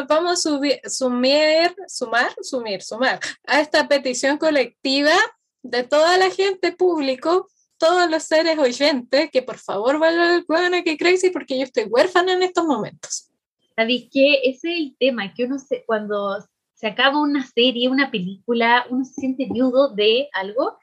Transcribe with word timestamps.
nos 0.00 0.08
vamos 0.08 0.32
a 0.32 0.36
subir, 0.36 0.80
sumir, 0.84 1.74
sumar, 1.86 2.34
sumir, 2.40 2.82
sumar 2.82 3.20
a 3.46 3.60
esta 3.60 3.86
petición 3.86 4.38
colectiva 4.38 5.14
de 5.62 5.82
toda 5.82 6.16
la 6.16 6.30
gente 6.30 6.72
público, 6.72 7.48
todos 7.76 8.10
los 8.10 8.22
seres 8.22 8.58
oyentes, 8.58 9.30
que 9.30 9.42
por 9.42 9.58
favor 9.58 9.98
vayan 9.98 10.74
al 10.74 10.84
que 10.84 10.96
Crazy 10.96 11.30
porque 11.30 11.58
yo 11.58 11.64
estoy 11.64 11.84
huérfana 11.84 12.32
en 12.32 12.42
estos 12.42 12.64
momentos. 12.64 13.30
¿Sabéis 13.76 14.08
qué? 14.10 14.40
Ese 14.44 14.72
es 14.72 14.78
el 14.78 14.96
tema, 14.98 15.32
que 15.34 15.44
uno 15.44 15.58
se, 15.58 15.84
cuando 15.84 16.36
se 16.74 16.86
acaba 16.86 17.20
una 17.20 17.46
serie, 17.46 17.88
una 17.88 18.10
película, 18.10 18.86
uno 18.90 19.04
se 19.04 19.14
siente 19.14 19.48
viudo 19.50 19.94
de 19.94 20.28
algo. 20.32 20.78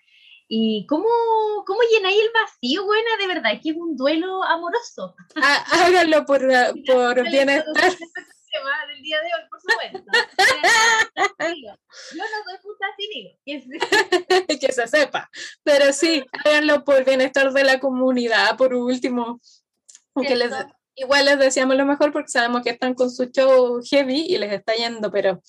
¿Y 0.48 0.86
cómo, 0.88 1.06
cómo 1.66 1.80
llenáis 1.92 2.18
el 2.22 2.30
vacío, 2.34 2.86
buena? 2.86 3.10
De 3.20 3.28
verdad, 3.28 3.60
que 3.62 3.72
es 3.72 3.76
un 3.76 3.98
duelo 3.98 4.44
amoroso. 4.44 5.14
Ah, 5.36 5.66
háganlo 5.72 6.26
por, 6.26 6.40
por 6.88 7.30
bienestar. 7.30 7.94
Del 8.88 9.02
día 9.02 9.18
de 9.22 9.28
hoy, 9.28 9.50
por 9.50 9.62
supuesto. 9.62 10.12
Yo 12.14 12.24
no 12.24 12.44
doy 12.46 12.58
puta 12.62 12.88
sin 12.98 14.58
que 14.60 14.72
se 14.72 14.88
sepa. 14.88 15.30
Pero 15.64 15.94
sí, 15.94 16.24
háganlo 16.32 16.84
por 16.84 17.04
bienestar 17.06 17.52
de 17.52 17.64
la 17.64 17.80
comunidad, 17.80 18.58
por 18.58 18.74
último. 18.74 19.40
Aunque 20.16 20.36
les, 20.36 20.52
igual 20.96 21.26
les 21.26 21.40
decíamos 21.40 21.76
lo 21.76 21.86
mejor 21.86 22.12
porque 22.12 22.30
sabemos 22.30 22.64
que 22.64 22.72
están 22.72 22.94
con 22.94 23.12
su 23.12 23.26
show 23.26 23.82
heavy 23.84 24.26
y 24.28 24.38
les 24.38 24.52
está 24.52 24.74
yendo, 24.74 25.12
pero 25.12 25.42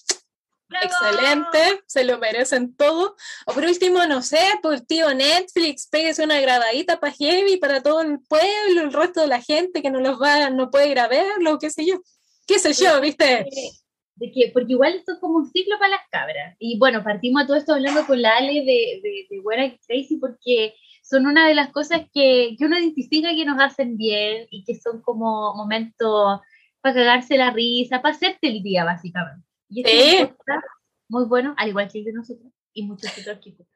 excelente, 0.83 1.83
se 1.87 2.05
lo 2.05 2.19
merecen 2.19 2.75
todo. 2.77 3.17
O 3.47 3.53
por 3.53 3.65
último, 3.65 4.05
no 4.07 4.23
sé, 4.23 4.41
por 4.63 4.81
tío 4.81 5.13
Netflix, 5.15 5.87
pégase 5.89 6.23
una 6.25 6.41
grabadita 6.41 7.01
para 7.01 7.13
Heavy, 7.13 7.57
para 7.57 7.83
todo 7.83 8.03
el 8.03 8.21
pueblo, 8.21 8.83
el 8.83 8.93
resto 8.93 9.23
de 9.23 9.29
la 9.29 9.41
gente 9.41 9.83
que 9.83 9.91
no 9.91 10.01
los 10.01 10.21
va, 10.21 10.51
no 10.51 10.71
puede 10.71 10.95
verlo, 11.09 11.59
qué 11.59 11.71
sé 11.71 11.87
yo. 11.87 12.01
¿Qué 12.49 12.59
sé 12.59 12.73
yo, 12.73 12.99
viste? 13.01 13.47
De 14.17 14.33
que, 14.33 14.51
porque 14.53 14.73
igual 14.73 14.95
esto 14.95 15.13
es 15.13 15.19
como 15.21 15.37
un 15.37 15.51
ciclo 15.51 15.79
para 15.79 15.91
las 15.91 16.09
cabras. 16.11 16.57
Y 16.59 16.79
bueno, 16.79 17.05
partimos 17.05 17.43
a 17.43 17.47
todo 17.47 17.57
esto 17.57 17.75
hablando 17.75 18.07
con 18.07 18.21
la 18.21 18.37
Ale 18.39 18.65
de, 18.65 19.01
de, 19.03 19.27
de 19.31 19.41
Buena 19.43 19.71
Crazy 19.87 20.17
porque 20.17 20.75
son 21.03 21.27
una 21.27 21.47
de 21.47 21.55
las 21.55 21.71
cosas 21.71 22.03
que, 22.13 22.57
que 22.59 22.65
uno 22.65 22.79
identifica 22.79 23.35
que 23.35 23.45
nos 23.45 23.61
hacen 23.61 23.99
bien 23.99 24.47
y 24.51 24.65
que 24.65 24.75
son 24.75 25.03
como 25.03 25.55
momentos 25.55 26.41
para 26.81 26.95
cagarse 26.95 27.37
la 27.37 27.51
risa, 27.51 28.01
para 28.01 28.15
hacerte 28.15 28.49
el 28.49 28.63
día, 28.63 28.85
básicamente. 28.85 29.47
Y 29.69 29.83
es 29.87 30.31
muy 31.09 31.27
bueno, 31.27 31.55
al 31.59 31.69
igual 31.69 31.91
que 31.91 31.99
el 31.99 32.05
de 32.07 32.13
nosotros 32.15 32.51
y 32.73 32.87
muchos 32.87 33.11
otros 33.19 33.37
equipos. 33.37 33.67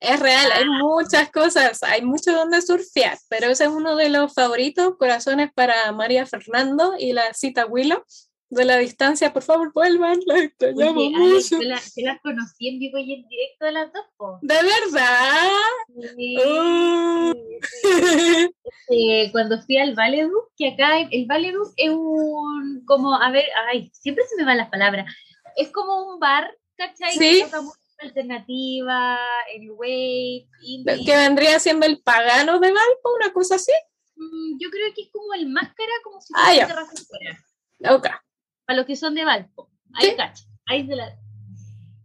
Es 0.00 0.20
real, 0.20 0.52
hay 0.52 0.64
ah. 0.64 0.78
muchas 0.80 1.30
cosas, 1.30 1.82
hay 1.82 2.02
mucho 2.02 2.32
donde 2.32 2.60
surfear, 2.62 3.18
pero 3.28 3.46
ese 3.46 3.64
es 3.64 3.70
uno 3.70 3.96
de 3.96 4.08
los 4.08 4.34
favoritos, 4.34 4.96
corazones 4.98 5.50
para 5.54 5.90
María 5.92 6.26
Fernando 6.26 6.94
y 6.98 7.12
la 7.12 7.32
cita 7.34 7.66
Willow. 7.66 8.02
De 8.48 8.64
la 8.64 8.76
distancia, 8.78 9.32
por 9.32 9.42
favor, 9.42 9.72
vuelvan, 9.72 10.20
la 10.24 10.38
extrañamos 10.38 11.10
mucho. 11.10 11.58
Se 11.58 11.64
las 11.64 12.20
conocí 12.22 12.68
en 12.68 12.78
vivo 12.78 12.96
y 12.98 13.14
en 13.14 13.28
directo 13.28 13.64
de 13.64 13.72
las 13.72 13.92
dos. 13.92 14.38
¿De 14.40 14.54
verdad? 14.54 15.48
Sí, 16.16 16.36
uh. 16.46 17.34
cuando 19.32 19.60
fui 19.62 19.78
al 19.78 19.96
Valedus, 19.96 20.44
que 20.56 20.68
acá 20.68 21.00
el 21.10 21.26
Valedus 21.26 21.72
es 21.76 21.90
un, 21.90 22.84
como, 22.86 23.20
a 23.20 23.32
ver, 23.32 23.46
ay, 23.68 23.90
siempre 23.92 24.22
se 24.28 24.36
me 24.36 24.44
van 24.44 24.58
las 24.58 24.70
palabras, 24.70 25.12
es 25.56 25.72
como 25.72 26.12
un 26.12 26.20
bar, 26.20 26.56
¿cachai? 26.76 27.12
Sí. 27.18 27.42
Alternativa, 27.98 29.18
el 29.54 29.70
wave, 29.70 30.48
Que 31.04 31.16
vendría 31.16 31.58
siendo 31.58 31.86
el 31.86 32.00
pagano 32.02 32.58
de 32.60 32.72
Valpo, 32.72 33.14
una 33.16 33.32
cosa 33.32 33.56
así. 33.56 33.72
Mm, 34.16 34.58
yo 34.58 34.70
creo 34.70 34.92
que 34.94 35.02
es 35.02 35.10
como 35.10 35.34
el 35.34 35.48
máscara, 35.48 35.92
como 36.02 36.20
si 36.20 36.32
fuera 36.32 36.64
ah, 36.64 36.66
terraza 36.66 36.92
fuera. 37.06 38.22
Para 38.66 38.76
los 38.76 38.86
que 38.86 38.96
son 38.96 39.14
de 39.14 39.24
Valpo. 39.24 39.70
Ahí 39.94 40.16
cacha. 40.16 40.44
Ahí 40.66 40.86
de 40.86 40.96
la... 40.96 41.18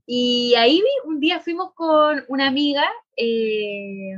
Y 0.05 0.53
ahí 0.55 0.83
un 1.05 1.19
día 1.19 1.39
fuimos 1.39 1.73
con 1.73 2.25
una 2.27 2.47
amiga, 2.47 2.83
eh, 3.15 4.13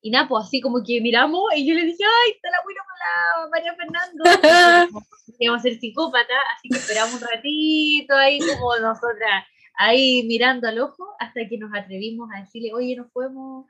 y 0.00 0.10
nada, 0.10 0.26
pues 0.26 0.46
así 0.46 0.60
como 0.60 0.82
que 0.82 1.00
miramos, 1.00 1.42
y 1.54 1.66
yo 1.68 1.74
le 1.74 1.84
dije, 1.84 2.02
ay, 2.04 2.32
está 2.32 2.48
la 2.50 2.62
buena 2.64 2.80
con 2.88 2.98
la 2.98 3.48
María 3.50 3.74
Fernando. 3.74 5.02
íbamos 5.38 5.60
a 5.60 5.62
ser 5.62 5.78
psicópata, 5.78 6.34
así 6.56 6.68
que 6.68 6.78
esperamos 6.78 7.14
un 7.14 7.28
ratito 7.28 8.14
ahí 8.14 8.38
como 8.38 8.76
nosotras, 8.78 9.44
ahí 9.74 10.24
mirando 10.26 10.68
al 10.68 10.80
ojo, 10.80 11.14
hasta 11.18 11.48
que 11.48 11.58
nos 11.58 11.72
atrevimos 11.74 12.30
a 12.34 12.40
decirle, 12.40 12.72
oye, 12.72 12.96
nos 12.96 13.10
podemos 13.10 13.66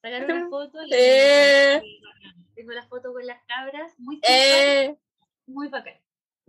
sacar 0.00 0.24
una 0.24 0.48
foto. 0.48 0.78
Eh. 0.90 1.82
Tengo 2.54 2.72
la 2.72 2.86
foto 2.86 3.12
con 3.12 3.26
las 3.26 3.42
cabras, 3.46 3.92
muy 3.98 4.20
eh. 4.28 4.96
muy 5.46 5.68
bacán. 5.68 5.94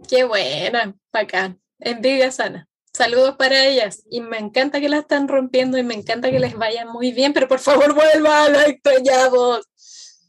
Qué 0.10 0.24
buena, 0.24 0.96
bacán. 1.12 1.62
Envidia 1.80 2.32
sana. 2.32 2.68
Saludos 2.94 3.36
para 3.38 3.66
ellas 3.66 4.04
y 4.10 4.22
me 4.22 4.38
encanta 4.38 4.80
que 4.80 4.88
la 4.88 5.00
están 5.00 5.28
rompiendo 5.28 5.80
y 5.80 5.84
me 5.84 5.96
encanta 5.96 6.30
que 6.30 6.40
les 6.40 6.56
vaya 6.56 6.86
muy 6.86 7.12
bien, 7.12 7.34
pero 7.34 7.48
por 7.48 7.60
favor 7.60 7.94
vuelvan, 7.96 8.54
la 8.54 8.66
extrañamos. 8.66 9.66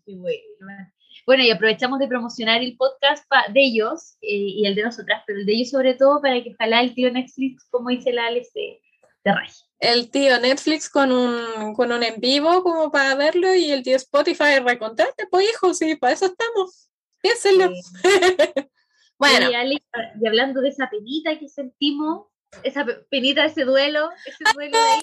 Qué 0.06 0.14
bueno. 0.14 0.93
Bueno, 1.26 1.42
y 1.42 1.50
aprovechamos 1.50 1.98
de 1.98 2.08
promocionar 2.08 2.62
el 2.62 2.76
podcast 2.76 3.24
de 3.52 3.60
ellos 3.60 4.16
eh, 4.20 4.28
y 4.28 4.66
el 4.66 4.74
de 4.74 4.82
nosotras, 4.82 5.22
pero 5.26 5.38
el 5.38 5.46
de 5.46 5.52
ellos 5.52 5.70
sobre 5.70 5.94
todo 5.94 6.20
para 6.20 6.42
que 6.42 6.52
ojalá 6.52 6.82
el 6.82 6.94
tío 6.94 7.10
Netflix, 7.10 7.64
como 7.70 7.88
dice 7.88 8.12
la 8.12 8.26
Alex, 8.26 8.52
de, 8.52 8.82
de 9.24 9.32
El 9.78 10.10
tío 10.10 10.38
Netflix 10.38 10.90
con 10.90 11.10
un, 11.10 11.74
con 11.74 11.92
un 11.92 12.02
en 12.02 12.20
vivo 12.20 12.62
como 12.62 12.90
para 12.90 13.14
verlo 13.14 13.54
y 13.54 13.70
el 13.70 13.82
tío 13.82 13.96
Spotify 13.96 14.58
recontrate, 14.62 15.26
pues 15.30 15.48
hijo, 15.48 15.72
sí, 15.72 15.96
para 15.96 16.12
eso 16.12 16.26
estamos. 16.26 16.90
Piénsenlo. 17.22 17.70
bueno. 19.18 19.50
Y, 19.50 19.82
y 20.20 20.26
hablando 20.26 20.60
de 20.60 20.68
esa 20.68 20.90
penita 20.90 21.38
que 21.38 21.48
sentimos, 21.48 22.26
esa 22.62 22.86
penita, 23.08 23.46
ese 23.46 23.64
duelo, 23.64 24.10
ese 24.26 24.44
duelo 24.54 24.78
de 24.78 24.84
ahí. 24.84 25.00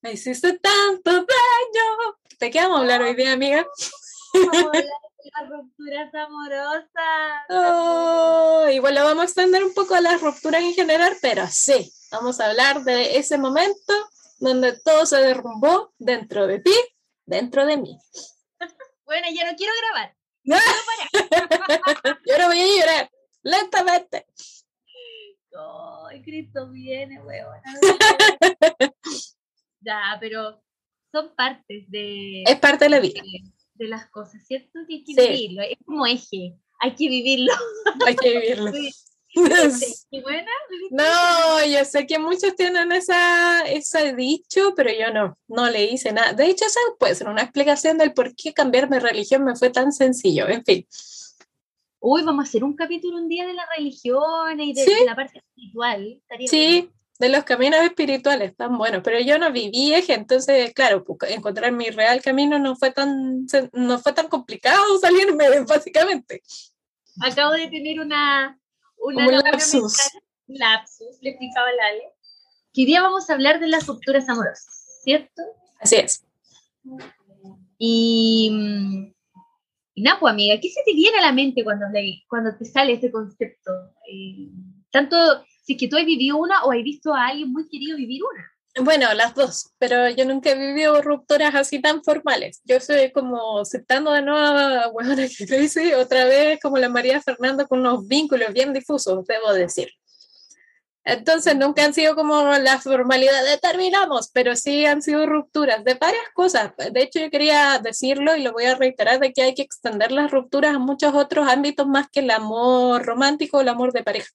Me 0.00 0.12
hiciste 0.12 0.58
tanto 0.58 1.10
daño. 1.10 2.16
¿De 2.38 2.50
qué 2.50 2.60
vamos 2.60 2.78
a 2.78 2.80
hablar 2.82 3.02
hoy 3.02 3.14
día, 3.14 3.32
amiga? 3.32 3.66
Las 4.32 5.48
rupturas 5.50 6.14
amorosas. 6.14 7.46
Oh, 7.50 8.66
igual 8.70 8.94
lo 8.94 9.04
vamos 9.04 9.22
a 9.22 9.24
extender 9.24 9.64
un 9.64 9.74
poco 9.74 9.94
a 9.94 10.00
las 10.00 10.20
rupturas 10.20 10.62
en 10.62 10.74
general, 10.74 11.16
pero 11.20 11.46
sí, 11.48 11.92
vamos 12.10 12.40
a 12.40 12.50
hablar 12.50 12.82
de 12.82 13.16
ese 13.16 13.38
momento 13.38 13.92
donde 14.38 14.78
todo 14.80 15.06
se 15.06 15.16
derrumbó 15.18 15.92
dentro 15.98 16.46
de 16.46 16.60
ti, 16.60 16.74
dentro 17.24 17.66
de 17.66 17.76
mí. 17.76 17.98
bueno, 19.04 19.28
ya 19.32 19.50
no 19.50 19.56
quiero 19.56 19.72
grabar. 19.80 20.14
No. 20.44 20.56
Yo 22.26 22.36
no 22.36 22.48
voy 22.48 22.60
a 22.60 22.80
llorar, 22.80 23.10
lentamente. 23.44 24.26
Ay, 25.56 26.20
Cristo 26.20 26.68
viene, 26.68 27.20
weón. 27.20 27.60
ya, 29.80 30.16
pero 30.18 30.60
son 31.12 31.32
partes 31.36 31.88
de... 31.88 32.42
Es 32.42 32.58
parte 32.58 32.86
de 32.86 32.90
la 32.90 32.98
vida 32.98 33.22
de 33.22 33.52
las 33.76 34.08
cosas, 34.10 34.44
¿cierto? 34.46 34.80
Que 34.88 34.94
hay 34.94 35.04
que 35.04 35.14
vivirlo, 35.14 35.62
es 35.62 35.78
como 35.84 36.06
eje, 36.06 36.56
hay 36.80 36.94
que 36.94 37.08
vivirlo. 37.08 37.52
Hay 38.06 38.16
que 38.16 38.38
vivirlo. 38.38 38.72
buena? 39.34 40.50
No, 40.90 41.64
yo 41.66 41.84
sé 41.84 42.06
que 42.06 42.18
muchos 42.18 42.54
tienen 42.54 42.92
esa, 42.92 43.62
ese 43.62 44.14
dicho, 44.14 44.74
pero 44.76 44.90
yo 44.90 45.12
no, 45.12 45.38
no 45.48 45.70
le 45.70 45.86
hice 45.86 46.12
nada. 46.12 46.34
De 46.34 46.46
hecho, 46.46 46.66
esa 46.66 46.80
puede 46.98 47.14
ser 47.14 47.28
una 47.28 47.42
explicación 47.42 47.96
del 47.96 48.12
por 48.12 48.34
qué 48.34 48.52
cambiarme 48.52 48.96
de 48.96 49.08
religión 49.08 49.44
me 49.44 49.56
fue 49.56 49.70
tan 49.70 49.92
sencillo, 49.92 50.48
en 50.48 50.64
fin. 50.64 50.86
Uy, 52.00 52.22
vamos 52.24 52.44
a 52.44 52.48
hacer 52.48 52.64
un 52.64 52.74
capítulo 52.74 53.16
un 53.16 53.28
día 53.28 53.46
de 53.46 53.54
la 53.54 53.66
religión 53.76 54.60
y 54.60 54.74
de, 54.74 55.04
la 55.06 55.14
parte 55.14 55.38
espiritual. 55.38 56.20
sí, 56.46 56.90
de 57.22 57.28
los 57.28 57.44
caminos 57.44 57.78
espirituales, 57.82 58.56
tan 58.56 58.76
buenos, 58.76 59.00
pero 59.04 59.20
yo 59.20 59.38
no 59.38 59.52
viví 59.52 59.94
eje, 59.94 60.12
entonces, 60.14 60.74
claro, 60.74 61.04
encontrar 61.28 61.70
mi 61.70 61.88
real 61.88 62.20
camino 62.20 62.58
no 62.58 62.74
fue 62.74 62.90
tan, 62.90 63.46
no 63.72 64.00
fue 64.00 64.12
tan 64.12 64.26
complicado 64.26 64.98
salirme, 65.00 65.60
básicamente. 65.60 66.42
Acabo 67.20 67.52
de 67.52 67.68
tener 67.68 68.00
una, 68.00 68.58
una 68.98 69.28
un 69.28 69.36
lapsus. 69.36 69.96
lapsus, 70.48 71.18
le 71.20 71.30
explicaba 71.30 71.68
a 71.68 71.72
Lale, 71.72 72.02
que 72.72 72.80
hoy 72.80 72.86
día 72.86 73.02
vamos 73.02 73.30
a 73.30 73.34
hablar 73.34 73.60
de 73.60 73.68
las 73.68 73.86
rupturas 73.86 74.28
amorosas, 74.28 75.00
¿cierto? 75.04 75.42
Así 75.78 75.94
es. 75.94 76.24
Y, 77.78 78.50
y 79.94 80.02
nada, 80.02 80.18
pues 80.18 80.32
amiga, 80.32 80.58
¿qué 80.60 80.70
se 80.70 80.82
te 80.84 80.92
viene 80.92 81.18
a 81.18 81.22
la 81.22 81.32
mente 81.32 81.62
cuando, 81.62 81.86
cuando 82.28 82.56
te 82.56 82.64
sale 82.64 82.94
este 82.94 83.12
concepto? 83.12 83.70
Eh, 84.12 84.48
tanto 84.90 85.16
si 85.62 85.74
es 85.74 85.78
que 85.78 85.88
tú 85.88 85.96
has 85.96 86.04
vivido 86.04 86.36
una 86.36 86.64
o 86.64 86.72
has 86.72 86.82
visto 86.82 87.14
a 87.14 87.28
alguien 87.28 87.52
muy 87.52 87.68
querido 87.68 87.96
vivir 87.96 88.20
una. 88.22 88.52
Bueno, 88.80 89.12
las 89.12 89.34
dos, 89.34 89.70
pero 89.78 90.08
yo 90.08 90.24
nunca 90.24 90.50
he 90.50 90.58
vivido 90.58 91.02
rupturas 91.02 91.54
así 91.54 91.80
tan 91.80 92.02
formales. 92.02 92.62
Yo 92.64 92.80
soy 92.80 93.12
como 93.12 93.64
citando 93.66 94.12
de 94.12 94.22
nuevo 94.22 94.92
bueno, 94.92 95.14
que 95.14 95.94
otra 95.94 96.24
vez 96.24 96.58
como 96.60 96.78
la 96.78 96.88
María 96.88 97.20
Fernanda 97.20 97.66
con 97.66 97.80
unos 97.80 98.08
vínculos 98.08 98.52
bien 98.52 98.72
difusos, 98.72 99.26
debo 99.26 99.52
decir. 99.52 99.90
Entonces 101.04 101.56
nunca 101.56 101.84
han 101.84 101.92
sido 101.92 102.14
como 102.14 102.44
la 102.58 102.80
formalidad 102.80 103.44
de 103.44 103.58
terminamos, 103.58 104.30
pero 104.32 104.54
sí 104.54 104.86
han 104.86 105.02
sido 105.02 105.26
rupturas 105.26 105.84
de 105.84 105.94
varias 105.94 106.24
cosas. 106.32 106.72
De 106.76 107.02
hecho, 107.02 107.18
yo 107.18 107.30
quería 107.30 107.78
decirlo 107.82 108.36
y 108.36 108.42
lo 108.42 108.52
voy 108.52 108.66
a 108.66 108.76
reiterar 108.76 109.18
de 109.18 109.32
que 109.32 109.42
hay 109.42 109.54
que 109.54 109.62
extender 109.62 110.12
las 110.12 110.30
rupturas 110.30 110.76
a 110.76 110.78
muchos 110.78 111.12
otros 111.14 111.48
ámbitos 111.48 111.86
más 111.88 112.08
que 112.08 112.20
el 112.20 112.30
amor 112.30 113.04
romántico 113.04 113.58
o 113.58 113.60
el 113.60 113.68
amor 113.68 113.92
de 113.92 114.04
pareja. 114.04 114.28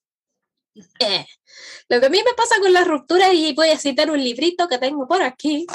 Eh, 0.99 1.25
lo 1.89 1.99
que 1.99 2.05
a 2.05 2.09
mí 2.09 2.21
me 2.25 2.33
pasa 2.33 2.59
con 2.59 2.73
las 2.73 2.87
rupturas, 2.87 3.33
y 3.33 3.53
voy 3.53 3.69
a 3.69 3.79
citar 3.79 4.11
un 4.11 4.23
librito 4.23 4.67
que 4.67 4.77
tengo 4.77 5.07
por 5.07 5.21
aquí, 5.21 5.65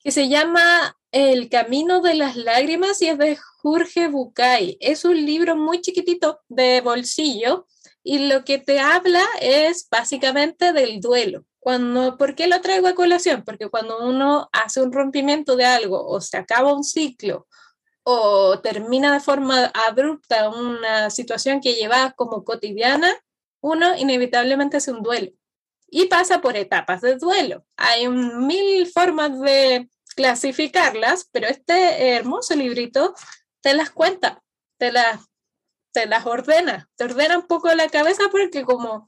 que 0.00 0.10
se 0.12 0.28
llama 0.28 0.96
El 1.10 1.48
Camino 1.48 2.00
de 2.00 2.14
las 2.14 2.36
Lágrimas 2.36 3.02
y 3.02 3.08
es 3.08 3.18
de 3.18 3.36
Jorge 3.36 4.08
Bucay. 4.08 4.76
Es 4.80 5.04
un 5.04 5.16
libro 5.16 5.56
muy 5.56 5.80
chiquitito 5.80 6.40
de 6.48 6.80
bolsillo 6.80 7.66
y 8.04 8.28
lo 8.28 8.44
que 8.44 8.58
te 8.58 8.78
habla 8.78 9.24
es 9.40 9.88
básicamente 9.90 10.72
del 10.72 11.00
duelo. 11.00 11.44
Cuando, 11.58 12.16
¿Por 12.16 12.36
qué 12.36 12.46
lo 12.46 12.60
traigo 12.60 12.86
a 12.86 12.94
colación? 12.94 13.42
Porque 13.44 13.68
cuando 13.68 14.06
uno 14.06 14.48
hace 14.52 14.80
un 14.80 14.92
rompimiento 14.92 15.56
de 15.56 15.64
algo 15.64 16.06
o 16.06 16.20
se 16.20 16.36
acaba 16.36 16.72
un 16.72 16.84
ciclo 16.84 17.48
o 18.04 18.60
termina 18.60 19.12
de 19.12 19.18
forma 19.18 19.72
abrupta 19.88 20.48
una 20.48 21.10
situación 21.10 21.60
que 21.60 21.74
lleva 21.74 22.12
como 22.12 22.44
cotidiana, 22.44 23.12
uno 23.66 23.96
inevitablemente 23.96 24.76
hace 24.76 24.92
un 24.92 25.02
duelo 25.02 25.32
y 25.88 26.06
pasa 26.06 26.40
por 26.40 26.56
etapas 26.56 27.00
de 27.00 27.16
duelo. 27.16 27.64
Hay 27.76 28.08
mil 28.08 28.86
formas 28.86 29.40
de 29.40 29.88
clasificarlas, 30.14 31.28
pero 31.32 31.48
este 31.48 32.14
hermoso 32.14 32.54
librito 32.54 33.14
te 33.60 33.74
las 33.74 33.90
cuenta, 33.90 34.42
te 34.78 34.92
las, 34.92 35.20
te 35.92 36.06
las 36.06 36.26
ordena, 36.26 36.88
te 36.96 37.04
ordena 37.04 37.38
un 37.38 37.46
poco 37.46 37.72
la 37.74 37.88
cabeza 37.88 38.24
porque 38.30 38.64
como 38.64 39.06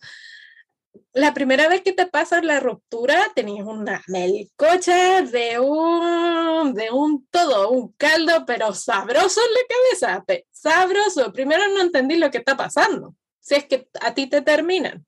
la 1.12 1.32
primera 1.34 1.68
vez 1.68 1.82
que 1.82 1.92
te 1.92 2.06
pasa 2.06 2.42
la 2.42 2.58
ruptura 2.58 3.30
tenías 3.36 3.66
una 3.66 4.02
melcocha 4.08 5.22
de 5.22 5.60
un, 5.60 6.74
de 6.74 6.90
un 6.90 7.26
todo, 7.30 7.70
un 7.70 7.92
caldo, 7.92 8.44
pero 8.44 8.74
sabroso 8.74 9.40
en 9.40 9.54
la 9.54 9.60
cabeza, 9.68 10.44
sabroso. 10.50 11.32
Primero 11.32 11.62
no 11.68 11.80
entendí 11.80 12.16
lo 12.16 12.30
que 12.30 12.38
está 12.38 12.56
pasando 12.56 13.14
si 13.48 13.54
es 13.54 13.64
que 13.64 13.88
a 14.00 14.14
ti 14.14 14.26
te 14.26 14.42
terminan. 14.42 15.06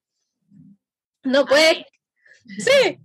No 1.22 1.44
puede. 1.44 1.86
Sí. 2.58 2.98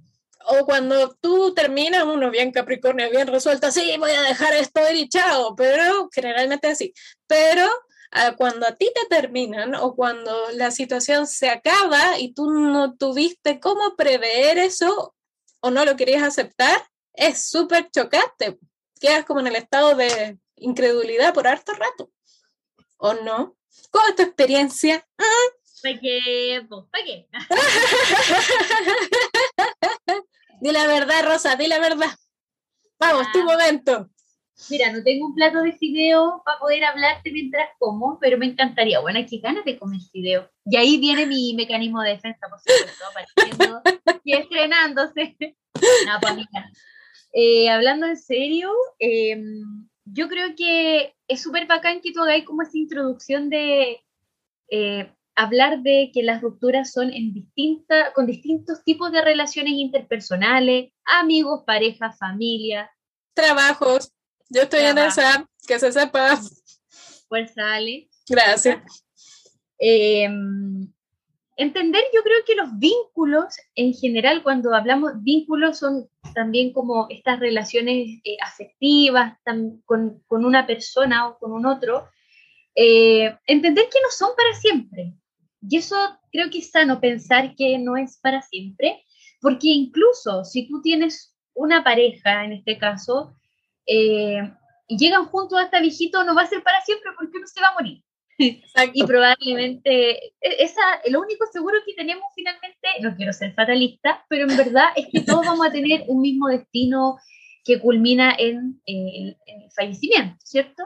O 0.47 0.65
cuando 0.65 1.13
tú 1.19 1.53
terminas, 1.53 2.03
uno 2.03 2.31
bien 2.31 2.51
Capricornio, 2.51 3.09
bien 3.09 3.27
resuelto, 3.27 3.71
sí, 3.71 3.95
voy 3.97 4.11
a 4.11 4.21
dejar 4.21 4.53
esto 4.53 4.79
y 4.93 5.09
chao, 5.09 5.55
pero 5.55 6.07
generalmente 6.13 6.67
así. 6.67 6.93
Pero 7.27 7.67
ah, 8.11 8.35
cuando 8.37 8.65
a 8.67 8.75
ti 8.75 8.89
te 8.93 9.07
terminan 9.09 9.75
o 9.75 9.95
cuando 9.95 10.51
la 10.53 10.71
situación 10.71 11.27
se 11.27 11.49
acaba 11.49 12.19
y 12.19 12.33
tú 12.33 12.49
no 12.51 12.95
tuviste 12.95 13.59
cómo 13.59 13.95
prever 13.95 14.59
eso 14.59 15.15
o 15.59 15.71
no 15.71 15.83
lo 15.83 15.95
querías 15.95 16.23
aceptar, 16.23 16.87
es 17.13 17.49
súper 17.49 17.89
chocante. 17.89 18.57
Quedas 19.01 19.25
como 19.25 19.41
en 19.41 19.47
el 19.47 19.55
estado 19.55 19.95
de 19.95 20.37
incredulidad 20.55 21.33
por 21.33 21.47
harto 21.47 21.73
rato. 21.73 22.11
¿O 22.97 23.13
no? 23.13 23.57
¿Cómo 23.91 24.07
es 24.07 24.15
tu 24.15 24.23
experiencia? 24.23 25.05
¿Para 25.83 25.99
qué? 25.99 26.65
¿Para 26.91 27.03
qué? 27.03 27.27
di 30.61 30.71
la 30.71 30.87
verdad, 30.87 31.25
Rosa, 31.25 31.55
di 31.55 31.67
la 31.67 31.79
verdad. 31.79 32.09
Vamos, 32.97 33.31
tu 33.31 33.43
momento. 33.43 34.09
Mira, 34.69 34.91
no 34.91 35.03
tengo 35.03 35.27
un 35.27 35.35
plato 35.35 35.61
de 35.61 35.73
fideo 35.73 36.41
para 36.45 36.59
poder 36.59 36.85
hablarte 36.85 37.29
mientras 37.31 37.69
como, 37.77 38.17
pero 38.19 38.37
me 38.37 38.45
encantaría. 38.45 39.01
Bueno, 39.01 39.19
qué 39.29 39.39
ganas 39.39 39.65
de 39.65 39.77
comer 39.77 39.99
fideo. 40.11 40.49
Y 40.65 40.77
ahí 40.77 40.97
viene 40.97 41.25
mi 41.25 41.53
mecanismo 41.53 42.01
de 42.01 42.11
defensa, 42.11 42.47
por 42.49 42.59
supuesto, 42.59 43.03
apareciendo 43.05 43.81
y 44.23 44.33
estrenándose. 44.33 45.35
No, 46.05 46.17
pues 46.21 46.35
mira. 46.35 46.71
Eh, 47.33 47.69
hablando 47.69 48.05
en 48.05 48.15
serio, 48.15 48.71
eh, 48.97 49.37
yo 50.05 50.29
creo 50.29 50.55
que 50.55 51.15
es 51.27 51.41
súper 51.41 51.67
bacán 51.67 52.01
que 52.01 52.11
tú 52.11 52.21
hagáis 52.21 52.45
como 52.45 52.61
esa 52.61 52.77
introducción 52.77 53.49
de 53.49 54.03
eh, 54.69 55.11
hablar 55.35 55.81
de 55.81 56.11
que 56.13 56.23
las 56.23 56.41
rupturas 56.41 56.91
son 56.91 57.11
en 57.11 57.33
distinta, 57.33 58.13
con 58.13 58.25
distintos 58.25 58.83
tipos 58.83 59.11
de 59.11 59.21
relaciones 59.21 59.73
interpersonales, 59.73 60.91
amigos, 61.05 61.63
pareja, 61.65 62.11
familia. 62.13 62.89
Trabajos. 63.33 64.11
Yo 64.49 64.61
estoy 64.61 64.81
en 64.81 64.97
esa, 64.99 65.49
que 65.67 65.79
se 65.79 65.91
sepa. 65.91 66.39
Pues 67.27 67.53
sale. 67.53 68.07
Gracias. 68.29 69.03
Em, 69.79 70.93
entender, 71.55 72.03
yo 72.13 72.21
creo 72.23 72.37
que 72.45 72.55
los 72.55 72.77
vínculos 72.77 73.55
en 73.75 73.93
general, 73.93 74.43
cuando 74.43 74.73
hablamos 74.73 75.13
vínculos, 75.23 75.79
son 75.79 76.09
también 76.33 76.73
como 76.73 77.07
estas 77.09 77.39
relaciones 77.39 78.19
eh, 78.23 78.37
afectivas 78.43 79.37
con, 79.85 80.23
una 80.29 80.67
persona 80.67 81.27
o 81.27 81.37
con 81.37 81.53
un 81.53 81.65
otro, 81.65 82.07
eh, 82.75 83.35
entender 83.47 83.85
que 83.85 84.01
no 84.01 84.09
son 84.09 84.31
para 84.35 84.53
siempre. 84.55 85.13
Y 85.61 85.77
eso 85.77 85.95
creo 86.31 86.49
que 86.49 86.59
es 86.59 86.71
sano 86.71 86.99
pensar 86.99 87.55
que 87.55 87.77
no 87.79 87.97
es 87.97 88.19
para 88.21 88.41
siempre, 88.41 89.03
porque 89.41 89.67
incluso 89.67 90.43
si 90.43 90.67
tú 90.67 90.81
tienes 90.81 91.35
una 91.53 91.83
pareja, 91.83 92.43
en 92.43 92.53
este 92.53 92.77
caso, 92.77 93.33
eh, 93.87 94.41
y 94.87 94.97
llegan 94.97 95.25
juntos 95.25 95.59
hasta 95.59 95.79
viejito, 95.79 96.23
no 96.23 96.35
va 96.35 96.43
a 96.43 96.47
ser 96.47 96.61
para 96.61 96.81
siempre 96.81 97.11
porque 97.17 97.37
uno 97.37 97.47
se 97.47 97.61
va 97.61 97.69
a 97.69 97.73
morir. 97.73 98.04
Y 98.37 99.03
probablemente, 99.05 100.17
e, 100.17 100.31
esa, 100.41 100.81
lo 101.09 101.21
único 101.21 101.45
seguro 101.51 101.77
que 101.85 101.93
tenemos 101.93 102.25
finalmente, 102.35 102.87
no 103.01 103.15
quiero 103.15 103.33
ser 103.33 103.53
fatalista, 103.53 104.25
pero 104.29 104.49
en 104.49 104.57
verdad 104.57 104.89
es 104.95 105.07
que 105.11 105.21
todos 105.21 105.45
vamos 105.45 105.67
a 105.67 105.71
tener 105.71 106.03
un 106.07 106.21
mismo 106.21 106.47
destino 106.47 107.17
que 107.63 107.79
culmina 107.79 108.35
en, 108.37 108.81
el 108.85 109.35
fallecimiento, 109.75 110.35
¿cierto? 110.43 110.83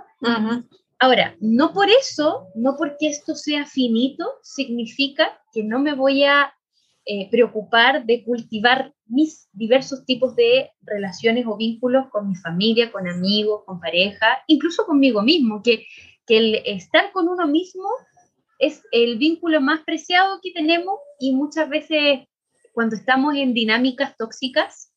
Ahora, 1.00 1.36
no 1.40 1.74
por 1.74 1.90
eso, 1.90 2.48
no 2.56 2.76
porque 2.78 3.08
esto 3.08 3.34
sea 3.34 3.66
finito, 3.66 4.26
significa 4.44 5.40
que 5.54 5.64
no 5.64 5.80
me 5.80 5.94
voy 5.94 6.24
a 6.24 6.54
eh, 7.06 7.30
preocupar 7.32 8.06
de 8.06 8.24
cultivar 8.24 8.94
mis 9.08 9.50
diversos 9.54 10.06
tipos 10.06 10.36
de 10.36 10.70
relaciones 10.82 11.46
o 11.48 11.58
vínculos 11.58 12.06
con 12.12 12.28
mi 12.28 12.36
familia, 12.36 12.92
con 12.92 13.08
amigos, 13.08 13.64
con 13.66 13.80
pareja, 13.80 14.44
incluso 14.48 14.86
conmigo 14.86 15.22
mismo, 15.22 15.64
que 15.64 15.86
que 16.30 16.38
el 16.38 16.56
estar 16.66 17.12
con 17.12 17.28
uno 17.28 17.48
mismo 17.48 17.90
es 18.60 18.84
el 18.92 19.18
vínculo 19.18 19.60
más 19.62 19.82
preciado 19.82 20.40
que 20.44 20.52
tenemos 20.52 21.00
y 21.20 21.34
muchas 21.34 21.68
veces 21.68 22.20
cuando 22.72 22.96
estamos 22.96 23.36
en 23.36 23.56
dinámicas 23.56 24.16
tóxicas 24.16 24.94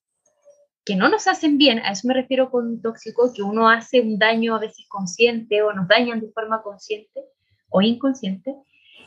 que 0.85 0.95
no 0.95 1.09
nos 1.09 1.27
hacen 1.29 1.57
bien, 1.57 1.79
a 1.79 1.93
eso 1.93 2.07
me 2.07 2.15
refiero 2.15 2.51
con 2.51 2.83
tóxico, 2.83 3.33
que 3.35 3.43
uno 3.43 3.71
hace 3.71 4.03
un 4.03 4.19
daño 4.19 4.57
a 4.57 4.59
veces 4.59 4.85
consciente 4.89 5.63
o 5.63 5.73
nos 5.73 5.89
dañan 5.89 6.21
de 6.21 6.31
forma 6.33 6.63
consciente 6.63 7.25
o 7.71 7.81
inconsciente, 7.81 8.55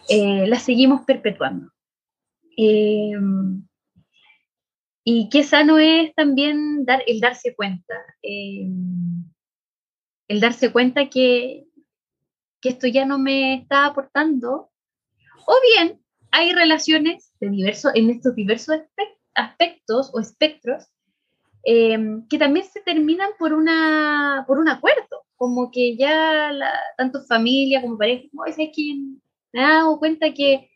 eh, 0.09 0.47
las 0.47 0.63
seguimos 0.63 1.01
perpetuando. 1.05 1.69
Eh, 2.57 3.13
y 5.03 5.29
qué 5.29 5.43
sano 5.43 5.77
es 5.77 6.15
también 6.15 6.85
dar, 6.85 7.03
el 7.05 7.19
darse 7.19 7.53
cuenta, 7.53 7.93
eh, 8.23 8.67
el 10.27 10.39
darse 10.39 10.71
cuenta 10.71 11.09
que, 11.09 11.65
que 12.65 12.69
esto 12.69 12.87
ya 12.87 13.05
no 13.05 13.19
me 13.19 13.53
está 13.53 13.85
aportando, 13.85 14.71
o 15.45 15.55
bien 15.75 16.01
hay 16.31 16.51
relaciones 16.51 17.31
de 17.39 17.51
diversos, 17.51 17.91
en 17.93 18.09
estos 18.09 18.33
diversos 18.33 18.77
aspectos 19.35 20.09
o 20.15 20.19
espectros 20.19 20.87
em, 21.63 22.27
que 22.27 22.39
también 22.39 22.65
se 22.65 22.81
terminan 22.81 23.29
por, 23.37 23.53
una, 23.53 24.45
por 24.47 24.57
un 24.57 24.67
acuerdo, 24.67 25.25
como 25.35 25.69
que 25.69 25.95
ya 25.95 26.51
tanto 26.97 27.23
familia 27.25 27.83
como 27.83 27.99
pareja, 27.99 28.23
como 28.31 28.45
es 28.45 28.55
que 28.55 28.95
me 29.53 29.61
he 29.61 29.61
dado 29.61 29.99
cuenta 29.99 30.33
que, 30.33 30.71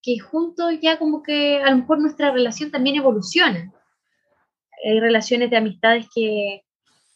que 0.00 0.18
juntos 0.20 0.80
ya 0.80 0.98
como 0.98 1.22
que 1.22 1.60
a 1.62 1.70
lo 1.70 1.76
mejor 1.76 2.00
nuestra 2.00 2.30
relación 2.30 2.70
también 2.70 2.96
evoluciona. 2.96 3.70
Hay 4.82 4.98
relaciones 4.98 5.50
de 5.50 5.58
amistades 5.58 6.06
que 6.14 6.62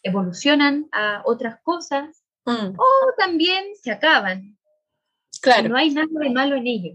evolucionan 0.03 0.87
a 0.91 1.23
otras 1.25 1.59
cosas 1.63 2.22
Mm. 2.45 2.75
O 2.77 3.13
también 3.17 3.65
se 3.81 3.91
acaban. 3.91 4.57
Claro. 5.41 5.69
No 5.69 5.77
hay 5.77 5.91
nada 5.91 6.07
de 6.11 6.29
malo 6.29 6.55
en 6.55 6.67
ello. 6.67 6.93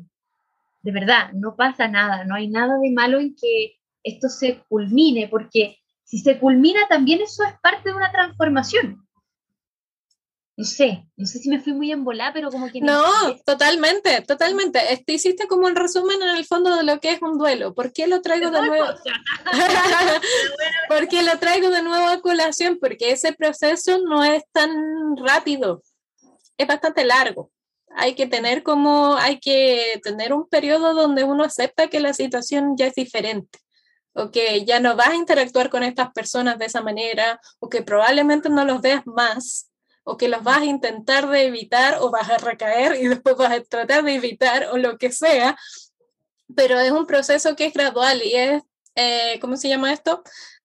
De 0.82 0.92
verdad, 0.92 1.32
no 1.32 1.56
pasa 1.56 1.88
nada. 1.88 2.24
No 2.24 2.34
hay 2.34 2.48
nada 2.48 2.78
de 2.78 2.90
malo 2.90 3.18
en 3.18 3.34
que 3.34 3.78
esto 4.02 4.28
se 4.28 4.62
culmine, 4.68 5.28
porque 5.28 5.78
si 6.04 6.18
se 6.18 6.38
culmina 6.38 6.86
también 6.88 7.20
eso 7.20 7.44
es 7.44 7.54
parte 7.60 7.90
de 7.90 7.96
una 7.96 8.10
transformación 8.10 9.07
no 10.58 10.64
sé, 10.64 11.06
no 11.16 11.24
sé 11.24 11.38
si 11.38 11.48
me 11.48 11.60
fui 11.60 11.72
muy 11.72 11.92
embolada, 11.92 12.32
pero 12.32 12.50
como 12.50 12.68
que... 12.68 12.80
No, 12.80 13.04
totalmente, 13.46 14.22
totalmente. 14.22 14.92
Este, 14.92 15.12
hiciste 15.12 15.46
como 15.46 15.68
un 15.68 15.76
resumen 15.76 16.20
en 16.20 16.36
el 16.36 16.44
fondo 16.46 16.74
de 16.74 16.82
lo 16.82 16.98
que 16.98 17.12
es 17.12 17.22
un 17.22 17.38
duelo. 17.38 17.76
¿Por 17.76 17.92
qué 17.92 18.08
lo 18.08 18.20
traigo 18.22 18.50
de 18.50 18.62
nuevo? 18.62 18.86
¿Por 20.88 21.06
qué 21.06 21.22
lo 21.22 21.38
traigo 21.38 21.70
de 21.70 21.82
nuevo 21.84 22.08
a 22.08 22.20
colación? 22.20 22.76
Porque 22.80 23.12
ese 23.12 23.32
proceso 23.34 23.98
no 23.98 24.24
es 24.24 24.42
tan 24.50 25.16
rápido, 25.16 25.80
es 26.56 26.66
bastante 26.66 27.04
largo. 27.04 27.52
hay 27.94 28.16
que 28.16 28.26
tener 28.26 28.64
como, 28.64 29.14
hay 29.14 29.38
que 29.38 30.00
tener 30.02 30.32
un 30.32 30.48
periodo 30.48 30.92
donde 30.92 31.22
uno 31.22 31.44
acepta 31.44 31.86
que 31.86 32.00
la 32.00 32.14
situación 32.14 32.76
ya 32.76 32.88
es 32.88 32.96
diferente 32.96 33.60
o 34.12 34.32
que 34.32 34.64
ya 34.64 34.80
no 34.80 34.96
vas 34.96 35.10
a 35.10 35.14
interactuar 35.14 35.70
con 35.70 35.84
estas 35.84 36.10
personas 36.12 36.58
de 36.58 36.64
esa 36.64 36.80
manera, 36.80 37.40
o 37.60 37.68
que 37.68 37.82
probablemente 37.82 38.50
no 38.50 38.64
los 38.64 38.80
veas 38.80 39.06
más, 39.06 39.67
o 40.10 40.16
que 40.16 40.28
los 40.28 40.42
vas 40.42 40.62
a 40.62 40.64
intentar 40.64 41.28
de 41.28 41.44
evitar 41.44 41.98
o 42.00 42.10
vas 42.10 42.30
a 42.30 42.38
recaer 42.38 42.96
y 42.98 43.08
después 43.08 43.36
vas 43.36 43.52
a 43.52 43.62
tratar 43.62 44.02
de 44.02 44.14
evitar 44.14 44.68
o 44.72 44.78
lo 44.78 44.96
que 44.96 45.12
sea, 45.12 45.54
pero 46.56 46.80
es 46.80 46.90
un 46.90 47.06
proceso 47.06 47.54
que 47.54 47.66
es 47.66 47.74
gradual 47.74 48.22
y 48.22 48.34
es, 48.34 48.62
eh, 48.94 49.38
¿cómo 49.38 49.58
se 49.58 49.68
llama 49.68 49.92
esto? 49.92 50.22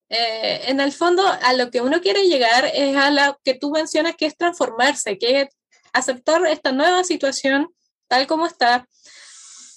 Eh, 0.07 0.61
en 0.67 0.79
el 0.79 0.93
fondo, 0.93 1.23
a 1.27 1.53
lo 1.53 1.69
que 1.71 1.81
uno 1.81 1.99
quiere 1.99 2.23
llegar 2.29 2.71
es 2.73 2.95
a 2.95 3.11
lo 3.11 3.37
que 3.43 3.53
tú 3.53 3.69
mencionas, 3.71 4.15
que 4.15 4.27
es 4.27 4.37
transformarse, 4.37 5.17
que 5.17 5.41
es 5.41 5.49
aceptar 5.91 6.45
esta 6.45 6.71
nueva 6.71 7.03
situación 7.03 7.67
tal 8.07 8.27
como 8.27 8.45
está, 8.45 8.87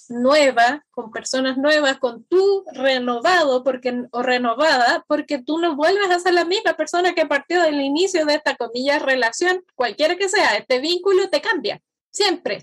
nueva, 0.09 0.85
con 0.91 1.11
personas 1.11 1.57
nuevas, 1.57 1.97
con 1.99 2.23
tú 2.25 2.63
renovado 2.73 3.63
porque, 3.63 4.03
o 4.11 4.21
renovada, 4.21 5.03
porque 5.07 5.39
tú 5.39 5.59
no 5.59 5.75
vuelves 5.75 6.09
a 6.09 6.19
ser 6.19 6.33
la 6.33 6.45
misma 6.45 6.73
persona 6.73 7.13
que 7.13 7.25
partió 7.25 7.61
del 7.61 7.81
inicio 7.81 8.25
de 8.25 8.35
esta 8.35 8.55
comilla 8.55 8.99
relación, 8.99 9.63
cualquiera 9.75 10.15
que 10.15 10.29
sea, 10.29 10.55
este 10.55 10.79
vínculo 10.79 11.29
te 11.29 11.41
cambia, 11.41 11.81
siempre. 12.11 12.61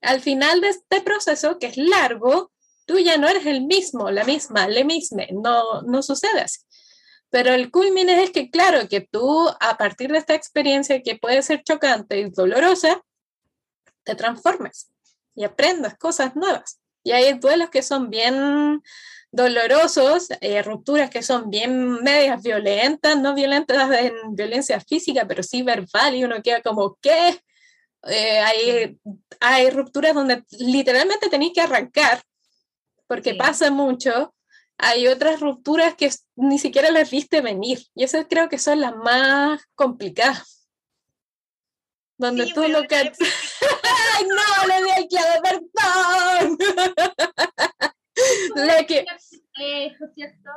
Al 0.00 0.20
final 0.20 0.60
de 0.60 0.68
este 0.68 1.00
proceso, 1.00 1.58
que 1.58 1.66
es 1.66 1.76
largo, 1.76 2.50
tú 2.86 2.98
ya 2.98 3.16
no 3.16 3.28
eres 3.28 3.46
el 3.46 3.64
mismo, 3.64 4.10
la 4.10 4.24
misma, 4.24 4.68
le 4.68 4.84
misma, 4.84 5.24
no, 5.32 5.82
no 5.82 6.02
sucede 6.02 6.40
así. 6.40 6.60
Pero 7.30 7.54
el 7.54 7.70
culmine 7.70 8.22
es 8.22 8.30
que, 8.30 8.50
claro, 8.50 8.88
que 8.88 9.00
tú 9.00 9.48
a 9.60 9.78
partir 9.78 10.12
de 10.12 10.18
esta 10.18 10.34
experiencia 10.34 11.02
que 11.02 11.16
puede 11.16 11.42
ser 11.42 11.62
chocante 11.62 12.18
y 12.18 12.30
dolorosa, 12.30 13.02
te 14.04 14.14
transformes 14.14 14.91
y 15.34 15.44
aprendas 15.44 15.96
cosas 15.96 16.36
nuevas. 16.36 16.80
Y 17.04 17.12
hay 17.12 17.32
duelos 17.34 17.70
que 17.70 17.82
son 17.82 18.10
bien 18.10 18.82
dolorosos, 19.32 20.28
eh, 20.40 20.62
rupturas 20.62 21.08
que 21.08 21.22
son 21.22 21.48
bien 21.48 22.02
medias 22.02 22.42
violentas, 22.42 23.18
no 23.18 23.34
violentas 23.34 23.90
en 23.98 24.12
violencia 24.36 24.78
física, 24.80 25.26
pero 25.26 25.42
sí 25.42 25.62
verbal, 25.62 26.14
y 26.14 26.24
uno 26.24 26.42
queda 26.42 26.60
como, 26.60 26.98
¿qué? 27.00 27.40
Eh, 28.08 28.38
hay, 28.40 28.98
hay 29.40 29.70
rupturas 29.70 30.14
donde 30.14 30.44
literalmente 30.50 31.30
tenéis 31.30 31.52
que 31.54 31.62
arrancar, 31.62 32.22
porque 33.06 33.34
pasa 33.34 33.70
mucho. 33.70 34.34
Hay 34.76 35.06
otras 35.06 35.40
rupturas 35.40 35.94
que 35.94 36.10
ni 36.36 36.58
siquiera 36.58 36.90
las 36.90 37.10
viste 37.10 37.40
venir, 37.40 37.80
y 37.94 38.04
esas 38.04 38.26
creo 38.28 38.48
que 38.48 38.58
son 38.58 38.80
las 38.80 38.94
más 38.96 39.62
complicadas. 39.74 40.61
Donde 42.22 42.46
tú 42.54 42.62
lo 42.68 42.82
que... 42.84 42.94
¡Ay, 44.14 44.24
no! 44.28 44.66
Le 44.68 44.84
di 44.84 44.90
el 44.96 45.08
clave, 45.08 45.40
perdón. 45.42 46.58
le 48.64 48.86
que... 48.86 49.04
¿cierto? 50.14 50.50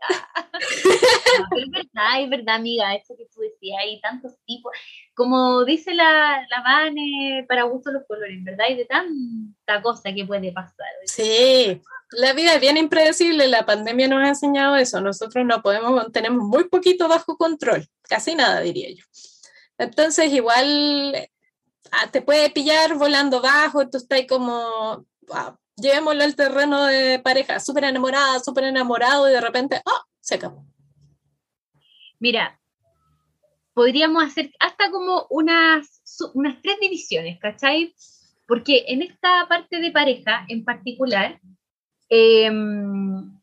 es 1.56 1.70
verdad, 1.70 2.22
es 2.22 2.30
verdad, 2.30 2.54
amiga, 2.56 2.94
eso 2.94 3.14
que 3.16 3.26
tú 3.32 3.40
decías, 3.40 3.78
hay 3.82 4.00
tantos 4.00 4.32
tipos, 4.46 4.72
como 5.14 5.64
dice 5.64 5.94
la, 5.94 6.46
la 6.48 6.62
Vane, 6.62 7.44
para 7.48 7.64
gusto 7.64 7.92
los 7.92 8.04
colores, 8.06 8.42
¿verdad? 8.42 8.66
Hay 8.66 8.76
de 8.76 8.86
tanta 8.86 9.82
cosa 9.82 10.12
que 10.14 10.24
puede 10.24 10.52
pasar. 10.52 10.86
Sí, 11.04 11.80
la 12.12 12.32
vida 12.32 12.54
es 12.54 12.60
bien 12.60 12.78
impredecible, 12.78 13.46
la 13.46 13.66
pandemia 13.66 14.08
nos 14.08 14.24
ha 14.24 14.28
enseñado 14.28 14.76
eso, 14.76 15.00
nosotros 15.00 15.44
no 15.44 15.62
podemos, 15.62 16.10
tenemos 16.12 16.44
muy 16.44 16.68
poquito 16.68 17.08
bajo 17.08 17.36
control, 17.36 17.86
casi 18.02 18.34
nada 18.34 18.60
diría 18.60 18.88
yo. 18.90 19.04
Entonces, 19.80 20.30
igual 20.30 21.16
ah, 21.90 22.10
te 22.12 22.20
puede 22.20 22.50
pillar 22.50 22.98
volando 22.98 23.40
bajo, 23.40 23.88
tú 23.88 23.96
estás 23.96 24.26
como, 24.28 25.06
llevémoslo 25.74 26.22
al 26.22 26.36
terreno 26.36 26.84
de 26.84 27.18
pareja, 27.18 27.58
súper 27.60 27.84
enamorada, 27.84 28.40
súper 28.40 28.64
enamorado, 28.64 29.26
y 29.26 29.32
de 29.32 29.40
repente, 29.40 29.80
¡oh! 29.86 30.02
Se 30.20 30.34
acabó. 30.34 30.66
Mira, 32.18 32.60
podríamos 33.72 34.22
hacer 34.22 34.52
hasta 34.60 34.90
como 34.90 35.26
unas, 35.30 36.02
unas 36.34 36.60
tres 36.60 36.76
divisiones, 36.78 37.38
¿cachai? 37.40 37.94
Porque 38.46 38.84
en 38.88 39.00
esta 39.00 39.48
parte 39.48 39.78
de 39.80 39.92
pareja 39.92 40.44
en 40.48 40.62
particular, 40.62 41.40
em, 42.10 43.40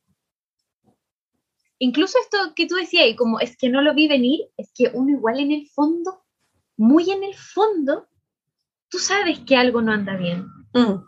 incluso 1.79 2.19
esto 2.19 2.53
que 2.55 2.67
tú 2.67 2.75
decías, 2.75 3.07
como 3.17 3.39
es 3.39 3.57
que 3.57 3.69
no 3.69 3.81
lo 3.81 3.95
vi 3.95 4.07
venir, 4.07 4.41
es 4.55 4.71
que 4.75 4.91
uno 4.93 5.17
igual 5.17 5.39
en 5.39 5.51
el 5.51 5.67
fondo 5.69 6.26
muy 6.77 7.09
en 7.11 7.23
el 7.23 7.33
fondo, 7.33 8.07
tú 8.89 8.99
sabes 8.99 9.39
que 9.39 9.57
algo 9.57 9.81
no 9.81 9.91
anda 9.91 10.15
bien. 10.15 10.45
Mm. 10.73 11.03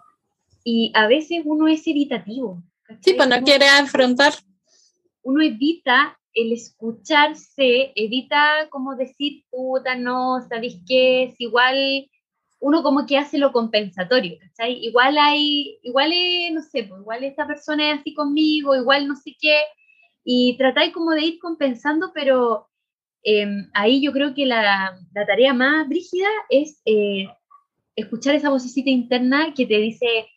Y 0.64 0.92
a 0.96 1.08
veces 1.08 1.42
uno 1.46 1.68
es 1.68 1.88
evitativo. 1.88 2.62
Sí, 3.02 3.14
pues 3.14 3.30
no 3.30 3.42
quiere 3.44 3.68
afrontar. 3.68 4.34
Uno 5.22 5.42
evita 5.44 6.20
el 6.34 6.54
escucharse, 6.54 7.92
evita 7.96 8.68
como 8.70 8.96
decir, 8.96 9.44
puta, 9.50 9.96
no, 9.96 10.40
¿sabéis 10.48 10.82
qué? 10.88 11.24
Es 11.24 11.36
igual, 11.40 12.10
uno 12.60 12.84
como 12.84 13.06
que 13.06 13.18
hace 13.18 13.38
lo 13.38 13.52
compensatorio, 13.52 14.38
¿cachai? 14.40 14.74
Igual 14.86 15.18
hay, 15.18 15.80
igual, 15.84 16.12
no 16.54 16.62
sé, 16.62 16.84
pues 16.84 17.02
igual 17.02 17.24
esta 17.24 17.46
persona 17.48 17.92
es 17.92 18.00
así 18.00 18.14
conmigo, 18.14 18.76
igual 18.76 19.08
no 19.08 19.16
sé 19.16 19.36
qué, 19.40 19.60
y 20.24 20.58
tratáis 20.58 20.94
como 20.94 21.12
de 21.12 21.22
ir 21.22 21.40
compensando, 21.40 22.12
pero 22.14 22.69
Em, 23.24 23.70
ahí 23.74 24.02
yo 24.02 24.12
creo 24.14 24.34
que 24.34 24.46
la, 24.46 24.98
tarea 25.14 25.54
más 25.54 25.88
brígida 25.88 26.30
es 26.50 26.82
eh, 26.86 27.28
escuchar 27.96 28.36
esa 28.36 28.50
vocecita 28.50 28.90
interna 28.90 29.54
que 29.54 29.66
te 29.66 29.78
dice, 29.78 30.28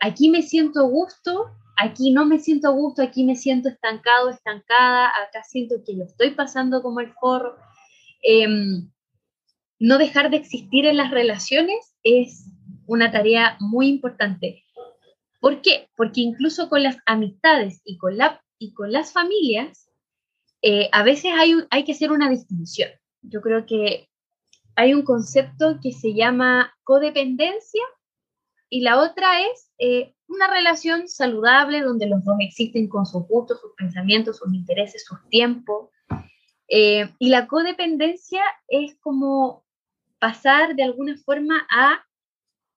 aquí 0.00 0.30
me 0.30 0.42
siento 0.42 0.80
a 0.80 0.88
gusto, 0.88 1.50
aquí 1.76 2.10
no 2.10 2.24
me 2.24 2.38
siento 2.38 2.68
a 2.68 2.72
gusto, 2.72 3.02
aquí 3.02 3.24
me 3.24 3.36
siento 3.36 3.68
estancado, 3.68 4.30
estancada, 4.30 5.08
acá 5.08 5.42
siento 5.44 5.76
que 5.84 5.94
lo 5.94 6.04
estoy 6.04 6.30
pasando 6.30 6.82
como 6.82 7.00
el 7.00 7.12
forro. 7.20 7.56
Em, 8.22 8.90
no 9.78 9.98
dejar 9.98 10.30
de 10.30 10.38
existir 10.38 10.86
en 10.86 10.96
las 10.96 11.10
relaciones 11.10 11.94
es 12.02 12.50
una 12.86 13.10
tarea 13.10 13.56
muy 13.60 13.88
importante. 13.88 14.64
¿Por 15.40 15.60
qué? 15.60 15.88
Porque 15.96 16.22
incluso 16.22 16.70
con 16.70 16.82
las 16.82 16.96
amistades 17.04 17.82
y 17.84 17.98
con, 17.98 18.16
la, 18.16 18.42
y 18.58 18.72
con 18.72 18.90
las 18.90 19.12
familias, 19.12 19.85
eh, 20.68 20.88
a 20.90 21.04
veces 21.04 21.30
hay, 21.32 21.54
hay 21.70 21.84
que 21.84 21.92
hacer 21.92 22.10
una 22.10 22.28
distinción. 22.28 22.90
Yo 23.22 23.40
creo 23.40 23.66
que 23.66 24.08
hay 24.74 24.94
un 24.94 25.04
concepto 25.04 25.78
que 25.80 25.92
se 25.92 26.12
llama 26.12 26.74
codependencia 26.82 27.82
y 28.68 28.80
la 28.80 29.00
otra 29.00 29.42
es 29.42 29.70
eh, 29.78 30.12
una 30.26 30.48
relación 30.48 31.06
saludable 31.06 31.82
donde 31.82 32.08
los 32.08 32.24
dos 32.24 32.34
existen 32.40 32.88
con 32.88 33.06
sus 33.06 33.28
gustos, 33.28 33.60
sus 33.60 33.74
pensamientos, 33.76 34.38
sus 34.38 34.52
intereses, 34.52 35.04
sus 35.04 35.18
tiempos. 35.28 35.90
Eh, 36.66 37.14
y 37.20 37.28
la 37.28 37.46
codependencia 37.46 38.42
es 38.66 38.96
como 39.00 39.64
pasar 40.18 40.74
de 40.74 40.82
alguna 40.82 41.16
forma 41.24 41.64
a 41.70 42.04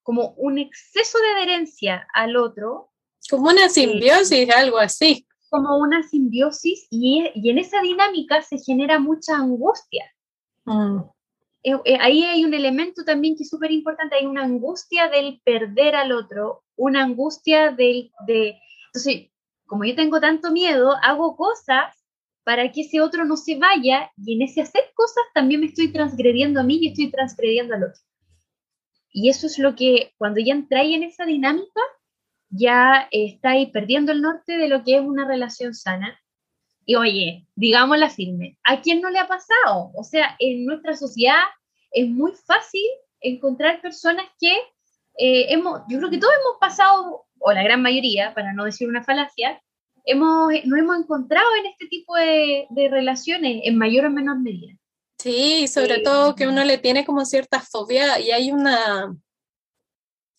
como 0.03 0.35
un 0.37 0.59
exceso 0.59 1.17
de 1.17 1.41
adherencia 1.41 2.07
al 2.13 2.37
otro. 2.37 2.91
Como 3.27 3.49
una 3.49 3.67
simbiosis, 3.67 4.47
algo 4.51 4.77
así 4.77 5.25
como 5.49 5.77
una 5.77 6.03
simbiosis 6.03 6.87
y, 6.89 7.31
en 7.35 7.57
esa 7.57 7.81
dinámica 7.81 8.41
se 8.41 8.57
genera 8.59 8.99
mucha 8.99 9.35
angustia. 9.35 10.05
Mm. 10.65 10.99
Eh, 11.63 11.77
eh, 11.83 11.97
ahí 11.99 12.23
hay 12.23 12.45
un 12.45 12.53
elemento 12.53 13.03
también 13.03 13.35
que 13.35 13.43
es 13.43 13.49
súper 13.49 13.71
importante, 13.71 14.15
hay 14.15 14.25
una 14.25 14.43
angustia 14.43 15.09
del 15.09 15.41
perder 15.43 15.95
al 15.95 16.11
otro, 16.11 16.63
una 16.75 17.03
angustia 17.03 17.71
del, 17.71 18.11
de... 18.25 18.59
Entonces, 18.87 19.29
como 19.65 19.83
yo 19.85 19.95
tengo 19.95 20.19
tanto 20.19 20.51
miedo, 20.51 20.95
hago 21.03 21.35
cosas 21.35 21.95
para 22.43 22.71
que 22.71 22.81
ese 22.81 23.01
otro 23.01 23.25
no 23.25 23.37
se 23.37 23.57
vaya 23.57 24.11
y 24.17 24.35
en 24.35 24.41
ese 24.41 24.61
hacer 24.61 24.83
cosas 24.95 25.23
también 25.33 25.61
me 25.61 25.67
estoy 25.67 25.91
transgrediendo 25.91 26.59
a 26.59 26.63
mí 26.63 26.79
y 26.81 26.87
estoy 26.87 27.11
transgrediendo 27.11 27.75
al 27.75 27.83
otro. 27.83 28.01
Y 29.11 29.29
eso 29.29 29.47
es 29.47 29.59
lo 29.59 29.75
que 29.75 30.13
cuando 30.17 30.39
ya 30.39 30.53
entráis 30.53 30.95
en 30.95 31.03
esa 31.03 31.25
dinámica, 31.25 31.81
ya 32.49 33.07
estáis 33.11 33.69
perdiendo 33.69 34.11
el 34.11 34.21
norte 34.21 34.57
de 34.57 34.67
lo 34.67 34.83
que 34.83 34.95
es 34.95 35.01
una 35.01 35.27
relación 35.27 35.73
sana. 35.73 36.19
Y 36.85 36.95
oye, 36.95 37.45
digámosla 37.55 38.09
firme, 38.09 38.57
¿a 38.63 38.81
quién 38.81 39.01
no 39.01 39.09
le 39.09 39.19
ha 39.19 39.27
pasado? 39.27 39.91
O 39.93 40.03
sea, 40.03 40.35
en 40.39 40.65
nuestra 40.65 40.95
sociedad 40.95 41.43
es 41.91 42.07
muy 42.07 42.31
fácil 42.45 42.85
encontrar 43.21 43.81
personas 43.81 44.25
que 44.39 44.53
eh, 45.17 45.53
hemos, 45.53 45.81
yo 45.89 45.97
creo 45.99 46.09
que 46.09 46.17
todos 46.17 46.33
hemos 46.33 46.59
pasado, 46.59 47.25
o 47.39 47.51
la 47.51 47.63
gran 47.63 47.81
mayoría, 47.81 48.33
para 48.33 48.53
no 48.53 48.65
decir 48.65 48.87
una 48.87 49.03
falacia, 49.03 49.61
hemos, 50.05 50.51
nos 50.65 50.79
hemos 50.79 50.97
encontrado 50.97 51.47
en 51.59 51.67
este 51.67 51.87
tipo 51.87 52.15
de, 52.15 52.67
relaciones 52.89 53.61
en 53.65 53.77
mayor 53.77 54.05
o 54.05 54.09
menor 54.09 54.39
medida. 54.39 54.73
Sí, 55.17 55.67
sobre 55.67 55.95
eh, 55.95 56.03
todo 56.03 56.35
que 56.35 56.47
uno 56.47 56.63
le 56.63 56.77
tiene 56.77 57.05
como 57.05 57.25
cierta 57.25 57.59
fobia 57.59 58.19
y 58.19 58.31
hay 58.31 58.51
una, 58.51 59.13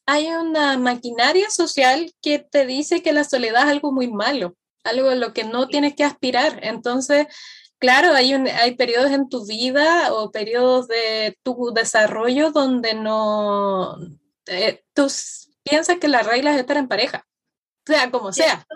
hay 0.07 0.29
una 0.29 0.77
maquinaria 0.79 1.51
social 1.51 2.13
que 2.23 2.39
te 2.39 2.67
dice 2.67 3.03
que 3.03 3.13
la 3.13 3.25
soledad 3.25 3.65
es 3.65 3.71
algo 3.71 3.93
muy 3.93 4.09
malo, 4.09 4.57
algo 4.85 5.11
a 5.11 5.15
lo 5.15 5.33
que 5.33 5.45
no 5.45 5.69
tienes 5.69 5.95
que 5.95 6.05
aspirar. 6.05 6.61
Entonces, 6.63 7.27
claro, 7.79 8.13
hay, 8.15 8.35
un, 8.35 8.49
hay 8.49 8.75
periodos 8.77 9.11
en 9.11 9.29
tu 9.29 9.47
vida 9.47 10.13
o 10.13 10.31
periodos 10.31 10.89
de 10.89 11.39
tu 11.43 11.73
desarrollo 11.75 12.51
donde 12.51 12.95
no, 12.95 13.97
eh, 14.47 14.83
tú 14.95 15.07
piensas 15.63 15.99
que 15.99 16.09
la 16.09 16.23
regla 16.23 16.53
es 16.53 16.61
estar 16.61 16.77
en 16.77 16.89
pareja, 16.89 17.27
sea 17.87 18.11
como 18.11 18.33
sea. 18.33 18.67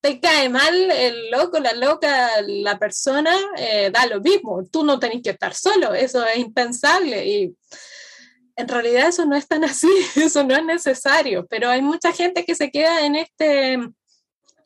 Te 0.00 0.20
cae 0.20 0.50
mal 0.50 0.90
el 0.90 1.30
loco, 1.30 1.58
la 1.58 1.72
loca, 1.72 2.30
la 2.46 2.78
persona, 2.78 3.34
eh, 3.56 3.90
da 3.90 4.06
lo 4.06 4.20
mismo. 4.20 4.62
Tú 4.70 4.84
no 4.84 4.98
tenés 4.98 5.22
que 5.22 5.30
estar 5.30 5.54
solo, 5.54 5.94
eso 5.94 6.26
es 6.26 6.36
impensable. 6.36 7.26
Y 7.26 7.56
en 8.56 8.68
realidad 8.68 9.08
eso 9.08 9.26
no 9.26 9.36
es 9.36 9.48
tan 9.48 9.64
así, 9.64 9.88
eso 10.16 10.44
no 10.44 10.56
es 10.56 10.64
necesario, 10.64 11.46
pero 11.48 11.68
hay 11.68 11.82
mucha 11.82 12.12
gente 12.12 12.44
que 12.44 12.54
se 12.54 12.70
queda 12.70 13.04
en 13.04 13.16
este 13.16 13.78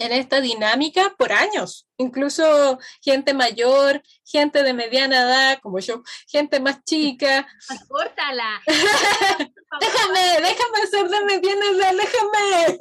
en 0.00 0.12
esta 0.12 0.40
dinámica 0.40 1.12
por 1.18 1.32
años, 1.32 1.88
incluso 1.96 2.78
gente 3.02 3.34
mayor, 3.34 4.00
gente 4.24 4.62
de 4.62 4.72
mediana 4.72 5.22
edad 5.22 5.58
como 5.60 5.80
yo, 5.80 6.02
gente 6.28 6.60
más 6.60 6.84
chica. 6.84 7.48
Córtala. 7.88 8.62
déjame, 8.66 10.20
déjame 10.40 10.86
ser 10.88 11.08
de 11.08 11.24
mediana 11.24 11.66
edad, 11.72 11.94
déjame. 11.96 12.78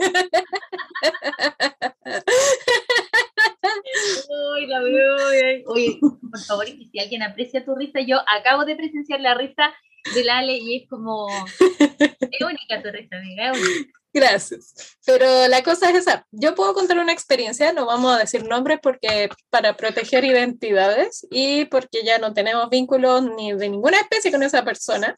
Oye, 5.66 6.00
por 6.00 6.40
favor, 6.46 6.68
si 6.68 7.00
alguien 7.00 7.24
aprecia 7.24 7.66
tu 7.66 7.74
risa, 7.74 8.00
yo 8.02 8.20
acabo 8.28 8.64
de 8.64 8.76
presenciar 8.76 9.22
la 9.22 9.34
risa 9.34 9.74
del 10.14 10.30
Ale 10.30 10.58
y 10.58 10.78
es 10.78 10.90
como, 10.90 11.28
es 11.50 12.42
única 12.42 12.82
tu 12.82 12.92
risa, 12.92 13.18
amiga, 13.18 13.52
es 13.52 13.60
única. 13.60 14.00
Gracias. 14.14 14.98
Pero 15.06 15.48
la 15.48 15.62
cosa 15.64 15.90
es 15.90 15.98
esa. 15.98 16.26
Yo 16.32 16.56
puedo 16.56 16.74
contar 16.74 16.98
una 16.98 17.14
experiencia, 17.14 17.72
no 17.74 17.86
vamos 17.86 18.16
a 18.16 18.20
decir 18.20 18.44
nombres 18.46 18.80
porque 18.82 19.30
para 19.50 19.78
proteger 19.78 20.26
identidades 20.26 21.28
y 21.30 21.66
porque 21.66 22.04
ya 22.04 22.18
no 22.18 22.34
tenemos 22.34 22.70
vínculos 22.70 23.24
ni 23.24 23.54
de 23.54 23.70
ninguna 23.70 24.00
especie 24.00 24.32
con 24.32 24.44
esa 24.44 24.64
persona. 24.64 25.16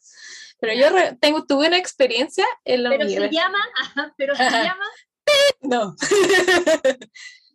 Pero 0.60 0.74
yo 0.74 1.16
tengo, 1.18 1.46
tuve 1.46 1.68
una 1.68 1.78
experiencia 1.78 2.44
en 2.64 2.82
la 2.82 2.90
pero 2.90 3.08
Se 3.08 3.30
llama, 3.30 3.58
pero 4.16 4.36
se 4.36 4.42
llama. 4.42 4.84
No. 5.62 5.94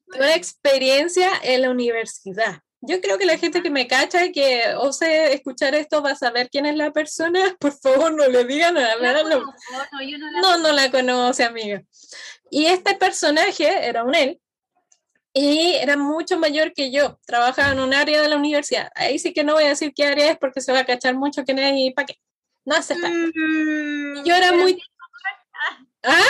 tuve 0.07 0.17
una 0.17 0.35
experiencia 0.35 1.29
en 1.43 1.61
la 1.61 1.69
universidad. 1.69 2.61
Yo 2.87 3.01
creo 3.01 3.17
que 3.17 3.25
la 3.25 3.37
gente 3.37 3.61
que 3.61 3.69
me 3.69 3.87
cacha 3.87 4.25
y 4.25 4.31
que 4.31 4.73
ose 4.77 5.33
escuchar 5.33 5.75
esto 5.75 6.01
va 6.01 6.11
a 6.11 6.15
saber 6.15 6.49
quién 6.49 6.65
es 6.65 6.75
la 6.75 6.91
persona. 6.91 7.55
Por 7.59 7.73
favor, 7.77 8.13
no 8.13 8.27
le 8.27 8.43
digan 8.45 8.77
a 8.77 8.95
la, 8.95 9.23
no, 9.23 9.29
no, 9.29 9.45
no, 10.41 10.57
no 10.57 10.71
la 10.71 10.91
conoce, 10.91 11.43
amiga. 11.43 11.83
Y 12.49 12.65
este 12.65 12.95
personaje 12.95 13.87
era 13.87 14.03
un 14.03 14.15
él 14.15 14.39
y 15.37 15.73
era 15.75 15.97
mucho 15.97 16.39
mayor 16.39 16.73
que 16.73 16.91
yo. 16.91 17.19
Trabajaba 17.25 17.73
en 17.73 17.79
un 17.79 17.93
área 17.93 18.21
de 18.21 18.29
la 18.29 18.37
universidad. 18.37 18.89
Ahí 18.95 19.19
sí 19.19 19.33
que 19.33 19.43
no 19.43 19.53
voy 19.53 19.65
a 19.65 19.69
decir 19.69 19.93
qué 19.93 20.05
área 20.05 20.31
es 20.31 20.37
porque 20.37 20.61
se 20.61 20.71
va 20.71 20.79
a 20.79 20.85
cachar 20.85 21.13
mucho 21.15 21.43
quién 21.43 21.59
es 21.59 21.73
y 21.75 21.91
para 21.91 22.05
qué. 22.05 22.19
No 22.63 22.75
hace 22.75 22.95
falta. 22.95 23.17
Mm, 23.35 24.23
yo 24.23 24.33
era 24.33 24.53
muy... 24.53 24.81
¿Ah? 26.03 26.23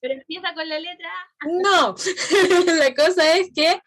Pero 0.00 0.14
empieza 0.14 0.52
con 0.52 0.68
la 0.68 0.78
letra. 0.80 1.10
No, 1.46 1.94
la 2.74 2.94
cosa 2.94 3.36
es 3.36 3.50
que 3.54 3.80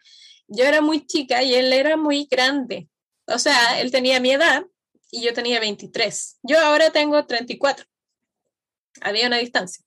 yo 0.48 0.64
era 0.64 0.80
muy 0.80 1.06
chica 1.06 1.42
y 1.42 1.54
él 1.54 1.72
era 1.72 1.96
muy 1.96 2.26
grande. 2.30 2.88
O 3.26 3.38
sea, 3.38 3.80
él 3.80 3.90
tenía 3.90 4.20
mi 4.20 4.32
edad 4.32 4.64
y 5.10 5.22
yo 5.22 5.32
tenía 5.32 5.60
23. 5.60 6.38
Yo 6.42 6.58
ahora 6.58 6.90
tengo 6.90 7.24
34. 7.24 7.86
Había 9.02 9.26
una 9.26 9.38
distancia. 9.38 9.84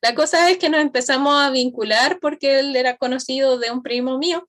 La 0.00 0.14
cosa 0.14 0.50
es 0.50 0.58
que 0.58 0.68
nos 0.68 0.80
empezamos 0.80 1.34
a 1.40 1.50
vincular 1.50 2.18
porque 2.20 2.58
él 2.58 2.74
era 2.74 2.96
conocido 2.96 3.58
de 3.58 3.70
un 3.70 3.82
primo 3.82 4.18
mío 4.18 4.48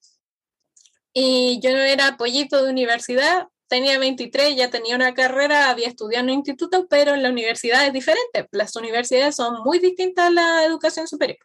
y 1.13 1.59
yo 1.61 1.71
no 1.71 1.77
era 1.77 2.17
pollito 2.17 2.63
de 2.63 2.71
universidad, 2.71 3.47
tenía 3.67 3.99
23, 3.99 4.55
ya 4.55 4.71
tenía 4.71 4.95
una 4.95 5.13
carrera, 5.13 5.69
había 5.69 5.87
estudiado 5.87 6.23
en 6.23 6.31
un 6.31 6.37
instituto, 6.37 6.87
pero 6.87 7.13
en 7.13 7.21
la 7.21 7.29
universidad 7.29 7.85
es 7.85 7.93
diferente. 7.93 8.47
Las 8.51 8.75
universidades 8.75 9.35
son 9.35 9.61
muy 9.63 9.77
distintas 9.77 10.27
a 10.27 10.31
la 10.31 10.65
educación 10.65 11.07
superior. 11.07 11.37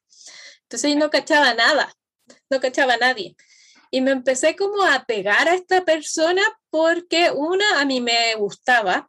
Entonces 0.62 0.92
yo 0.92 0.98
no 0.98 1.10
cachaba 1.10 1.52
nada, 1.52 1.94
no 2.48 2.60
cachaba 2.60 2.94
a 2.94 2.98
nadie. 2.98 3.36
Y 3.90 4.00
me 4.00 4.10
empecé 4.10 4.56
como 4.56 4.82
a 4.82 5.04
pegar 5.04 5.48
a 5.48 5.54
esta 5.54 5.84
persona 5.84 6.42
porque 6.70 7.30
una, 7.30 7.80
a 7.80 7.84
mí 7.84 8.00
me 8.00 8.34
gustaba. 8.36 9.08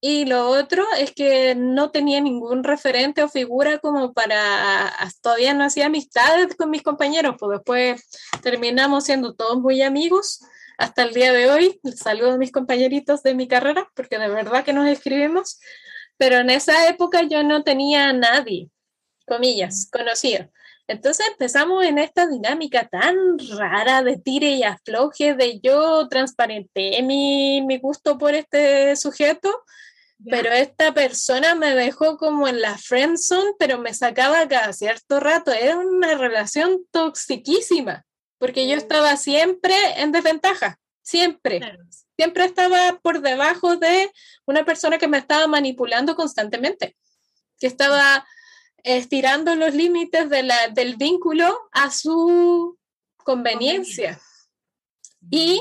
Y 0.00 0.26
lo 0.26 0.48
otro 0.48 0.84
es 0.98 1.12
que 1.12 1.54
no 1.54 1.90
tenía 1.90 2.20
ningún 2.20 2.62
referente 2.62 3.22
o 3.22 3.28
figura 3.28 3.78
como 3.78 4.12
para, 4.12 4.92
todavía 5.22 5.54
no 5.54 5.64
hacía 5.64 5.86
amistades 5.86 6.54
con 6.56 6.68
mis 6.68 6.82
compañeros, 6.82 7.36
pues 7.38 7.58
después 7.58 8.06
terminamos 8.42 9.04
siendo 9.04 9.34
todos 9.34 9.58
muy 9.60 9.80
amigos 9.80 10.40
hasta 10.76 11.04
el 11.04 11.14
día 11.14 11.32
de 11.32 11.50
hoy. 11.50 11.80
Saludo 11.96 12.32
a 12.32 12.36
mis 12.36 12.52
compañeritos 12.52 13.22
de 13.22 13.34
mi 13.34 13.48
carrera, 13.48 13.90
porque 13.94 14.18
de 14.18 14.28
verdad 14.28 14.62
que 14.62 14.74
nos 14.74 14.86
escribimos, 14.88 15.58
pero 16.18 16.36
en 16.36 16.50
esa 16.50 16.86
época 16.88 17.22
yo 17.22 17.42
no 17.42 17.62
tenía 17.64 18.12
nadie, 18.12 18.68
comillas, 19.26 19.88
conocida. 19.90 20.50
Entonces 20.86 21.26
empezamos 21.28 21.84
en 21.84 21.98
esta 21.98 22.26
dinámica 22.26 22.86
tan 22.88 23.16
rara 23.56 24.02
de 24.02 24.18
tire 24.18 24.50
y 24.50 24.64
afloje, 24.64 25.34
de 25.34 25.60
yo 25.60 26.08
transparenté 26.08 27.02
mi, 27.02 27.62
mi 27.62 27.78
gusto 27.78 28.18
por 28.18 28.34
este 28.34 28.94
sujeto, 28.96 29.64
pero 30.30 30.52
esta 30.52 30.92
persona 30.92 31.54
me 31.54 31.74
dejó 31.74 32.16
como 32.16 32.48
en 32.48 32.60
la 32.60 32.78
friendzone, 32.78 33.52
pero 33.58 33.78
me 33.78 33.92
sacaba 33.94 34.46
cada 34.48 34.72
cierto 34.72 35.20
rato. 35.20 35.52
Era 35.52 35.76
una 35.76 36.14
relación 36.14 36.86
toxiquísima, 36.90 38.04
porque 38.38 38.68
yo 38.68 38.76
estaba 38.76 39.16
siempre 39.16 39.74
en 39.96 40.12
desventaja, 40.12 40.78
siempre. 41.02 41.78
Siempre 42.16 42.44
estaba 42.44 43.00
por 43.02 43.20
debajo 43.22 43.76
de 43.76 44.10
una 44.46 44.64
persona 44.64 44.98
que 44.98 45.08
me 45.08 45.18
estaba 45.18 45.46
manipulando 45.46 46.14
constantemente, 46.14 46.96
que 47.58 47.66
estaba 47.66 48.24
estirando 48.84 49.54
los 49.56 49.74
límites 49.74 50.30
de 50.30 50.44
la, 50.44 50.68
del 50.68 50.96
vínculo 50.96 51.68
a 51.72 51.90
su 51.90 52.78
conveniencia. 53.16 54.20
Y 55.30 55.60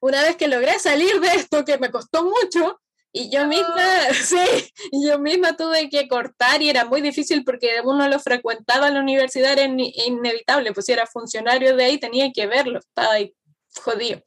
una 0.00 0.22
vez 0.22 0.36
que 0.36 0.48
logré 0.48 0.78
salir 0.78 1.20
de 1.20 1.28
esto, 1.28 1.64
que 1.64 1.78
me 1.78 1.90
costó 1.90 2.24
mucho, 2.24 2.80
y 3.12 3.30
yo 3.30 3.46
misma, 3.46 3.84
sí, 4.24 4.72
yo 5.04 5.18
misma 5.18 5.54
tuve 5.56 5.90
que 5.90 6.08
cortar 6.08 6.62
y 6.62 6.70
era 6.70 6.86
muy 6.86 7.02
difícil 7.02 7.44
porque 7.44 7.80
uno 7.84 8.08
lo 8.08 8.18
frecuentaba 8.18 8.88
en 8.88 8.94
la 8.94 9.00
universidad, 9.00 9.52
era 9.52 9.64
inevitable, 9.64 10.72
pues 10.72 10.86
si 10.86 10.92
era 10.92 11.06
funcionario 11.06 11.76
de 11.76 11.84
ahí 11.84 11.98
tenía 11.98 12.32
que 12.32 12.46
verlo, 12.46 12.78
estaba 12.78 13.12
ahí 13.12 13.34
jodido. 13.82 14.22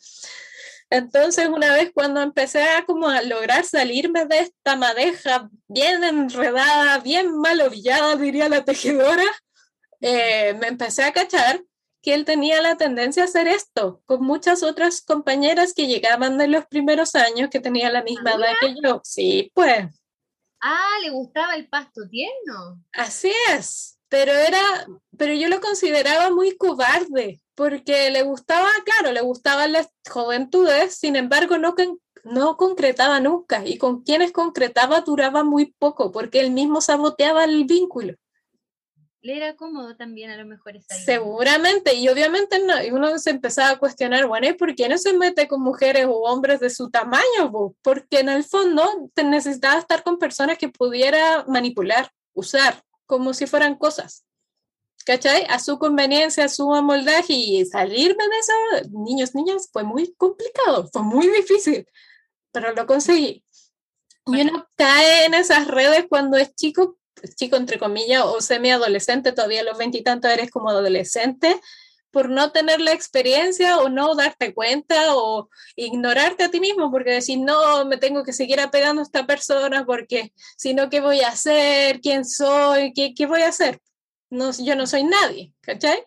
Entonces, 0.96 1.50
una 1.50 1.74
vez 1.74 1.92
cuando 1.94 2.22
empecé 2.22 2.64
a 2.64 2.86
como 2.86 3.10
a 3.10 3.22
lograr 3.22 3.66
salirme 3.66 4.26
de 4.26 4.40
esta 4.40 4.78
madeja 4.78 5.50
bien 5.68 6.02
enredada, 6.06 7.00
bien 7.00 7.38
mal 7.38 7.60
ovillada, 7.60 8.16
diría 8.16 8.48
la 8.48 8.64
tejedora, 8.64 9.26
eh, 10.00 10.54
me 10.54 10.68
empecé 10.68 11.04
a 11.04 11.12
cachar 11.12 11.62
que 12.02 12.14
él 12.14 12.24
tenía 12.24 12.62
la 12.62 12.78
tendencia 12.78 13.24
a 13.24 13.26
hacer 13.26 13.46
esto 13.48 14.04
con 14.06 14.24
muchas 14.24 14.64
otras 14.64 15.02
compañeras 15.02 15.74
que 15.74 15.88
llegaban 15.88 16.38
de 16.38 16.48
los 16.48 16.66
primeros 16.66 17.14
años 17.16 17.50
que 17.50 17.60
tenían 17.60 17.92
la 17.92 18.04
misma 18.04 18.32
edad 18.32 18.54
que 18.62 18.76
yo. 18.82 19.02
Sí, 19.04 19.52
pues. 19.54 19.88
Ah, 20.62 20.98
le 21.04 21.10
gustaba 21.10 21.56
el 21.56 21.68
pasto 21.68 22.08
tierno. 22.10 22.82
Así 22.94 23.34
es, 23.52 24.00
pero 24.08 24.32
era, 24.32 24.88
pero 25.18 25.34
yo 25.34 25.50
lo 25.50 25.60
consideraba 25.60 26.30
muy 26.30 26.56
cobarde 26.56 27.42
porque 27.56 28.12
le 28.12 28.22
gustaba, 28.22 28.70
claro, 28.84 29.12
le 29.14 29.22
gustaban 29.22 29.72
las 29.72 29.90
juventudes, 30.10 30.96
sin 30.96 31.16
embargo, 31.16 31.58
no, 31.58 31.74
no 32.26 32.58
concretaba 32.58 33.20
nunca, 33.20 33.66
y 33.66 33.78
con 33.78 34.04
quienes 34.04 34.32
concretaba 34.32 35.02
duraba 35.02 35.44
muy 35.44 35.74
poco, 35.80 36.12
porque 36.12 36.42
él 36.42 36.52
mismo 36.52 36.82
saboteaba 36.82 37.46
el 37.46 37.66
vínculo. 37.66 38.16
Le 39.22 39.38
era 39.38 39.56
cómodo 39.56 39.96
también 39.96 40.30
a 40.30 40.38
lo 40.38 40.46
mejor 40.46 40.76
esa 40.76 40.94
Seguramente, 40.94 41.96
y 41.96 42.08
obviamente 42.10 42.60
no, 42.60 42.84
y 42.84 42.92
uno 42.92 43.18
se 43.18 43.32
empezaba 43.32 43.72
a 43.72 43.80
cuestionar, 43.80 44.28
bueno, 44.28 44.48
¿y 44.48 44.54
por 44.54 44.76
qué 44.76 44.88
no 44.88 45.00
se 45.00 45.14
mete 45.14 45.48
con 45.48 45.62
mujeres 45.62 46.06
o 46.06 46.30
hombres 46.30 46.60
de 46.60 46.70
su 46.70 46.92
tamaño? 46.92 47.74
Porque 47.82 48.20
en 48.20 48.30
el 48.30 48.44
fondo 48.44 49.10
te 49.16 49.24
necesitaba 49.24 49.80
estar 49.80 50.04
con 50.04 50.20
personas 50.20 50.60
que 50.60 50.70
pudiera 50.70 51.44
manipular, 51.48 52.12
usar, 52.34 52.84
como 53.08 53.34
si 53.34 53.48
fueran 53.48 53.76
cosas. 53.76 54.26
¿Cachai? 55.06 55.46
A 55.50 55.60
su 55.60 55.78
conveniencia, 55.80 56.46
a 56.46 56.50
su 56.50 56.74
amoldaje 56.74 57.34
y 57.34 57.66
salirme 57.66 58.24
de 58.24 58.40
eso, 58.40 58.90
niños, 58.92 59.36
niñas, 59.36 59.70
fue 59.72 59.84
muy 59.84 60.14
complicado, 60.18 60.90
fue 60.92 61.04
muy 61.04 61.28
difícil, 61.28 61.88
pero 62.52 62.74
lo 62.74 62.86
conseguí. 62.86 63.44
Y 64.28 64.42
uno 64.42 64.68
cae 64.76 65.26
en 65.26 65.36
esas 65.36 65.68
redes 65.68 66.06
cuando 66.10 66.38
es 66.38 66.54
chico, 66.56 66.98
chico 67.36 67.56
entre 67.58 67.78
comillas, 67.78 68.24
o 68.26 68.42
semi-adolescente, 68.42 69.32
todavía 69.32 69.62
a 69.62 69.66
los 69.66 69.78
veintitantos 69.78 70.32
eres 70.32 70.50
como 70.50 70.70
adolescente, 70.70 71.62
por 72.10 72.30
no 72.30 72.52
tener 72.52 72.80
la 72.80 72.94
experiencia 72.94 73.78
o 73.78 73.90
no 73.90 74.16
darte 74.16 74.54
cuenta 74.54 75.16
o 75.16 75.50
ignorarte 75.76 76.46
a 76.46 76.50
ti 76.50 76.62
mismo, 76.62 76.90
porque 76.90 77.12
decir, 77.12 77.40
no, 77.40 77.86
me 77.86 77.98
tengo 77.98 78.24
que 78.24 78.34
seguir 78.34 78.60
apegando 78.62 79.02
a 79.02 79.04
esta 79.04 79.28
persona 79.28 79.86
porque 79.86 80.32
si 80.58 80.74
no, 80.74 80.90
¿qué 80.90 81.02
voy 81.02 81.22
a 81.22 81.28
hacer? 81.28 82.00
¿Quién 82.00 82.24
soy? 82.24 82.94
¿Qué, 82.94 83.14
qué 83.14 83.26
voy 83.26 83.42
a 83.42 83.50
hacer? 83.50 83.82
No, 84.30 84.52
yo 84.52 84.76
no 84.76 84.88
soy 84.88 85.04
nadie, 85.04 85.54
¿cachai? 85.62 86.04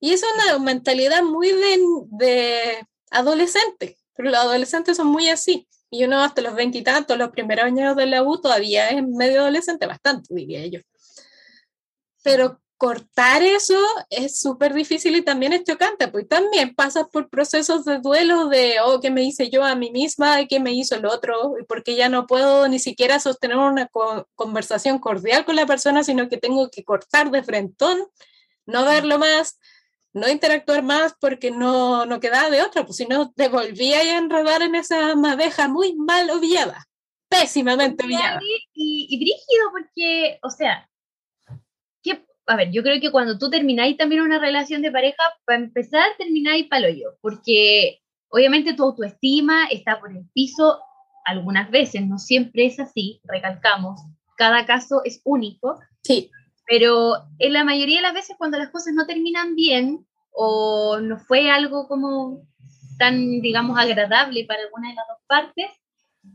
Y 0.00 0.12
es 0.12 0.22
una 0.22 0.58
mentalidad 0.58 1.22
muy 1.22 1.52
de, 1.52 2.86
adolescente, 3.10 3.96
pero 4.14 4.30
los 4.30 4.38
adolescentes 4.38 4.96
son 4.96 5.06
muy 5.06 5.28
así. 5.28 5.68
Y 5.90 6.04
uno 6.04 6.22
hasta 6.22 6.42
los 6.42 6.54
veintitantos, 6.54 7.16
los 7.16 7.30
primeros 7.30 7.64
años 7.66 7.96
de 7.96 8.06
la 8.06 8.22
U, 8.22 8.40
todavía 8.40 8.88
es 8.90 9.02
medio 9.06 9.40
adolescente, 9.40 9.86
bastante, 9.86 10.34
diría 10.34 10.66
yo. 10.66 10.80
Pero 12.22 12.60
cortar 12.76 13.42
eso 13.42 13.78
es 14.10 14.40
súper 14.40 14.74
difícil 14.74 15.16
y 15.16 15.22
también 15.22 15.52
es 15.52 15.64
chocante, 15.64 16.08
pues 16.08 16.28
también 16.28 16.74
pasas 16.74 17.06
por 17.10 17.28
procesos 17.28 17.84
de 17.84 17.98
duelo 17.98 18.48
de, 18.48 18.76
oh, 18.84 19.00
¿qué 19.00 19.10
me 19.10 19.22
hice 19.22 19.48
yo 19.48 19.64
a 19.64 19.74
mí 19.74 19.90
misma? 19.90 20.44
¿Qué 20.46 20.60
me 20.60 20.72
hizo 20.72 20.96
el 20.96 21.06
otro? 21.06 21.54
Y 21.60 21.64
porque 21.64 21.94
ya 21.94 22.08
no 22.08 22.26
puedo 22.26 22.68
ni 22.68 22.78
siquiera 22.78 23.20
sostener 23.20 23.56
una 23.56 23.88
conversación 24.34 24.98
cordial 24.98 25.44
con 25.44 25.56
la 25.56 25.66
persona, 25.66 26.02
sino 26.02 26.28
que 26.28 26.36
tengo 26.36 26.68
que 26.70 26.84
cortar 26.84 27.30
de 27.30 27.42
frentón, 27.42 27.98
no 28.66 28.84
verlo 28.84 29.18
más, 29.18 29.58
no 30.12 30.28
interactuar 30.28 30.82
más 30.82 31.14
porque 31.20 31.50
no, 31.50 32.06
no 32.06 32.20
quedaba 32.20 32.50
de 32.50 32.62
otra, 32.62 32.84
pues 32.84 32.96
si 32.96 33.06
no 33.06 33.32
te 33.32 33.48
volvía 33.48 33.98
a 33.98 34.18
enredar 34.18 34.62
en 34.62 34.74
esa 34.74 35.14
madeja 35.16 35.68
muy 35.68 35.94
mal 35.94 36.28
ovillada, 36.30 36.86
pésimamente 37.28 38.04
ovillada. 38.04 38.40
Y, 38.72 39.06
y 39.10 39.18
brígido 39.18 39.70
porque, 39.72 40.38
o 40.42 40.50
sea, 40.50 40.88
a 42.46 42.56
ver, 42.56 42.70
yo 42.70 42.82
creo 42.82 43.00
que 43.00 43.10
cuando 43.10 43.38
tú 43.38 43.50
termináis 43.50 43.96
también 43.96 44.22
una 44.22 44.38
relación 44.38 44.82
de 44.82 44.92
pareja, 44.92 45.22
para 45.44 45.58
empezar, 45.58 46.04
termináis 46.18 46.66
palo 46.68 46.88
yo, 46.88 47.10
porque 47.20 48.00
obviamente 48.28 48.74
tu 48.74 48.84
autoestima 48.84 49.66
está 49.70 49.98
por 50.00 50.10
el 50.10 50.26
piso 50.34 50.80
algunas 51.24 51.70
veces, 51.70 52.06
no 52.06 52.18
siempre 52.18 52.66
es 52.66 52.78
así, 52.78 53.20
recalcamos, 53.24 54.00
cada 54.36 54.66
caso 54.66 55.02
es 55.04 55.20
único. 55.24 55.80
Sí. 56.02 56.30
Pero 56.66 57.24
en 57.38 57.52
la 57.52 57.64
mayoría 57.64 57.96
de 57.96 58.02
las 58.02 58.14
veces 58.14 58.36
cuando 58.38 58.58
las 58.58 58.70
cosas 58.70 58.94
no 58.94 59.06
terminan 59.06 59.54
bien 59.54 60.06
o 60.32 60.98
no 61.00 61.18
fue 61.18 61.50
algo 61.50 61.86
como 61.88 62.42
tan, 62.98 63.40
digamos, 63.40 63.78
agradable 63.78 64.44
para 64.46 64.62
alguna 64.62 64.88
de 64.88 64.94
las 64.94 65.04
dos 65.08 65.18
partes, 65.26 65.66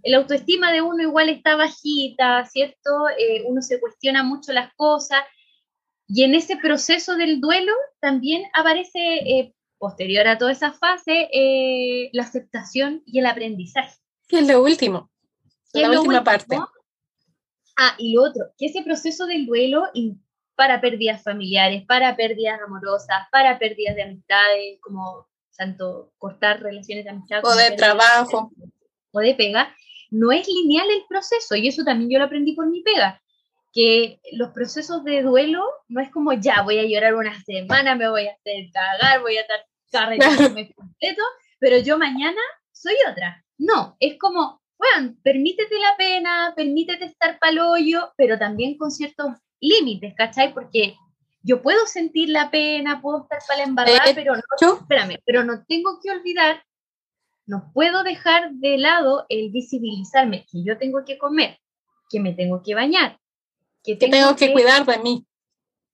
el 0.03 0.13
autoestima 0.13 0.71
de 0.71 0.81
uno 0.81 1.01
igual 1.01 1.29
está 1.29 1.55
bajita, 1.55 2.45
¿cierto? 2.45 3.09
Eh, 3.17 3.43
uno 3.47 3.61
se 3.61 3.79
cuestiona 3.79 4.23
mucho 4.23 4.53
las 4.53 4.73
cosas 4.75 5.21
y 6.09 6.23
en 6.23 6.33
ese 6.33 6.57
proceso 6.57 7.15
del 7.15 7.39
duelo 7.39 7.71
también 7.99 8.43
aparece, 8.53 8.99
eh, 8.99 9.53
posterior 9.77 10.27
a 10.27 10.37
toda 10.37 10.51
esa 10.51 10.73
fase, 10.73 11.29
eh, 11.31 12.09
la 12.13 12.23
aceptación 12.23 13.03
y 13.05 13.19
el 13.19 13.27
aprendizaje. 13.27 13.95
Que 14.27 14.39
es 14.39 14.47
lo 14.47 14.61
último, 14.63 15.09
la 15.71 15.91
última 15.91 16.23
parte. 16.23 16.57
Ah, 17.77 17.95
y 17.97 18.13
lo 18.13 18.23
otro, 18.23 18.45
que 18.57 18.65
ese 18.65 18.81
proceso 18.81 19.27
del 19.27 19.45
duelo 19.45 19.83
para 20.55 20.81
pérdidas 20.81 21.23
familiares, 21.23 21.85
para 21.85 22.15
pérdidas 22.15 22.59
amorosas, 22.59 23.27
para 23.31 23.59
pérdidas 23.59 23.95
de 23.95 24.03
amistades, 24.03 24.79
como 24.81 25.27
tanto 25.55 26.11
cortar 26.17 26.61
relaciones 26.61 27.05
de 27.05 27.11
amistad. 27.11 27.41
O 27.45 27.55
de 27.55 27.71
trabajo. 27.71 28.51
o 29.11 29.19
de 29.19 29.35
pega, 29.35 29.75
no 30.09 30.31
es 30.31 30.47
lineal 30.47 30.89
el 30.89 31.03
proceso, 31.07 31.55
y 31.55 31.67
eso 31.67 31.83
también 31.83 32.09
yo 32.09 32.17
lo 32.17 32.25
aprendí 32.25 32.53
por 32.53 32.67
mi 32.67 32.81
pega 32.81 33.21
que 33.71 34.19
los 34.31 34.49
procesos 34.49 35.03
de 35.03 35.21
duelo 35.21 35.63
no 35.87 36.01
es 36.01 36.09
como 36.09 36.33
ya 36.33 36.61
voy 36.63 36.79
a 36.79 36.85
llorar 36.85 37.15
una 37.15 37.39
semana, 37.43 37.95
me 37.95 38.09
voy 38.09 38.27
a 38.27 38.33
hacer 38.33 38.69
cagar, 38.73 39.21
voy 39.21 39.37
a 39.37 39.41
estar 39.41 39.59
carregándome 39.91 40.71
completo, 40.75 41.21
pero 41.59 41.77
yo 41.77 41.97
mañana 41.97 42.41
soy 42.71 42.95
otra. 43.09 43.43
No, 43.57 43.97
es 43.99 44.17
como, 44.17 44.61
bueno, 44.77 45.15
permítete 45.21 45.75
la 45.77 45.97
pena, 45.97 46.53
permítete 46.55 47.05
estar 47.05 47.37
hoyo, 47.61 48.13
pero 48.15 48.39
también 48.39 48.77
con 48.77 48.91
ciertos 48.91 49.33
límites, 49.59 50.13
¿cachai? 50.15 50.53
Porque 50.53 50.95
yo 51.43 51.61
puedo 51.61 51.85
sentir 51.85 52.29
la 52.29 52.49
pena, 52.49 53.01
puedo 53.01 53.23
estar 53.23 53.39
para 53.47 53.59
la 53.59 53.65
embarrada, 53.65 54.03
pero 54.15 54.35
no, 54.35 54.77
espérame, 54.77 55.19
pero 55.25 55.43
no 55.43 55.63
tengo 55.67 55.99
que 56.01 56.11
olvidar, 56.11 56.63
no 57.45 57.71
puedo 57.73 58.03
dejar 58.03 58.51
de 58.53 58.77
lado 58.77 59.25
el 59.29 59.51
visibilizarme 59.51 60.45
que 60.51 60.63
yo 60.63 60.77
tengo 60.77 61.03
que 61.05 61.17
comer, 61.17 61.59
que 62.09 62.19
me 62.19 62.33
tengo 62.33 62.61
que 62.63 62.75
bañar, 62.75 63.19
que 63.97 64.07
tengo, 64.07 64.35
que, 64.35 64.51
cuidar 64.51 64.85
de 64.85 64.97
mí. 64.99 65.25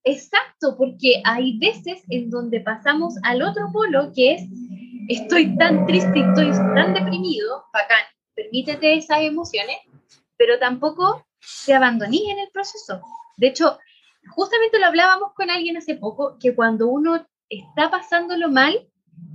Exacto, 0.04 0.76
porque 0.76 1.20
hay 1.24 1.58
veces 1.58 2.02
en 2.08 2.30
donde 2.30 2.60
pasamos 2.60 3.14
al 3.22 3.42
otro 3.42 3.70
polo 3.72 4.12
que 4.14 4.34
es 4.34 4.42
estoy 5.08 5.56
tan 5.56 5.86
triste, 5.86 6.20
estoy 6.20 6.50
tan 6.74 6.94
deprimido, 6.94 7.64
bacán, 7.72 8.02
permítete 8.34 8.94
esas 8.94 9.22
emociones, 9.22 9.76
pero 10.36 10.58
tampoco 10.58 11.26
te 11.64 11.74
abandones 11.74 12.20
en 12.28 12.38
el 12.38 12.50
proceso. 12.52 13.00
De 13.36 13.48
hecho, 13.48 13.78
justamente 14.30 14.78
lo 14.78 14.86
hablábamos 14.86 15.32
con 15.34 15.50
alguien 15.50 15.76
hace 15.76 15.96
poco, 15.96 16.36
que 16.40 16.54
cuando 16.54 16.88
uno 16.88 17.26
está 17.48 17.90
pasándolo 17.90 18.48
mal, 18.48 18.88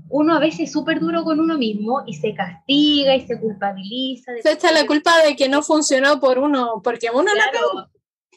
uno 0.09 0.35
a 0.35 0.39
veces 0.39 0.61
es 0.61 0.71
súper 0.73 0.99
duro 0.99 1.23
con 1.23 1.39
uno 1.39 1.57
mismo 1.57 2.03
y 2.05 2.13
se 2.13 2.33
castiga 2.35 3.15
y 3.15 3.25
se 3.25 3.39
culpabiliza. 3.39 4.33
se 4.41 4.51
echa 4.51 4.71
la 4.71 4.85
culpa 4.85 5.21
de 5.23 5.35
que 5.35 5.47
no 5.47 5.63
funcionó 5.63 6.19
por 6.19 6.37
uno, 6.37 6.81
porque 6.83 7.09
uno 7.11 7.31
no 7.33 7.89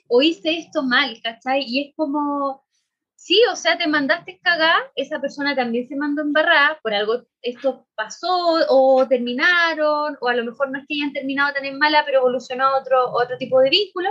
o 0.09 0.23
hice 0.23 0.59
esto 0.59 0.83
mal, 0.83 1.21
¿cachai? 1.23 1.65
Y 1.67 1.89
es 1.89 1.95
como, 1.97 2.65
sí, 3.15 3.41
o 3.51 3.57
sea, 3.57 3.79
te 3.79 3.87
mandaste 3.87 4.39
cagar, 4.43 4.91
esa 4.97 5.21
persona 5.21 5.57
también 5.57 5.89
se 5.89 5.97
mandó 5.97 6.23
embarrar, 6.23 6.79
por 6.83 6.95
algo 6.95 7.25
esto 7.43 7.87
pasó 7.95 8.59
o 8.69 9.07
terminaron, 9.09 10.17
o 10.21 10.29
a 10.29 10.35
lo 10.35 10.45
mejor 10.45 10.71
no 10.71 10.79
es 10.79 10.85
que 10.87 10.95
hayan 10.95 11.13
terminado 11.13 11.55
tan 11.55 11.65
en 11.65 11.79
mala, 11.79 12.05
pero 12.05 12.19
evolucionó 12.19 12.77
otro, 12.79 13.13
otro 13.13 13.37
tipo 13.39 13.61
de 13.61 13.71
vínculo, 13.71 14.11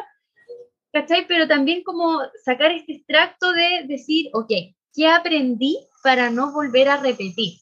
¿cachai? 0.91 1.27
Pero 1.27 1.47
también 1.47 1.83
como 1.83 2.21
sacar 2.43 2.71
este 2.71 2.93
extracto 2.93 3.51
de 3.53 3.85
decir, 3.87 4.29
ok, 4.33 4.51
¿qué 4.93 5.07
aprendí 5.07 5.79
para 6.03 6.29
no 6.29 6.51
volver 6.51 6.89
a 6.89 6.97
repetir? 6.97 7.59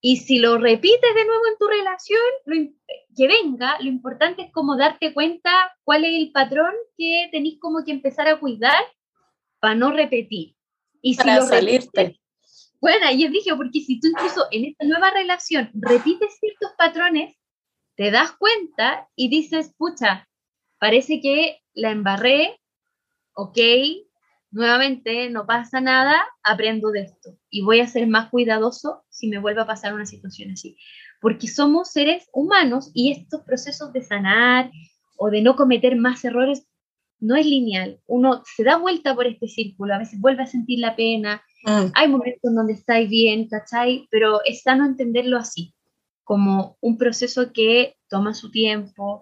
Y 0.00 0.18
si 0.18 0.38
lo 0.38 0.58
repites 0.58 1.14
de 1.14 1.24
nuevo 1.24 1.46
en 1.46 1.58
tu 1.58 1.66
relación, 1.66 2.68
que 3.16 3.26
venga, 3.26 3.76
lo 3.80 3.88
importante 3.88 4.42
es 4.42 4.52
como 4.52 4.76
darte 4.76 5.14
cuenta 5.14 5.74
cuál 5.84 6.04
es 6.04 6.14
el 6.14 6.32
patrón 6.32 6.72
que 6.96 7.28
tenéis 7.32 7.58
como 7.60 7.84
que 7.84 7.92
empezar 7.92 8.28
a 8.28 8.38
cuidar 8.38 8.84
para 9.58 9.74
no 9.74 9.90
repetir. 9.90 10.54
Y 11.00 11.16
para 11.16 11.40
si 11.40 11.48
salirte. 11.48 12.20
bueno, 12.80 13.10
y 13.12 13.24
es 13.24 13.32
dije, 13.32 13.54
porque 13.56 13.80
si 13.80 13.98
tú 14.00 14.08
incluso 14.08 14.46
en 14.50 14.66
esta 14.66 14.84
nueva 14.84 15.10
relación 15.10 15.70
repites 15.74 16.38
ciertos 16.38 16.72
patrones, 16.76 17.36
te 17.96 18.10
das 18.10 18.32
cuenta 18.32 19.08
y 19.16 19.28
dices, 19.28 19.72
pucha, 19.76 20.28
parece 20.78 21.20
que 21.20 21.60
la 21.74 21.90
embarré, 21.90 22.60
ok, 23.34 23.58
nuevamente 24.50 25.30
no 25.30 25.46
pasa 25.46 25.80
nada, 25.80 26.26
aprendo 26.42 26.90
de 26.90 27.02
esto 27.02 27.38
y 27.50 27.62
voy 27.62 27.80
a 27.80 27.86
ser 27.86 28.06
más 28.06 28.30
cuidadoso 28.30 29.04
si 29.08 29.28
me 29.28 29.38
vuelve 29.38 29.62
a 29.62 29.66
pasar 29.66 29.94
una 29.94 30.06
situación 30.06 30.50
así. 30.50 30.76
Porque 31.26 31.48
somos 31.48 31.90
seres 31.90 32.28
humanos 32.32 32.92
y 32.94 33.10
estos 33.10 33.42
procesos 33.42 33.92
de 33.92 34.00
sanar 34.00 34.70
o 35.16 35.28
de 35.28 35.42
no 35.42 35.56
cometer 35.56 35.96
más 35.96 36.24
errores 36.24 36.68
no 37.18 37.34
es 37.34 37.44
lineal. 37.44 37.98
Uno 38.06 38.44
se 38.44 38.62
da 38.62 38.76
vuelta 38.76 39.12
por 39.12 39.26
este 39.26 39.48
círculo, 39.48 39.92
a 39.92 39.98
veces 39.98 40.20
vuelve 40.20 40.44
a 40.44 40.46
sentir 40.46 40.78
la 40.78 40.94
pena, 40.94 41.42
mm. 41.64 41.86
hay 41.94 42.06
momentos 42.06 42.44
en 42.44 42.54
donde 42.54 42.74
estáis 42.74 43.10
bien, 43.10 43.48
¿cachai? 43.48 44.06
Pero 44.08 44.38
es 44.44 44.62
sano 44.62 44.86
entenderlo 44.86 45.36
así, 45.36 45.74
como 46.22 46.78
un 46.80 46.96
proceso 46.96 47.52
que 47.52 47.96
toma 48.08 48.32
su 48.32 48.52
tiempo 48.52 49.20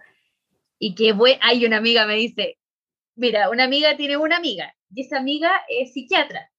y 0.78 0.94
que 0.94 1.14
hay 1.40 1.64
una 1.64 1.78
amiga 1.78 2.06
me 2.06 2.16
dice, 2.16 2.58
mira, 3.16 3.48
una 3.48 3.64
amiga 3.64 3.96
tiene 3.96 4.18
una 4.18 4.36
amiga 4.36 4.74
y 4.94 5.06
esa 5.06 5.20
amiga 5.20 5.50
es 5.70 5.94
psiquiatra. 5.94 6.50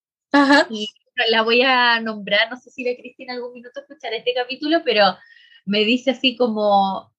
Y 0.72 0.88
la 1.30 1.44
voy 1.44 1.62
a 1.62 2.02
nombrar, 2.02 2.50
no 2.50 2.58
sé 2.58 2.72
si 2.72 2.84
la 2.84 2.96
Cristina 2.96 3.36
algún 3.36 3.54
minuto 3.54 3.80
escuchará 3.80 4.16
este 4.16 4.34
capítulo, 4.34 4.82
pero 4.84 5.16
me 5.66 5.84
dice 5.84 6.12
así 6.12 6.36
como 6.38 7.12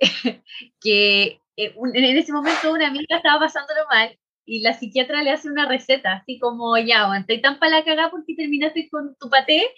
que 0.80 1.40
eh, 1.56 1.74
en 1.94 2.16
ese 2.16 2.32
momento 2.32 2.72
una 2.72 2.88
amiga 2.88 3.16
estaba 3.16 3.40
pasándolo 3.40 3.86
mal 3.90 4.16
y 4.44 4.60
la 4.60 4.74
psiquiatra 4.74 5.22
le 5.22 5.32
hace 5.32 5.48
una 5.48 5.66
receta, 5.66 6.14
así 6.14 6.38
como, 6.38 6.78
ya, 6.78 7.02
aguanté 7.02 7.38
tan 7.38 7.58
para 7.58 7.78
la 7.78 7.84
cagada 7.84 8.10
porque 8.10 8.36
terminaste 8.36 8.88
con 8.88 9.16
tu 9.18 9.28
paté, 9.28 9.68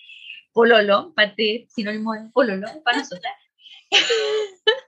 pololo, 0.53 1.15
paté, 1.15 1.67
sinónimo 1.71 2.13
de 2.13 2.29
pololo, 2.31 2.67
para 2.85 2.99
nosotras. 2.99 3.33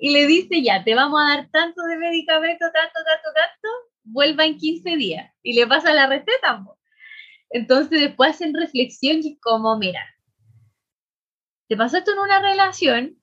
y 0.00 0.10
le 0.12 0.26
dice, 0.26 0.62
ya, 0.62 0.84
te 0.84 0.94
vamos 0.94 1.20
a 1.20 1.36
dar 1.36 1.50
tanto 1.50 1.82
de 1.82 1.96
medicamento, 1.96 2.66
tanto, 2.72 3.00
tanto, 3.04 3.28
tanto, 3.34 3.68
vuelva 4.04 4.44
en 4.44 4.56
15 4.56 4.96
días. 4.96 5.32
Y 5.42 5.54
le 5.54 5.66
pasa 5.66 5.92
la 5.92 6.06
receta. 6.06 6.64
Entonces 7.50 8.00
después 8.00 8.30
hacen 8.30 8.54
reflexión 8.54 9.18
y 9.24 9.38
como, 9.40 9.76
mira, 9.76 10.06
te 11.68 11.76
pasó 11.76 11.98
esto 11.98 12.12
en 12.12 12.18
una 12.18 12.40
relación, 12.40 13.18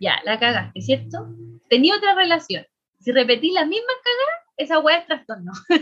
ya, 0.00 0.20
la 0.24 0.40
cagaste, 0.40 0.80
¿cierto? 0.80 1.28
Tenía 1.68 1.94
otra 1.96 2.14
relación. 2.14 2.64
Si 2.98 3.12
repetís 3.12 3.52
las 3.52 3.68
mismas 3.68 3.96
cagadas, 4.02 4.46
esa 4.56 4.78
weá 4.78 4.98
es 4.98 5.06
trastorno. 5.06 5.52
si 5.68 5.78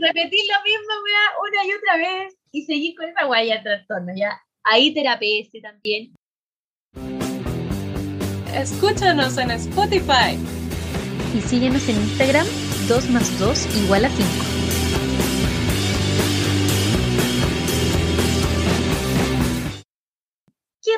repetís 0.00 0.42
lo 0.48 0.62
mismo 0.64 0.94
una 1.42 1.64
y 1.64 1.72
otra 1.72 1.96
vez 1.96 2.36
y 2.52 2.62
seguís 2.64 2.94
con 2.96 3.08
esa 3.08 3.26
weá 3.26 3.42
ya 3.44 3.62
trastorno, 3.62 4.12
ya. 4.14 4.38
Ahí 4.64 4.92
terapia 4.94 5.44
también. 5.62 6.14
Escúchanos 8.54 9.36
en 9.38 9.50
Spotify. 9.52 10.38
Y 11.34 11.40
síguenos 11.40 11.88
en 11.88 11.96
Instagram, 11.96 12.46
2 12.86 13.10
más 13.10 13.38
2 13.38 13.84
igual 13.84 14.04
a 14.04 14.10
5. 14.10 14.53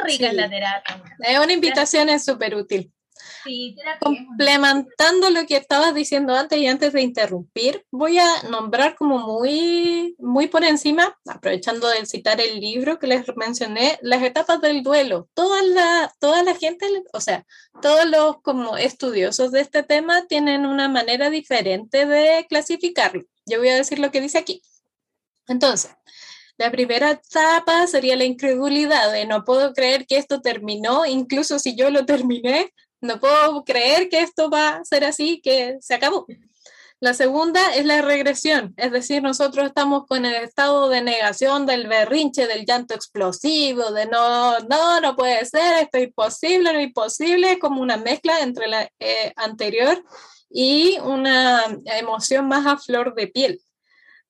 Rica 0.06 0.28
es 0.28 0.34
la 0.34 0.48
terapia. 0.48 1.02
Es 1.20 1.38
una 1.38 1.52
invitación, 1.52 2.08
es 2.08 2.24
súper 2.24 2.54
útil. 2.54 2.92
Complementando 4.00 5.30
lo 5.30 5.46
que 5.46 5.56
estabas 5.56 5.94
diciendo 5.94 6.34
antes 6.34 6.58
y 6.58 6.66
antes 6.66 6.92
de 6.92 7.02
interrumpir, 7.02 7.84
voy 7.90 8.18
a 8.18 8.42
nombrar 8.50 8.96
como 8.96 9.18
muy, 9.18 10.16
muy 10.18 10.48
por 10.48 10.64
encima, 10.64 11.16
aprovechando 11.26 11.88
de 11.88 12.06
citar 12.06 12.40
el 12.40 12.60
libro 12.60 12.98
que 12.98 13.06
les 13.06 13.24
mencioné, 13.36 13.98
las 14.02 14.22
etapas 14.22 14.60
del 14.60 14.82
duelo. 14.82 15.28
Toda 15.34 15.62
la, 15.62 16.12
toda 16.18 16.42
la 16.42 16.54
gente, 16.54 16.86
o 17.12 17.20
sea, 17.20 17.46
todos 17.80 18.06
los 18.06 18.40
como 18.42 18.76
estudiosos 18.76 19.52
de 19.52 19.60
este 19.60 19.82
tema 19.82 20.26
tienen 20.26 20.66
una 20.66 20.88
manera 20.88 21.30
diferente 21.30 22.06
de 22.06 22.46
clasificarlo. 22.48 23.22
Yo 23.46 23.58
voy 23.58 23.68
a 23.68 23.76
decir 23.76 23.98
lo 23.98 24.10
que 24.10 24.20
dice 24.20 24.38
aquí. 24.38 24.62
Entonces, 25.48 25.92
la 26.58 26.70
primera 26.70 27.10
etapa 27.10 27.86
sería 27.86 28.16
la 28.16 28.24
incredulidad 28.24 29.12
de 29.12 29.26
no 29.26 29.44
puedo 29.44 29.72
creer 29.74 30.06
que 30.06 30.16
esto 30.16 30.40
terminó, 30.40 31.04
incluso 31.04 31.58
si 31.58 31.76
yo 31.76 31.90
lo 31.90 32.06
terminé, 32.06 32.72
no 33.00 33.20
puedo 33.20 33.64
creer 33.64 34.08
que 34.08 34.20
esto 34.20 34.48
va 34.50 34.76
a 34.76 34.84
ser 34.84 35.04
así, 35.04 35.40
que 35.42 35.76
se 35.80 35.94
acabó. 35.94 36.26
La 36.98 37.12
segunda 37.12 37.74
es 37.74 37.84
la 37.84 38.00
regresión, 38.00 38.72
es 38.78 38.90
decir, 38.90 39.22
nosotros 39.22 39.66
estamos 39.66 40.06
con 40.06 40.24
el 40.24 40.34
estado 40.36 40.88
de 40.88 41.02
negación 41.02 41.66
del 41.66 41.88
berrinche, 41.88 42.46
del 42.46 42.64
llanto 42.64 42.94
explosivo, 42.94 43.92
de 43.92 44.06
no, 44.06 44.58
no, 44.60 45.00
no 45.02 45.14
puede 45.14 45.44
ser, 45.44 45.82
esto 45.82 45.98
es 45.98 46.04
imposible, 46.04 46.72
no 46.72 46.78
es 46.78 46.86
imposible, 46.86 47.58
como 47.58 47.82
una 47.82 47.98
mezcla 47.98 48.40
entre 48.40 48.66
la 48.68 48.90
eh, 48.98 49.30
anterior 49.36 50.02
y 50.48 50.98
una 51.00 51.64
emoción 51.84 52.48
más 52.48 52.64
a 52.64 52.78
flor 52.78 53.14
de 53.14 53.26
piel. 53.26 53.60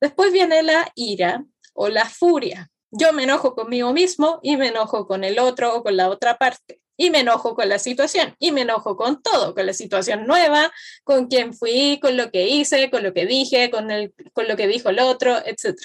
Después 0.01 0.33
viene 0.33 0.65
la 0.65 0.91
ira 0.97 1.45
o 1.77 1.89
la 1.89 2.07
furia. 2.07 2.71
Yo 2.91 3.13
me 3.13 3.25
enojo 3.25 3.55
conmigo 3.55 3.93
mismo 3.93 4.41
y 4.43 4.57
me 4.57 4.69
enojo 4.69 5.07
con 5.07 5.25
el 5.25 5.39
otro 5.39 5.77
o 5.77 5.83
con 5.83 5.97
la 5.97 6.09
otra 6.09 6.39
parte 6.39 6.81
y 6.97 7.11
me 7.11 7.21
enojo 7.21 7.55
con 7.55 7.69
la 7.69 7.79
situación 7.79 8.35
y 8.39 8.53
me 8.53 8.63
enojo 8.63 8.97
con 8.97 9.23
todo, 9.23 9.55
con 9.55 9.67
la 9.67 9.75
situación 9.75 10.27
nueva, 10.27 10.73
con 11.05 11.27
quién 11.27 11.53
fui, 11.53 11.99
con 12.01 12.17
lo 12.17 12.31
que 12.31 12.49
hice, 12.49 12.91
con 12.91 13.03
lo 13.03 13.13
que 13.13 13.27
dije, 13.27 13.71
con, 13.71 13.91
el, 13.91 14.15
con 14.33 14.49
lo 14.49 14.57
que 14.57 14.67
dijo 14.67 14.89
el 14.89 14.99
otro, 14.99 15.37
etc. 15.45 15.77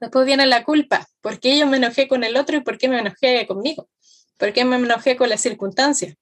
Después 0.00 0.26
viene 0.26 0.46
la 0.46 0.64
culpa. 0.64 1.06
¿Por 1.20 1.38
qué 1.38 1.56
yo 1.58 1.66
me 1.66 1.76
enojé 1.76 2.08
con 2.08 2.24
el 2.24 2.36
otro 2.36 2.56
y 2.56 2.60
por 2.60 2.76
qué 2.76 2.88
me 2.88 2.98
enojé 2.98 3.46
conmigo? 3.46 3.88
¿Por 4.36 4.52
qué 4.52 4.64
me 4.64 4.76
enojé 4.76 5.16
con 5.16 5.28
las 5.28 5.40
circunstancias? 5.40 6.16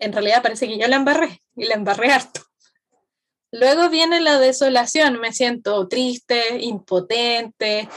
En 0.00 0.12
realidad 0.12 0.42
parece 0.42 0.66
que 0.66 0.78
yo 0.78 0.88
la 0.88 0.96
embarré 0.96 1.42
y 1.56 1.66
la 1.66 1.74
embarré 1.74 2.10
harto. 2.10 2.47
Luego 3.50 3.88
viene 3.88 4.20
la 4.20 4.38
desolación, 4.38 5.20
me 5.20 5.32
siento 5.32 5.88
triste, 5.88 6.58
impotente, 6.60 7.88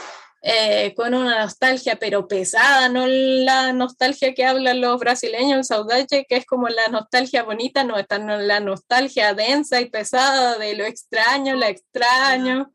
eh, 0.44 0.92
con 0.96 1.14
una 1.14 1.40
nostalgia 1.40 1.96
pero 2.00 2.26
pesada, 2.26 2.88
no 2.88 3.06
la 3.06 3.72
nostalgia 3.72 4.34
que 4.34 4.44
hablan 4.44 4.80
los 4.80 4.98
brasileños, 4.98 5.58
el 5.58 5.64
saudade, 5.64 6.26
que 6.28 6.36
es 6.36 6.46
como 6.46 6.68
la 6.68 6.88
nostalgia 6.88 7.44
bonita, 7.44 7.84
no, 7.84 7.96
está 7.96 8.18
la 8.18 8.58
nostalgia 8.58 9.34
densa 9.34 9.80
y 9.80 9.88
pesada 9.88 10.58
de 10.58 10.74
lo 10.74 10.84
extraño, 10.84 11.54
la 11.54 11.68
extraño. 11.68 12.72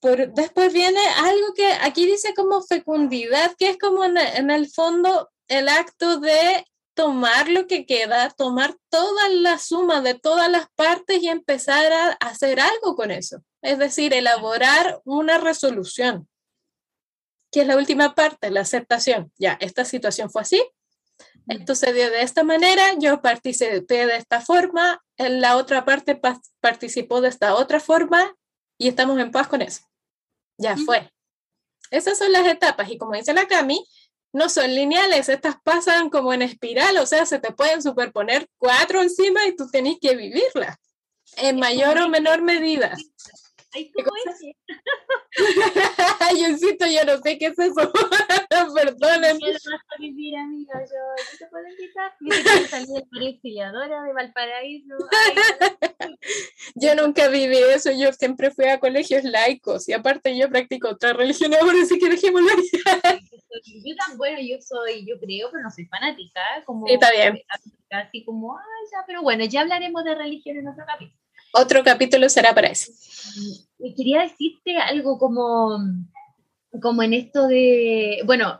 Por, 0.00 0.32
después 0.32 0.72
viene 0.72 1.00
algo 1.16 1.52
que 1.56 1.72
aquí 1.80 2.06
dice 2.06 2.32
como 2.32 2.62
fecundidad, 2.62 3.56
que 3.58 3.70
es 3.70 3.78
como 3.78 4.04
en 4.04 4.50
el 4.50 4.70
fondo 4.70 5.30
el 5.48 5.68
acto 5.68 6.20
de 6.20 6.64
tomar 6.98 7.48
lo 7.48 7.68
que 7.68 7.86
queda, 7.86 8.28
tomar 8.30 8.74
toda 8.88 9.28
la 9.28 9.60
suma 9.60 10.00
de 10.00 10.14
todas 10.14 10.50
las 10.50 10.68
partes 10.74 11.22
y 11.22 11.28
empezar 11.28 11.92
a 11.92 12.08
hacer 12.14 12.58
algo 12.58 12.96
con 12.96 13.12
eso. 13.12 13.40
Es 13.62 13.78
decir, 13.78 14.12
elaborar 14.12 15.00
una 15.04 15.38
resolución, 15.38 16.28
que 17.52 17.60
es 17.60 17.68
la 17.68 17.76
última 17.76 18.16
parte, 18.16 18.50
la 18.50 18.62
aceptación. 18.62 19.32
Ya, 19.38 19.56
esta 19.60 19.84
situación 19.84 20.28
fue 20.28 20.42
así, 20.42 20.60
esto 21.46 21.76
se 21.76 21.92
dio 21.92 22.10
de 22.10 22.22
esta 22.22 22.42
manera, 22.42 22.94
yo 22.98 23.22
participé 23.22 24.06
de 24.06 24.16
esta 24.16 24.40
forma, 24.40 25.00
la 25.18 25.56
otra 25.56 25.84
parte 25.84 26.20
participó 26.60 27.20
de 27.20 27.28
esta 27.28 27.54
otra 27.54 27.78
forma 27.78 28.34
y 28.76 28.88
estamos 28.88 29.20
en 29.20 29.30
paz 29.30 29.46
con 29.46 29.62
eso. 29.62 29.82
Ya 30.56 30.76
fue. 30.76 31.12
Esas 31.92 32.18
son 32.18 32.32
las 32.32 32.44
etapas 32.44 32.90
y 32.90 32.98
como 32.98 33.12
dice 33.12 33.32
la 33.34 33.46
Cami, 33.46 33.86
no 34.32 34.48
son 34.48 34.74
lineales, 34.74 35.28
estas 35.28 35.56
pasan 35.62 36.10
como 36.10 36.32
en 36.32 36.42
espiral, 36.42 36.96
o 36.98 37.06
sea, 37.06 37.26
se 37.26 37.38
te 37.38 37.52
pueden 37.52 37.82
superponer 37.82 38.48
cuatro 38.58 39.02
encima 39.02 39.46
y 39.46 39.56
tú 39.56 39.68
tenés 39.70 39.96
que 40.00 40.16
vivirlas 40.16 40.76
en 41.36 41.58
mayor 41.58 41.98
o 41.98 42.08
menor 42.08 42.42
medida. 42.42 42.94
Ay, 43.78 43.92
¿cómo 43.92 44.10
es? 44.26 44.40
yo 46.40 46.48
insisto, 46.48 46.86
yo 46.86 47.04
no 47.04 47.22
sé 47.22 47.38
qué 47.38 47.46
es 47.46 47.58
eso. 47.58 47.92
Perdonen. 48.74 49.38
Yo 49.38 49.46
lo 49.46 49.52
vas 49.52 49.82
a 49.88 50.00
vivir, 50.00 50.36
amiga. 50.36 50.80
Yo, 50.80 50.96
¿yo 51.32 51.38
te 51.38 51.46
puedo 51.46 51.64
invitar? 51.68 52.12
Yo 52.20 52.68
salir 52.68 52.88
de 52.88 53.06
Parecilladora 53.10 54.02
de 54.02 54.12
Valparaíso. 54.12 54.94
yo 56.74 56.94
nunca 56.96 57.28
viví 57.28 57.56
eso. 57.56 57.92
Yo 57.92 58.12
siempre 58.12 58.50
fui 58.50 58.66
a 58.66 58.80
colegios 58.80 59.22
laicos. 59.22 59.88
Y 59.88 59.92
aparte, 59.92 60.36
yo 60.36 60.48
practico 60.48 60.88
otra 60.88 61.12
religión 61.12 61.54
ahora, 61.54 61.82
así 61.82 61.98
que 61.98 62.08
dejémoslo 62.08 62.48
ahí. 62.50 63.20
yo 63.84 63.96
tan 63.96 64.18
bueno, 64.18 64.38
yo 64.40 64.56
soy, 64.60 65.06
yo 65.06 65.20
creo, 65.20 65.50
pero 65.52 65.62
no 65.62 65.70
soy 65.70 65.86
fanática. 65.86 66.40
Como, 66.66 66.86
sí, 66.86 66.94
está 66.94 67.12
bien. 67.12 67.40
Así 67.90 68.24
como, 68.24 68.58
ay, 68.58 68.88
ya, 68.90 69.04
pero 69.06 69.22
bueno, 69.22 69.44
ya 69.44 69.60
hablaremos 69.60 70.02
de 70.02 70.16
religión 70.16 70.56
en 70.56 70.66
otro 70.66 70.84
capítulo. 70.84 71.16
Otro 71.52 71.82
capítulo 71.82 72.28
será 72.28 72.54
para 72.54 72.68
eso. 72.68 72.92
Y 73.78 73.94
quería 73.94 74.22
decirte 74.22 74.76
algo 74.76 75.18
como, 75.18 75.78
como 76.82 77.02
en 77.02 77.14
esto 77.14 77.46
de, 77.46 78.22
bueno, 78.26 78.58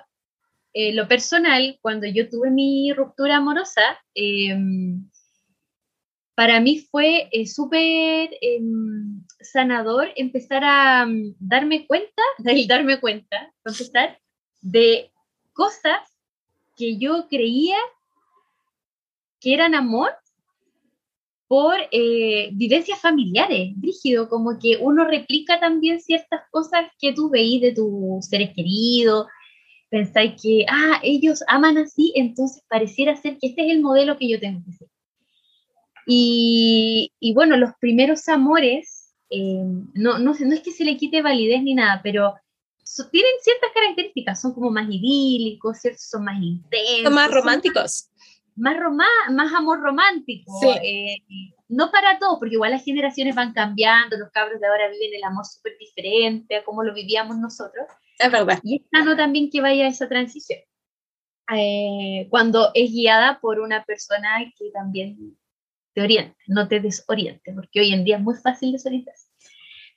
eh, 0.73 0.93
lo 0.93 1.09
personal, 1.09 1.79
cuando 1.83 2.07
yo 2.07 2.29
tuve 2.29 2.51
mi 2.51 2.93
ruptura 2.93 3.39
amorosa, 3.39 3.83
em, 4.15 5.11
para 6.35 6.61
mí 6.61 6.87
fue 6.91 7.29
eh, 7.33 7.47
súper 7.47 8.31
em, 8.41 9.25
sanador 9.41 10.13
empezar 10.15 10.63
a 10.65 11.05
mm, 11.05 11.35
darme 11.41 11.87
cuenta, 11.87 12.23
de 12.39 12.67
darme 12.69 13.01
cuenta, 13.01 13.53
empezar, 13.65 14.21
de 14.61 15.11
cosas 15.53 15.99
que 16.77 16.97
yo 16.97 17.27
creía 17.29 17.77
que 19.41 19.55
eran 19.55 19.75
amor 19.75 20.13
por 21.49 21.77
eh, 21.91 22.51
vivencias 22.53 23.01
familiares, 23.01 23.73
rígido, 23.81 24.29
como 24.29 24.59
que 24.59 24.77
uno 24.79 25.07
replica 25.07 25.59
también 25.59 25.99
ciertas 25.99 26.43
cosas 26.51 26.87
que 27.01 27.15
tú 27.15 27.31
veís 27.31 27.63
de 27.63 27.73
tus 27.73 28.27
seres 28.27 28.51
queridos, 28.55 29.27
pensáis 29.89 30.41
que, 30.41 30.67
ah, 30.69 31.01
ellos 31.03 31.43
aman 31.49 31.79
así, 31.79 32.13
entonces 32.15 32.63
pareciera 32.69 33.17
ser 33.17 33.39
que 33.39 33.49
este 33.49 33.65
es 33.65 33.71
el 33.73 33.81
modelo 33.81 34.19
que 34.19 34.29
yo 34.29 34.39
tengo 34.39 34.63
que 34.67 34.73
ser. 34.73 34.89
Y, 36.07 37.13
y 37.19 37.33
bueno, 37.33 37.57
los 37.57 37.71
primeros 37.81 38.29
amores, 38.29 39.15
eh, 39.31 39.65
no, 39.95 40.19
no, 40.19 40.35
no 40.39 40.55
es 40.55 40.61
que 40.61 40.71
se 40.71 40.85
le 40.85 40.99
quite 40.99 41.23
validez 41.23 41.63
ni 41.63 41.75
nada, 41.75 42.01
pero 42.03 42.35
tienen 43.11 43.33
ciertas 43.43 43.71
características, 43.75 44.41
son 44.41 44.53
como 44.53 44.71
más 44.71 44.89
idílicos, 44.91 45.79
son 45.97 46.25
más 46.25 46.43
intensos. 46.43 47.05
Son 47.05 47.15
más 47.15 47.31
románticos 47.31 48.11
más, 48.59 48.77
más 49.31 49.53
amor 49.55 49.81
romántico. 49.81 50.53
Eh, 50.83 51.17
no 51.69 51.91
para 51.91 52.19
todos, 52.19 52.39
porque 52.39 52.55
igual 52.55 52.71
las 52.71 52.85
generaciones 52.85 53.35
van 53.35 53.53
cambiando, 53.53 54.17
los 54.17 54.31
cabros 54.31 54.61
de 54.61 54.67
ahora 54.67 54.89
viven 54.89 55.15
el 55.15 55.25
amor 55.25 55.45
súper 55.45 55.77
diferente 55.79 56.57
a 56.57 56.65
como 56.65 56.83
lo 56.83 56.95
vivíamos 56.95 57.37
nosotros. 57.39 57.87
Es 58.19 58.33
verdad. 58.33 58.59
Y 58.63 58.77
es 58.77 58.83
sano 58.91 59.17
también 59.17 59.51
que 59.51 59.61
vaya 59.61 59.87
esa 59.87 60.09
transición. 60.09 60.61
Eh, 61.55 62.27
cuando 62.31 62.71
es 62.75 62.91
guiada 62.91 63.41
por 63.41 63.61
una 63.61 63.85
persona 63.85 64.39
que 64.59 64.71
también 64.71 65.39
te 65.95 66.03
oriente, 66.03 66.37
no 66.47 66.69
te 66.69 66.81
desoriente, 66.81 67.53
porque 67.55 67.81
hoy 67.81 67.93
en 67.93 68.05
día 68.05 68.17
es 68.17 68.23
muy 68.23 68.35
fácil 68.37 68.73
desorientarse. 68.73 69.29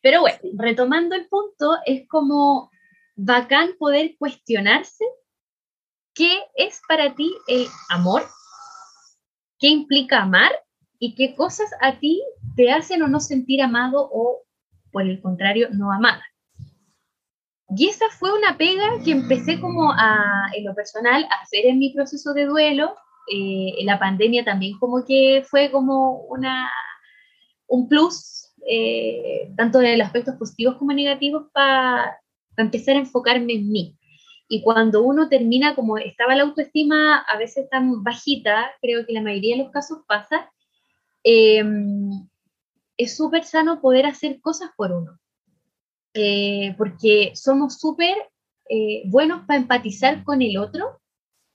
Pero 0.02 0.22
bueno, 0.22 0.40
retomando 0.58 1.16
el 1.16 1.28
punto, 1.28 1.78
es 1.86 2.08
como 2.08 2.72
bacán 3.16 3.76
poder 3.78 4.16
cuestionarse 4.18 5.06
qué 6.14 6.42
es 6.56 6.82
para 6.88 7.14
ti 7.16 7.32
el 7.48 7.68
amor 7.90 8.24
qué 9.62 9.68
implica 9.68 10.24
amar 10.24 10.52
y 11.00 11.16
qué 11.16 11.36
cosas 11.36 11.72
a 11.80 12.00
ti 12.00 12.22
te 12.58 12.72
hacen 12.72 13.04
o 13.04 13.08
no 13.08 13.20
sentir 13.20 13.62
amado 13.62 14.10
o, 14.12 14.42
por 14.92 15.04
el 15.04 15.22
contrario, 15.22 15.70
no 15.72 15.94
amada. 15.94 16.24
Y 17.78 17.88
esa 17.88 18.06
fue 18.20 18.38
una 18.38 18.58
pega 18.58 19.02
que 19.06 19.12
empecé 19.12 19.62
como 19.62 19.94
a, 19.94 20.50
en 20.54 20.66
lo 20.66 20.76
personal, 20.76 21.24
a 21.24 21.44
hacer 21.44 21.66
en 21.68 21.80
mi 21.80 21.94
proceso 21.94 22.34
de 22.34 22.46
duelo. 22.46 22.96
Eh, 23.32 23.86
la 23.86 23.98
pandemia 23.98 24.44
también 24.44 24.78
como 24.78 25.06
que 25.06 25.46
fue 25.50 25.72
como 25.72 26.24
una, 26.24 26.70
un 27.68 27.88
plus, 27.88 28.52
eh, 28.68 29.54
tanto 29.56 29.80
de 29.80 29.96
los 29.96 30.08
aspectos 30.08 30.36
positivos 30.36 30.76
como 30.76 30.92
negativos, 30.92 31.50
para 31.54 32.20
empezar 32.58 32.96
a 32.96 33.00
enfocarme 33.00 33.54
en 33.54 33.72
mí. 33.72 33.98
Y 34.54 34.62
cuando 34.64 35.02
uno 35.02 35.30
termina, 35.30 35.76
como 35.76 35.98
estaba 35.98 36.36
la 36.36 36.44
autoestima 36.44 37.20
a 37.20 37.38
veces 37.38 37.70
tan 37.70 38.04
bajita, 38.04 38.70
creo 38.82 39.06
que 39.06 39.14
la 39.14 39.22
mayoría 39.22 39.56
de 39.56 39.64
los 39.64 39.72
casos 39.72 40.00
pasa, 40.06 40.52
em, 41.24 42.28
es 42.98 43.16
súper 43.16 43.46
sano 43.46 43.80
poder 43.80 44.06
hacer 44.06 44.42
cosas 44.42 44.70
por 44.76 44.92
uno. 44.92 45.18
Eh, 46.14 46.76
porque 46.78 47.32
somos 47.34 47.80
súper 47.80 48.14
eh, 48.70 49.04
buenos 49.06 49.46
para 49.46 49.58
empatizar 49.58 50.22
con 50.26 50.42
el 50.42 50.58
otro, 50.58 51.00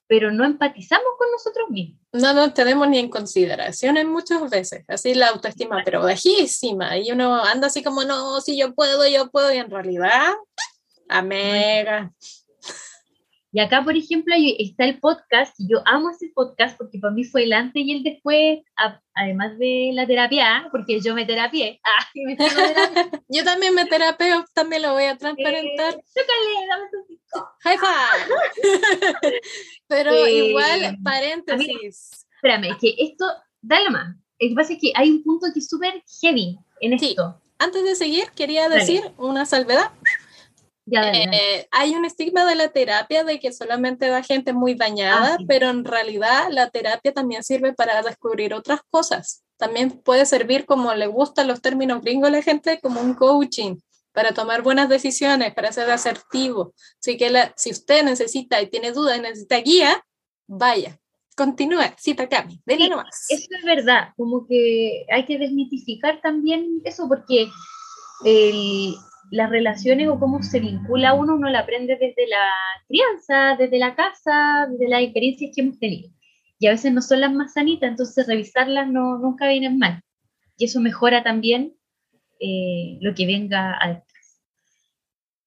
pero 0.06 0.30
no 0.30 0.46
empatizamos 0.46 1.18
con 1.18 1.30
nosotros 1.32 1.68
mismos. 1.68 2.00
No 2.14 2.32
nos 2.32 2.54
tenemos 2.54 2.88
ni 2.88 2.98
en 2.98 3.11
consideración 3.11 3.98
en 3.98 4.09
muchas 4.09 4.48
veces, 4.48 4.87
así 4.88 5.12
la 5.12 5.28
autoestima, 5.28 5.82
pero 5.85 6.00
bajísima, 6.00 6.96
y 6.96 7.12
uno 7.12 7.44
anda 7.44 7.66
así 7.66 7.82
como, 7.82 8.04
no, 8.04 8.40
si 8.40 8.59
yo 8.59 8.74
puedo, 8.74 9.06
yo 9.06 9.30
puedo, 9.30 9.52
y 9.52 9.59
en 9.59 9.70
realidad, 9.70 10.32
amiga. 11.11 12.11
Y 13.57 13.61
acá, 13.61 13.83
por 13.83 13.97
ejemplo, 13.97 14.35
está 14.59 14.85
el 14.85 15.01
podcast, 15.01 15.59
y 15.59 15.66
yo 15.66 15.81
amo 15.87 16.11
ese 16.11 16.31
podcast 16.35 16.77
porque 16.77 16.99
para 16.99 17.14
mí 17.14 17.25
fue 17.25 17.45
el 17.45 17.55
antes 17.55 17.83
y 17.83 17.90
el 17.90 18.03
después, 18.03 18.59
además 19.14 19.57
de 19.59 19.92
la 19.95 20.07
terapia, 20.07 20.69
porque 20.71 21.01
yo 21.01 21.14
me 21.14 21.25
terapié. 21.25 21.81
Ah, 21.87 22.07
me 22.14 22.37
yo 23.31 23.45
también 23.45 23.75
me 23.75 23.87
terapeo, 23.87 24.45
también 24.53 24.83
lo 24.83 24.92
voy 24.92 25.05
a 25.05 25.16
transparentar. 25.16 25.95
Eh, 25.95 26.66
dame 26.69 26.85
tu 26.90 27.40
High 27.61 27.79
five. 27.79 29.40
Pero 29.88 30.12
eh, 30.12 30.49
igual, 30.49 30.99
paréntesis. 31.03 32.27
espérame, 32.35 32.77
que 32.79 32.95
esto, 32.99 33.25
dale 33.62 33.88
más. 33.88 34.16
Lo 34.38 34.49
que 34.51 34.55
pasa 34.55 34.75
es 34.75 34.79
que 34.83 34.92
hay 34.95 35.12
un 35.12 35.23
punto 35.23 35.47
que 35.55 35.61
es 35.61 35.66
súper 35.66 36.05
heavy 36.21 36.59
en 36.83 36.92
esto. 36.92 37.40
Antes 37.59 37.85
de 37.85 37.95
seguir, 37.95 38.25
quería 38.37 38.69
decir 38.69 39.01
una 39.16 39.47
salvedad. 39.47 39.92
Eh, 40.88 41.66
hay 41.72 41.94
un 41.94 42.05
estigma 42.05 42.44
de 42.44 42.55
la 42.55 42.68
terapia 42.68 43.25
de 43.25 43.40
que 43.40 43.53
solamente 43.53 44.07
da 44.07 44.22
gente 44.22 44.53
muy 44.53 44.75
dañada, 44.75 45.37
ah, 45.38 45.44
pero 45.49 45.68
en 45.68 45.85
realidad 45.85 46.46
la 46.51 46.70
terapia 46.70 47.12
también 47.12 47.42
sirve 47.42 47.72
para 47.72 48.03
descubrir 48.03 48.55
otras 48.55 48.81
cosas. 48.90 49.42
También 49.57 49.90
puede 49.90 50.27
servir, 50.27 50.64
como 50.64 50.94
le 50.94 51.07
gustan 51.07 51.49
los 51.49 51.61
términos 51.61 52.03
gringos 52.03 52.29
a 52.29 52.33
la 52.33 52.42
gente, 52.42 52.79
como 52.81 53.01
un 53.01 53.14
coaching 53.14 53.77
para 54.12 54.33
tomar 54.33 54.62
buenas 54.62 54.88
decisiones, 54.88 55.55
para 55.55 55.72
ser 55.72 55.90
asertivo. 55.90 56.72
Así 57.01 57.16
que 57.16 57.31
la, 57.31 57.53
si 57.57 57.70
usted 57.70 58.05
necesita 58.05 58.62
y 58.62 58.68
tiene 58.68 58.92
dudas 58.92 59.18
y 59.18 59.20
necesita 59.20 59.59
guía, 59.59 60.05
vaya, 60.46 60.99
continúe, 61.37 61.83
cita 61.99 62.29
Cami, 62.29 62.61
dele 62.64 62.88
nomás. 62.88 63.27
Eso 63.29 63.49
es 63.59 63.64
verdad, 63.64 64.11
como 64.16 64.46
que 64.46 65.05
hay 65.12 65.27
que 65.27 65.37
desmitificar 65.37 66.20
también 66.22 66.81
eso, 66.85 67.09
porque 67.09 67.49
el, 68.25 68.94
las 69.30 69.50
relaciones 69.50 70.08
o 70.08 70.18
cómo 70.18 70.42
se 70.42 70.60
vincula 70.60 71.14
uno, 71.14 71.34
uno 71.34 71.50
lo 71.50 71.58
aprende 71.58 71.96
desde 71.96 72.26
la 72.28 72.50
crianza, 72.86 73.56
desde 73.58 73.78
la 73.78 73.94
casa, 73.94 74.66
desde 74.70 74.88
las 74.88 75.02
experiencias 75.02 75.52
que 75.54 75.62
hemos 75.62 75.78
tenido. 75.78 76.10
Y 76.58 76.66
a 76.66 76.70
veces 76.70 76.92
no 76.92 77.02
son 77.02 77.20
las 77.20 77.32
más 77.32 77.52
sanitas, 77.54 77.90
entonces 77.90 78.26
revisarlas 78.26 78.88
no, 78.88 79.18
nunca 79.18 79.48
vienen 79.48 79.78
mal. 79.78 80.00
Y 80.56 80.66
eso 80.66 80.80
mejora 80.80 81.22
también 81.22 81.74
eh, 82.40 82.98
lo 83.00 83.14
que 83.14 83.26
venga 83.26 83.76
a 83.80 83.88
después. 83.88 84.42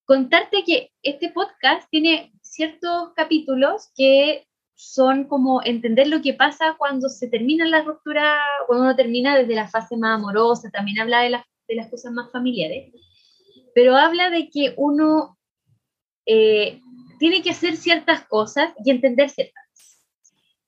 Contarte 0.06 0.64
que 0.66 0.92
este 1.02 1.30
podcast 1.30 1.90
tiene 1.90 2.32
ciertos 2.42 3.14
capítulos 3.16 3.90
que 3.96 4.46
son 4.76 5.26
como 5.26 5.62
entender 5.64 6.08
lo 6.08 6.22
que 6.22 6.34
pasa 6.34 6.76
cuando 6.78 7.10
se 7.10 7.28
termina 7.28 7.66
la 7.66 7.82
ruptura, 7.82 8.38
cuando 8.68 8.86
uno 8.86 8.96
termina 8.96 9.38
desde 9.38 9.56
la 9.56 9.68
fase 9.68 9.98
más 9.98 10.16
amorosa, 10.16 10.70
también 10.70 11.00
habla 11.00 11.22
de, 11.22 11.32
de 11.68 11.76
las 11.76 11.90
cosas 11.90 12.12
más 12.12 12.32
familiares 12.32 12.94
pero 13.74 13.96
habla 13.96 14.30
de 14.30 14.50
que 14.50 14.74
uno 14.78 15.38
eh, 16.26 16.82
tiene 17.20 17.42
que 17.42 17.52
hacer 17.52 17.76
ciertas 17.76 18.26
cosas 18.28 18.74
y 18.84 18.92
entender 18.92 19.30
ciertas. 19.30 19.64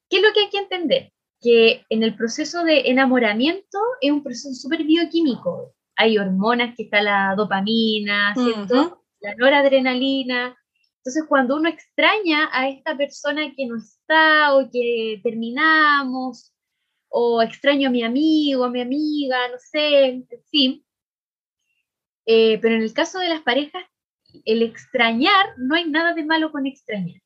¿Qué 0.10 0.18
es 0.18 0.24
lo 0.24 0.34
que 0.34 0.42
hay 0.42 0.50
que 0.50 0.58
entender? 0.58 1.14
Que 1.40 1.86
en 1.90 2.04
el 2.04 2.16
proceso 2.16 2.64
de 2.64 2.90
enamoramiento 2.90 3.80
es 4.02 4.12
un 4.12 4.24
proceso 4.24 4.54
súper 4.54 4.84
bioquímico. 4.84 5.74
Hay 5.96 6.18
hormonas 6.18 6.76
que 6.76 6.84
está 6.84 7.02
la 7.02 7.34
dopamina, 7.36 8.34
¿cierto? 8.36 9.04
La 9.22 9.36
noradrenalina. 9.36 10.58
Entonces, 10.98 11.24
cuando 11.28 11.56
uno 11.56 11.70
extraña 11.70 12.50
a 12.52 12.70
esta 12.70 12.98
persona 12.98 13.54
que 13.56 13.66
no 13.66 13.78
está 13.78 14.56
o 14.56 14.70
que 14.70 15.20
terminamos, 15.24 16.54
o 17.12 17.42
extraño 17.42 17.90
a 17.90 17.92
mi 17.92 18.04
amigo, 18.04 18.64
a 18.64 18.70
mi 18.70 18.82
amiga, 18.82 19.38
no 19.50 19.58
sé, 19.60 20.06
en 20.06 20.28
fin, 20.50 20.86
eh, 22.34 22.60
pero 22.62 22.76
en 22.76 22.82
el 22.82 22.94
caso 22.94 23.20
de 23.20 23.28
las 23.28 23.42
parejas, 23.42 23.84
el 24.46 24.62
extrañar, 24.62 25.48
no 25.58 25.76
hay 25.76 25.90
nada 25.90 26.14
de 26.14 26.24
malo 26.24 26.50
con 26.54 26.66
extrañar. 26.66 27.22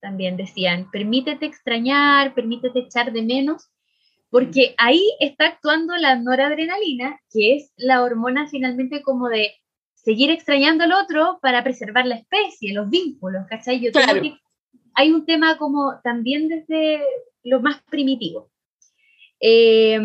También 0.00 0.36
decían, 0.36 0.90
permítete 0.90 1.46
extrañar, 1.46 2.34
permítete 2.34 2.80
echar 2.80 3.12
de 3.12 3.22
menos, 3.22 3.68
porque 4.28 4.74
ahí 4.76 5.08
está 5.20 5.46
actuando 5.46 5.96
la 5.96 6.16
noradrenalina, 6.16 7.20
que 7.30 7.54
es 7.54 7.72
la 7.76 8.02
hormona 8.02 8.48
finalmente 8.48 9.02
como 9.02 9.28
de 9.28 9.52
seguir 9.94 10.32
extrañando 10.32 10.82
al 10.82 10.94
otro 10.94 11.38
para 11.40 11.62
preservar 11.62 12.04
la 12.04 12.16
especie, 12.16 12.74
los 12.74 12.90
vínculos, 12.90 13.46
¿cachai? 13.48 13.78
Yo 13.78 13.92
creo 13.92 14.20
que 14.20 14.36
hay 14.94 15.12
un 15.12 15.26
tema 15.26 15.58
como 15.58 16.00
también 16.02 16.48
desde 16.48 17.04
lo 17.44 17.60
más 17.60 17.80
primitivo. 17.84 18.50
Eh, 19.38 20.00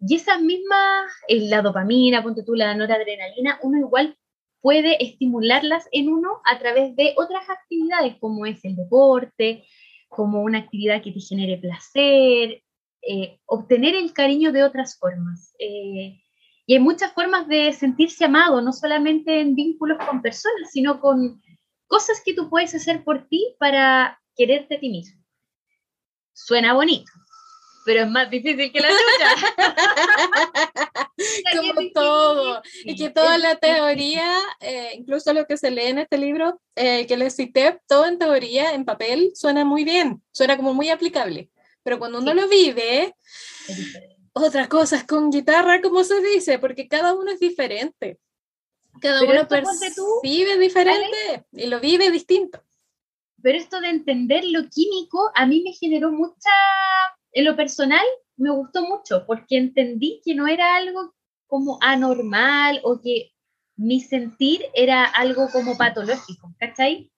y 0.00 0.14
esas 0.14 0.40
mismas, 0.40 1.12
eh, 1.28 1.48
la 1.48 1.62
dopamina, 1.62 2.22
ponte 2.22 2.42
tú, 2.42 2.54
la 2.54 2.74
noradrenalina, 2.74 3.58
uno 3.62 3.78
igual 3.78 4.16
puede 4.60 5.02
estimularlas 5.02 5.88
en 5.92 6.08
uno 6.08 6.40
a 6.44 6.58
través 6.58 6.96
de 6.96 7.14
otras 7.16 7.48
actividades, 7.48 8.16
como 8.18 8.46
es 8.46 8.64
el 8.64 8.76
deporte, 8.76 9.64
como 10.08 10.42
una 10.42 10.58
actividad 10.58 11.02
que 11.02 11.12
te 11.12 11.20
genere 11.20 11.58
placer, 11.58 12.62
eh, 13.02 13.38
obtener 13.46 13.94
el 13.94 14.12
cariño 14.12 14.52
de 14.52 14.64
otras 14.64 14.98
formas. 14.98 15.54
Eh, 15.58 16.20
y 16.66 16.74
hay 16.74 16.78
muchas 16.80 17.12
formas 17.12 17.46
de 17.48 17.72
sentirse 17.72 18.24
amado, 18.24 18.60
no 18.60 18.72
solamente 18.72 19.40
en 19.40 19.54
vínculos 19.54 19.98
con 20.06 20.22
personas, 20.22 20.70
sino 20.70 21.00
con 21.00 21.42
cosas 21.86 22.22
que 22.24 22.34
tú 22.34 22.48
puedes 22.48 22.74
hacer 22.74 23.02
por 23.04 23.28
ti 23.28 23.54
para 23.58 24.20
quererte 24.36 24.76
a 24.76 24.80
ti 24.80 24.88
mismo. 24.88 25.20
Suena 26.32 26.72
bonito, 26.72 27.10
pero 27.84 28.02
es 28.02 28.10
más 28.10 28.30
difícil 28.30 28.72
que 28.72 28.80
la 28.80 28.88
chucha. 28.88 29.30
Como 31.74 31.90
todo. 31.92 32.62
Y 32.84 32.96
que 32.96 33.10
toda 33.10 33.38
la 33.38 33.56
teoría, 33.56 34.38
eh, 34.60 34.92
incluso 34.94 35.32
lo 35.32 35.46
que 35.46 35.56
se 35.56 35.70
lee 35.70 35.86
en 35.86 35.98
este 35.98 36.18
libro, 36.18 36.60
eh, 36.76 37.06
que 37.06 37.16
les 37.16 37.36
cité, 37.36 37.80
todo 37.86 38.06
en 38.06 38.18
teoría, 38.18 38.74
en 38.74 38.84
papel, 38.84 39.32
suena 39.34 39.64
muy 39.64 39.84
bien, 39.84 40.22
suena 40.32 40.56
como 40.56 40.74
muy 40.74 40.90
aplicable. 40.90 41.50
Pero 41.82 41.98
cuando 41.98 42.18
uno 42.18 42.34
lo 42.34 42.48
vive, 42.48 43.14
otra 44.32 44.68
cosa 44.68 44.96
es 44.96 45.04
con 45.04 45.30
guitarra, 45.30 45.80
como 45.80 46.04
se 46.04 46.20
dice, 46.20 46.58
porque 46.58 46.88
cada 46.88 47.14
uno 47.14 47.30
es 47.32 47.40
diferente. 47.40 48.18
Cada 49.00 49.22
uno 49.22 49.48
percibe 49.48 50.58
diferente 50.58 51.44
y 51.52 51.66
lo 51.66 51.80
vive 51.80 52.10
distinto. 52.10 52.62
Pero 53.42 53.56
esto 53.56 53.80
de 53.80 53.88
entender 53.88 54.44
lo 54.44 54.68
químico 54.68 55.30
a 55.34 55.46
mí 55.46 55.62
me 55.62 55.72
generó 55.72 56.10
mucha 56.10 56.50
en 57.32 57.44
lo 57.44 57.56
personal 57.56 58.04
me 58.36 58.50
gustó 58.50 58.82
mucho 58.82 59.24
porque 59.26 59.56
entendí 59.56 60.20
que 60.24 60.34
no 60.34 60.46
era 60.46 60.76
algo 60.76 61.14
como 61.46 61.78
anormal 61.80 62.80
o 62.84 63.00
que 63.00 63.32
mi 63.76 64.00
sentir 64.00 64.62
era 64.74 65.04
algo 65.04 65.48
como 65.50 65.76
patológico, 65.76 66.54
¿cachai? 66.58 67.10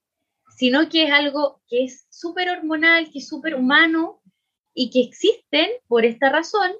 Sino 0.56 0.88
que 0.88 1.04
es 1.04 1.12
algo 1.12 1.60
que 1.68 1.84
es 1.84 2.06
súper 2.10 2.48
hormonal, 2.50 3.10
que 3.10 3.18
es 3.18 3.28
súper 3.28 3.54
humano 3.54 4.22
y 4.74 4.90
que 4.90 5.00
existen 5.00 5.70
por 5.88 6.04
esta 6.04 6.30
razón. 6.30 6.72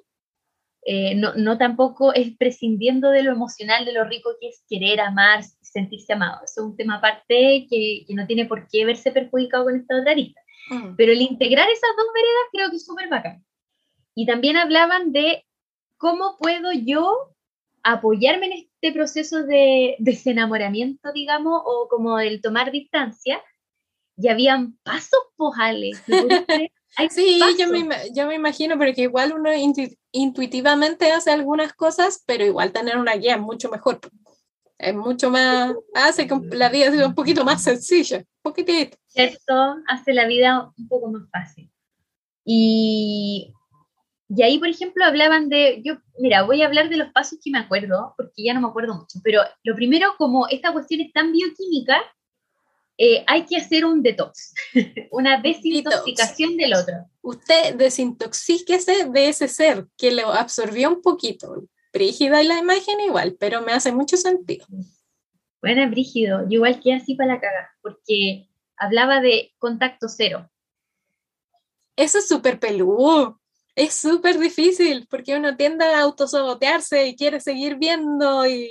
Eh, 0.85 1.15
no, 1.15 1.33
no, 1.35 1.57
tampoco 1.57 2.13
es 2.13 2.35
prescindiendo 2.37 3.09
de 3.09 3.23
lo 3.23 3.31
emocional, 3.31 3.85
de 3.85 3.93
lo 3.93 4.03
rico 4.03 4.31
que 4.39 4.49
es 4.49 4.63
querer, 4.67 4.99
amar, 4.99 5.43
sentirse 5.61 6.13
amado. 6.13 6.41
Eso 6.43 6.61
es 6.61 6.67
un 6.67 6.75
tema 6.75 6.97
aparte 6.97 7.67
que, 7.69 8.05
no 8.09 8.25
tiene 8.27 8.45
por 8.45 8.67
qué 8.67 8.85
verse 8.85 9.11
perjudicado 9.11 9.65
con 9.65 9.75
esta 9.75 9.99
otra 9.99 10.13
lista. 10.13 10.41
Mm. 10.69 10.95
Pero 10.95 11.11
el 11.11 11.21
integrar 11.21 11.69
esas 11.69 11.89
dos 11.97 12.07
veredas 12.13 12.43
creo 12.51 12.69
que 12.69 12.75
es 12.77 12.85
súper 12.85 13.09
bacán. 13.09 13.45
Y 14.15 14.25
también 14.25 14.57
hablaban 14.57 15.11
de 15.11 15.45
cómo 15.97 16.37
puedo 16.37 16.71
yo 16.71 17.33
apoyarme 17.83 18.45
en 18.45 18.53
este 18.53 18.93
proceso 18.93 19.43
de 19.43 19.95
desenamoramiento, 19.99 21.11
digamos, 21.13 21.61
o 21.65 21.87
como 21.89 22.19
el 22.19 22.41
tomar 22.41 22.71
distancia. 22.71 23.41
Y 24.15 24.27
habían 24.27 24.77
pasos 24.83 25.19
pojales. 25.35 26.01
sí, 27.09 27.41
Yo, 27.57 27.67
me, 27.67 27.87
yo 28.15 28.27
me 28.27 28.35
imagino, 28.35 28.77
porque 28.77 29.01
igual 29.01 29.33
uno 29.33 29.49
intuitivamente 30.11 31.11
hace 31.11 31.31
algunas 31.31 31.73
cosas, 31.73 32.23
pero 32.27 32.45
igual 32.45 32.71
tener 32.71 32.97
una 32.97 33.15
guía 33.15 33.37
mucho 33.37 33.69
mejor 33.69 33.99
es 34.83 34.95
mucho 34.95 35.29
más, 35.29 35.73
hace 35.93 36.27
que 36.27 36.35
la 36.51 36.69
vida 36.69 36.91
sea 36.91 37.07
un 37.07 37.15
poquito 37.15 37.43
más 37.45 37.63
sencilla, 37.63 38.23
poquitito. 38.43 38.97
Cierto, 39.07 39.77
hace 39.87 40.13
la 40.13 40.27
vida 40.27 40.71
un 40.77 40.87
poco 40.87 41.09
más 41.09 41.23
fácil. 41.31 41.71
Y, 42.45 43.53
y 44.29 44.43
ahí, 44.43 44.59
por 44.59 44.67
ejemplo, 44.67 45.05
hablaban 45.05 45.49
de, 45.49 45.81
yo, 45.83 45.95
mira, 46.19 46.43
voy 46.43 46.61
a 46.61 46.67
hablar 46.67 46.89
de 46.89 46.97
los 46.97 47.11
pasos 47.11 47.39
que 47.43 47.49
me 47.49 47.59
acuerdo, 47.59 48.13
porque 48.17 48.43
ya 48.43 48.53
no 48.53 48.61
me 48.61 48.67
acuerdo 48.67 48.93
mucho, 48.93 49.19
pero 49.23 49.41
lo 49.63 49.75
primero, 49.75 50.13
como 50.17 50.47
esta 50.47 50.71
cuestión 50.73 51.01
es 51.01 51.11
tan 51.13 51.31
bioquímica, 51.31 52.01
eh, 52.97 53.23
hay 53.25 53.45
que 53.45 53.57
hacer 53.57 53.85
un 53.85 54.03
detox, 54.03 54.53
una 55.11 55.41
desintoxicación 55.41 56.57
del 56.57 56.75
otro. 56.75 56.93
Usted 57.21 57.75
desintoxíquese 57.75 59.05
de 59.09 59.29
ese 59.29 59.47
ser 59.47 59.87
que 59.97 60.11
lo 60.11 60.31
absorbió 60.31 60.89
un 60.89 61.01
poquito, 61.01 61.63
Brígida 61.91 62.41
y 62.41 62.47
la 62.47 62.57
imagen 62.57 62.99
igual, 63.01 63.35
pero 63.39 63.61
me 63.61 63.71
hace 63.71 63.91
mucho 63.91 64.17
sentido. 64.17 64.65
Bueno, 65.63 65.89
brígido. 65.89 66.41
Yo 66.41 66.55
igual 66.55 66.81
que 66.81 66.93
así 66.93 67.15
para 67.15 67.35
la 67.35 67.39
caga, 67.39 67.71
porque 67.81 68.49
hablaba 68.75 69.21
de 69.21 69.53
contacto 69.59 70.09
cero. 70.09 70.51
Eso 71.95 72.17
es 72.17 72.27
súper 72.27 72.59
peludo. 72.59 73.39
Es 73.73 73.93
súper 73.93 74.37
difícil 74.37 75.07
porque 75.09 75.37
uno 75.37 75.55
tiende 75.55 75.85
a 75.85 76.01
autosabotearse 76.01 77.07
y 77.07 77.15
quiere 77.15 77.39
seguir 77.39 77.77
viendo 77.77 78.45
y 78.45 78.69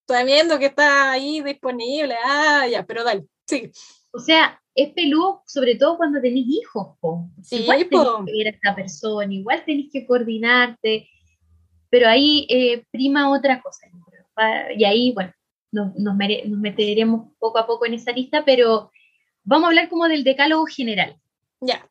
está 0.00 0.22
viendo 0.22 0.58
que 0.58 0.66
está 0.66 1.12
ahí 1.12 1.40
disponible. 1.40 2.14
Ah, 2.26 2.66
ya, 2.70 2.84
pero 2.84 3.02
dale, 3.02 3.24
sí. 3.46 3.70
O 4.12 4.18
sea, 4.18 4.60
es 4.74 4.92
peludo 4.92 5.42
sobre 5.46 5.76
todo 5.76 5.96
cuando 5.96 6.20
tenés 6.20 6.44
hijos, 6.46 6.98
po. 7.00 7.30
Sí, 7.42 7.62
igual 7.62 7.88
po. 7.88 8.16
tenés 8.18 8.26
que 8.26 8.38
ver 8.38 8.46
a 8.48 8.50
esta 8.50 8.74
persona, 8.74 9.32
igual 9.32 9.64
tenés 9.64 9.86
que 9.90 10.06
coordinarte, 10.06 11.08
pero 11.88 12.06
ahí 12.06 12.46
eh, 12.50 12.84
prima 12.90 13.32
otra 13.32 13.62
cosa. 13.62 13.86
Y 14.76 14.84
ahí, 14.84 15.12
bueno, 15.12 15.32
nos, 15.72 15.94
nos 15.96 16.14
nos 16.16 16.58
meteremos 16.58 17.32
poco 17.38 17.58
a 17.58 17.66
poco 17.66 17.86
en 17.86 17.94
esa 17.94 18.12
lista, 18.12 18.44
pero 18.44 18.90
vamos 19.44 19.66
a 19.66 19.68
hablar 19.68 19.88
como 19.88 20.08
del 20.08 20.24
decálogo 20.24 20.66
general, 20.66 21.16
Ya. 21.60 21.86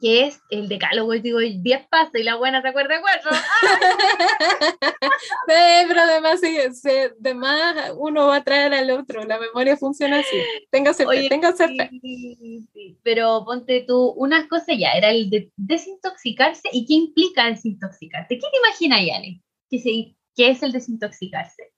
que 0.00 0.26
es 0.26 0.40
el 0.50 0.68
decálogo, 0.68 1.12
digo, 1.12 1.38
10 1.40 1.86
pasos 1.88 2.14
y 2.14 2.22
la 2.22 2.36
buena 2.36 2.62
se 2.62 2.68
acuerda 2.68 2.94
de 2.96 3.00
cuatro. 3.00 3.30
Sí, 5.46 5.84
pero 5.88 6.00
además, 6.02 6.40
sí, 6.40 6.56
sí, 6.72 6.90
además 7.20 7.92
uno 7.96 8.28
va 8.28 8.36
a 8.36 8.44
traer 8.44 8.72
al 8.74 8.90
otro. 8.90 9.24
La 9.24 9.38
memoria 9.38 9.76
funciona 9.76 10.20
así. 10.20 10.36
Téngase 10.70 11.04
fe, 11.04 11.08
Oye, 11.08 11.28
téngase 11.28 11.66
fe. 11.68 11.90
sí, 12.00 12.98
Pero 13.02 13.44
ponte 13.44 13.84
tú, 13.86 14.10
unas 14.16 14.46
cosas 14.46 14.76
ya, 14.78 14.92
era 14.92 15.10
el 15.10 15.30
de 15.30 15.50
desintoxicarse 15.56 16.68
y 16.72 16.86
qué 16.86 16.94
implica 16.94 17.46
desintoxicarse. 17.46 18.34
¿Qué 18.38 18.40
te 18.50 18.58
imaginas, 18.58 19.16
Ale? 19.16 19.40
¿Qué, 19.70 19.78
se- 19.78 20.16
qué 20.36 20.50
es 20.50 20.62
el 20.62 20.72
desintoxicarse? 20.72 21.72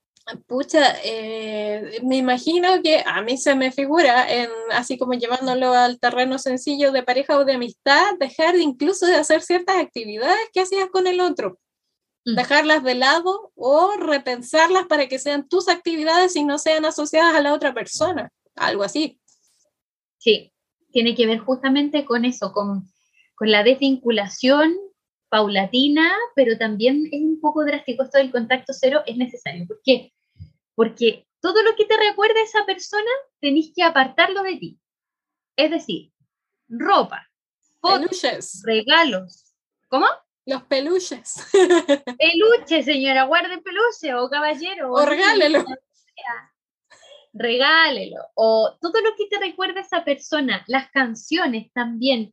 Pucha, 0.46 0.96
eh, 1.04 2.00
me 2.02 2.16
imagino 2.16 2.82
que 2.82 3.02
a 3.04 3.22
mí 3.22 3.36
se 3.36 3.54
me 3.54 3.72
figura, 3.72 4.32
en, 4.32 4.50
así 4.72 4.98
como 4.98 5.14
llevándolo 5.14 5.72
al 5.72 5.98
terreno 5.98 6.38
sencillo 6.38 6.92
de 6.92 7.02
pareja 7.02 7.38
o 7.38 7.44
de 7.44 7.54
amistad, 7.54 8.16
dejar 8.18 8.56
incluso 8.56 9.06
de 9.06 9.16
hacer 9.16 9.42
ciertas 9.42 9.76
actividades 9.76 10.48
que 10.52 10.60
hacías 10.60 10.88
con 10.90 11.06
el 11.06 11.20
otro, 11.20 11.58
Mm. 12.24 12.36
dejarlas 12.36 12.84
de 12.84 12.94
lado 12.94 13.50
o 13.54 13.92
repensarlas 13.98 14.86
para 14.86 15.08
que 15.08 15.18
sean 15.18 15.48
tus 15.48 15.68
actividades 15.68 16.36
y 16.36 16.44
no 16.44 16.58
sean 16.58 16.84
asociadas 16.84 17.34
a 17.34 17.40
la 17.40 17.54
otra 17.54 17.72
persona, 17.72 18.30
algo 18.56 18.82
así. 18.82 19.18
Sí, 20.18 20.52
tiene 20.92 21.14
que 21.14 21.26
ver 21.26 21.38
justamente 21.38 22.04
con 22.04 22.24
eso, 22.24 22.52
con, 22.52 22.84
con 23.34 23.50
la 23.50 23.62
desvinculación 23.62 24.76
paulatina, 25.30 26.12
pero 26.34 26.58
también 26.58 27.08
es 27.10 27.22
un 27.22 27.40
poco 27.40 27.64
drástico 27.64 28.02
esto 28.02 28.18
del 28.18 28.32
contacto 28.32 28.72
cero, 28.74 29.02
es 29.06 29.16
necesario. 29.16 29.66
¿Por 29.66 29.80
qué? 29.82 30.12
Porque 30.80 31.26
todo 31.42 31.62
lo 31.62 31.76
que 31.76 31.84
te 31.84 31.94
recuerda 31.94 32.40
a 32.40 32.42
esa 32.42 32.64
persona, 32.64 33.10
tenés 33.38 33.70
que 33.76 33.82
apartarlo 33.82 34.42
de 34.42 34.56
ti. 34.56 34.80
Es 35.54 35.70
decir, 35.70 36.10
ropa, 36.70 37.28
fotos, 37.82 37.98
Peluches, 37.98 38.62
regalos. 38.64 39.52
¿Cómo? 39.88 40.06
los 40.46 40.62
peluches. 40.62 41.34
Peluche, 42.18 42.82
señora, 42.82 43.24
guarde 43.24 43.58
peluche 43.58 44.14
o 44.14 44.30
caballero. 44.30 44.90
O 44.92 45.04
regálelo. 45.04 45.66
Regálelo. 47.34 48.22
O 48.32 48.78
todo 48.80 49.02
lo 49.02 49.14
que 49.18 49.26
te 49.26 49.38
recuerda 49.38 49.80
a 49.80 49.84
esa 49.84 50.02
persona, 50.02 50.64
las 50.66 50.90
canciones 50.92 51.70
también. 51.74 52.32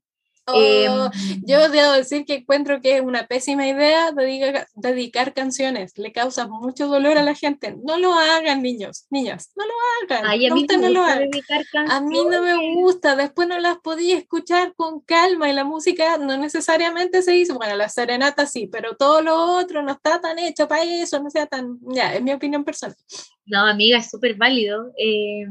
Oh, 0.50 1.10
Em, 1.14 1.42
Yo 1.46 1.70
debo 1.70 1.92
decir 1.92 2.26
que 2.26 2.36
encuentro 2.36 2.80
que 2.82 2.96
es 2.98 3.02
una 3.02 3.28
pésima 3.28 3.68
idea 3.68 4.12
dedicar, 4.14 4.68
dedicar 4.76 5.34
canciones. 5.34 5.98
Le 5.98 6.14
causa 6.14 6.48
mucho 6.48 6.88
dolor 6.88 7.18
a 7.18 7.24
la 7.24 7.36
gente. 7.36 7.76
No 7.84 7.98
lo 7.98 8.14
hagan, 8.14 8.62
niños, 8.62 9.06
niñas. 9.10 9.52
No 9.58 9.66
lo 9.66 9.74
hagan. 10.16 10.26
Ay, 10.26 10.48
a 10.48 10.54
mí 10.54 10.66
no 10.66 10.78
lo 10.90 11.02
gusta 11.02 11.12
haga. 11.14 11.20
dedicar 11.20 11.62
A 11.90 12.02
mí 12.02 12.18
no 12.30 12.42
me 12.42 12.74
gusta. 12.76 13.16
Después 13.18 13.48
no 13.48 13.60
las 13.60 13.78
podía 13.80 14.18
escuchar 14.18 14.74
con 14.76 15.02
calma 15.02 15.50
y 15.50 15.54
la 15.54 15.66
música 15.66 16.18
no 16.18 16.38
necesariamente 16.38 17.22
se 17.22 17.36
hizo. 17.36 17.56
Bueno, 17.56 17.76
la 17.76 17.90
serenata 17.90 18.46
sí, 18.46 18.68
pero 18.72 18.96
todo 18.96 19.22
lo 19.22 19.58
otro 19.58 19.84
no 19.84 19.92
está 19.92 20.22
tan 20.22 20.40
hecho 20.40 20.68
para 20.68 20.84
eso. 20.84 21.22
No 21.22 21.30
sea 21.30 21.46
tan. 21.48 21.78
Ya, 21.90 22.14
es 22.14 22.22
mi 22.22 22.32
opinión 22.32 22.64
personal. 22.64 22.96
No, 23.46 23.66
amiga, 23.68 23.98
es 23.98 24.10
súper 24.10 24.36
válido. 24.36 24.92
eh, 24.98 25.46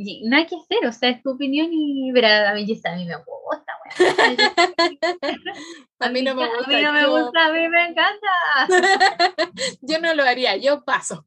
y 0.00 0.22
nada 0.28 0.46
que 0.46 0.54
hacer, 0.54 0.86
o 0.88 0.92
sea, 0.92 1.10
es 1.10 1.22
tu 1.22 1.30
opinión 1.30 1.68
y 1.72 2.12
verá, 2.12 2.50
a 2.50 2.54
mí, 2.54 2.62
a 2.62 2.96
mí 2.96 3.04
me 3.04 3.16
gusta. 3.16 3.67
A 6.00 6.08
mí 6.10 6.22
no 6.22 6.34
me 6.34 6.44
A 6.44 6.48
gusta. 6.48 6.68
mí 6.68 6.82
no 6.82 6.92
me 6.92 7.02
yo- 7.02 7.10
gusta, 7.24 7.46
a 7.46 7.52
mí 7.52 7.68
me 7.68 7.86
encanta. 7.88 8.28
Yo 9.82 9.98
no 10.00 10.14
lo 10.14 10.22
haría. 10.22 10.56
Yo 10.56 10.84
paso. 10.84 11.26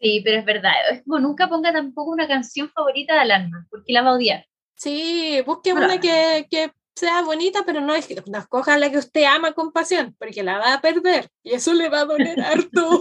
Sí, 0.00 0.20
pero 0.24 0.38
es 0.40 0.44
verdad, 0.44 0.72
es 0.90 1.02
como 1.04 1.20
nunca 1.20 1.48
ponga 1.48 1.72
tampoco 1.72 2.10
una 2.10 2.26
canción 2.28 2.68
favorita 2.70 3.14
de 3.14 3.20
Alarma, 3.20 3.66
porque 3.70 3.92
la 3.92 4.02
va 4.02 4.10
a 4.10 4.14
odiar. 4.14 4.46
Sí, 4.74 5.40
busque 5.46 5.72
una 5.72 6.00
que, 6.00 6.46
que 6.50 6.72
sea 6.94 7.22
bonita, 7.22 7.60
pero 7.64 7.80
no, 7.80 7.94
es- 7.94 8.08
no 8.26 8.38
escoja 8.38 8.78
la 8.78 8.90
que 8.90 8.98
usted 8.98 9.24
ama 9.24 9.52
con 9.52 9.72
pasión, 9.72 10.14
porque 10.18 10.42
la 10.42 10.58
va 10.58 10.74
a 10.74 10.80
perder 10.80 11.28
y 11.42 11.54
eso 11.54 11.72
le 11.72 11.88
va 11.88 12.00
a 12.00 12.04
doler 12.04 12.40
harto. 12.40 13.00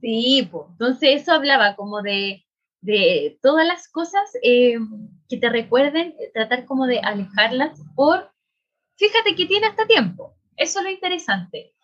Sí, 0.00 0.48
pues. 0.50 0.64
Entonces 0.70 1.22
eso 1.22 1.32
hablaba 1.32 1.76
como 1.76 2.02
de, 2.02 2.43
de 2.84 3.38
todas 3.40 3.66
las 3.66 3.88
cosas 3.88 4.30
eh, 4.42 4.76
que 5.28 5.38
te 5.38 5.48
recuerden, 5.48 6.14
eh, 6.20 6.30
tratar 6.34 6.66
como 6.66 6.86
de 6.86 7.00
alejarlas 7.00 7.80
por, 7.96 8.30
fíjate 8.96 9.34
que 9.34 9.46
tiene 9.46 9.66
hasta 9.66 9.86
tiempo. 9.86 10.34
Eso 10.56 10.80
es 10.80 10.84
lo 10.84 10.90
interesante. 10.90 11.74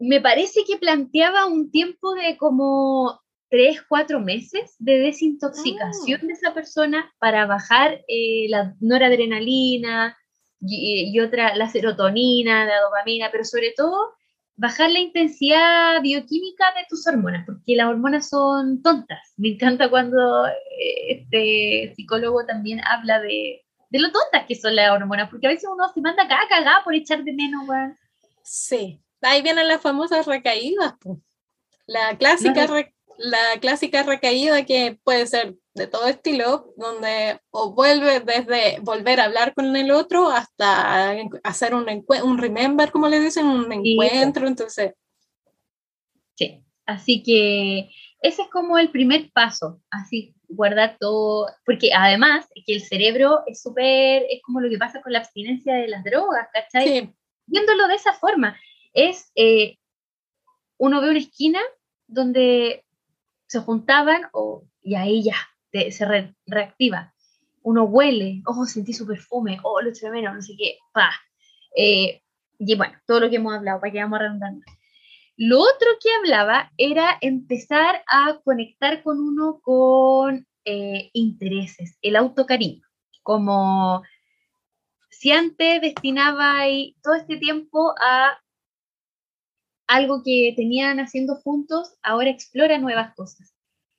Me 0.00 0.20
parece 0.20 0.62
que 0.66 0.78
planteaba 0.78 1.46
un 1.46 1.70
tiempo 1.70 2.12
de 2.14 2.36
como 2.36 3.20
tres, 3.48 3.82
cuatro 3.88 4.18
meses 4.18 4.74
de 4.80 4.98
desintoxicación 4.98 6.26
de 6.26 6.32
esa 6.32 6.52
persona 6.52 7.14
para 7.20 7.46
bajar 7.46 8.04
eh, 8.08 8.46
la 8.48 8.74
noradrenalina 8.80 10.18
y, 10.60 11.12
y 11.14 11.20
otra, 11.20 11.54
la 11.54 11.68
serotonina, 11.68 12.64
la 12.64 12.80
dopamina, 12.80 13.28
pero 13.30 13.44
sobre 13.44 13.72
todo 13.76 14.12
bajar 14.56 14.90
la 14.90 15.00
intensidad 15.00 16.00
bioquímica 16.02 16.64
de 16.74 16.86
tus 16.88 17.06
hormonas, 17.06 17.44
porque 17.46 17.76
las 17.76 17.88
hormonas 17.88 18.28
son 18.28 18.82
tontas. 18.82 19.32
Me 19.36 19.48
encanta 19.48 19.90
cuando 19.90 20.46
eh, 20.46 20.52
este 21.08 21.92
psicólogo 21.96 22.44
también 22.46 22.80
habla 22.84 23.20
de, 23.20 23.62
de 23.90 23.98
lo 23.98 24.12
tontas 24.12 24.46
que 24.46 24.54
son 24.54 24.76
las 24.76 24.90
hormonas, 24.90 25.28
porque 25.30 25.46
a 25.46 25.50
veces 25.50 25.68
uno 25.72 25.88
se 25.92 26.00
manda 26.00 26.22
acá 26.24 26.38
cagada 26.48 26.82
por 26.84 26.94
echar 26.94 27.24
de 27.24 27.32
menos, 27.32 27.68
weón. 27.68 27.98
Sí, 28.42 29.00
ahí 29.22 29.42
vienen 29.42 29.68
las 29.68 29.80
famosas 29.80 30.26
recaídas. 30.26 30.94
po. 31.00 31.20
La 31.86 32.16
clásica, 32.16 32.66
No, 32.66 32.74
re- 32.74 32.93
la 33.18 33.60
clásica 33.60 34.02
recaída 34.02 34.64
que 34.64 34.98
puede 35.02 35.26
ser 35.26 35.56
de 35.74 35.86
todo 35.86 36.06
estilo, 36.06 36.72
donde 36.76 37.40
o 37.50 37.72
vuelve 37.72 38.20
desde 38.20 38.78
volver 38.80 39.20
a 39.20 39.24
hablar 39.24 39.54
con 39.54 39.74
el 39.74 39.90
otro 39.90 40.30
hasta 40.30 41.14
hacer 41.42 41.74
un, 41.74 41.86
un 42.22 42.38
remember, 42.38 42.90
como 42.92 43.08
le 43.08 43.20
dicen, 43.20 43.46
un 43.46 43.72
encuentro. 43.72 44.46
Entonces, 44.46 44.92
Sí. 46.34 46.60
Así 46.86 47.22
que 47.22 47.90
ese 48.20 48.42
es 48.42 48.48
como 48.50 48.78
el 48.78 48.90
primer 48.90 49.30
paso, 49.32 49.80
así 49.90 50.34
guardar 50.48 50.96
todo, 51.00 51.48
porque 51.64 51.90
además 51.94 52.46
que 52.66 52.74
el 52.74 52.82
cerebro 52.82 53.40
es 53.46 53.62
súper, 53.62 54.24
es 54.28 54.42
como 54.42 54.60
lo 54.60 54.68
que 54.68 54.78
pasa 54.78 55.00
con 55.00 55.12
la 55.12 55.20
abstinencia 55.20 55.74
de 55.74 55.88
las 55.88 56.04
drogas, 56.04 56.48
¿cachai? 56.52 56.86
sí, 56.86 57.14
viéndolo 57.46 57.88
de 57.88 57.94
esa 57.94 58.12
forma, 58.12 58.58
es 58.92 59.32
eh, 59.34 59.78
uno 60.76 61.00
ve 61.00 61.10
una 61.10 61.18
esquina 61.18 61.60
donde 62.06 62.84
se 63.54 63.60
juntaban 63.60 64.22
o, 64.32 64.64
y 64.82 64.96
ahí 64.96 65.22
ya 65.22 65.36
se 65.70 66.04
re- 66.04 66.34
reactiva. 66.46 67.14
Uno 67.62 67.84
huele, 67.84 68.42
oh, 68.46 68.66
sentí 68.66 68.92
su 68.92 69.06
perfume, 69.06 69.58
oh, 69.62 69.80
lo 69.80 69.90
eché 69.90 70.10
menos, 70.10 70.34
no 70.34 70.42
sé 70.42 70.54
qué, 70.58 70.76
pa. 70.92 71.10
Eh, 71.76 72.20
y 72.58 72.74
bueno, 72.74 72.94
todo 73.06 73.20
lo 73.20 73.30
que 73.30 73.36
hemos 73.36 73.54
hablado, 73.54 73.80
para 73.80 73.92
que 73.92 74.02
vamos 74.02 74.18
redundando. 74.18 74.64
Lo 75.36 75.60
otro 75.60 75.88
que 76.02 76.10
hablaba 76.18 76.72
era 76.76 77.16
empezar 77.20 78.02
a 78.08 78.40
conectar 78.44 79.02
con 79.04 79.20
uno 79.20 79.60
con 79.62 80.46
eh, 80.64 81.10
intereses, 81.12 81.96
el 82.02 82.16
autocariño, 82.16 82.84
como 83.22 84.02
si 85.10 85.30
antes 85.30 85.80
destinaba 85.80 86.64
todo 87.02 87.14
este 87.14 87.36
tiempo 87.36 87.94
a 88.00 88.36
algo 89.86 90.22
que 90.24 90.52
tenían 90.56 90.98
haciendo 91.00 91.36
juntos, 91.36 91.94
ahora 92.02 92.30
explora 92.30 92.78
nuevas 92.78 93.14
cosas. 93.14 93.54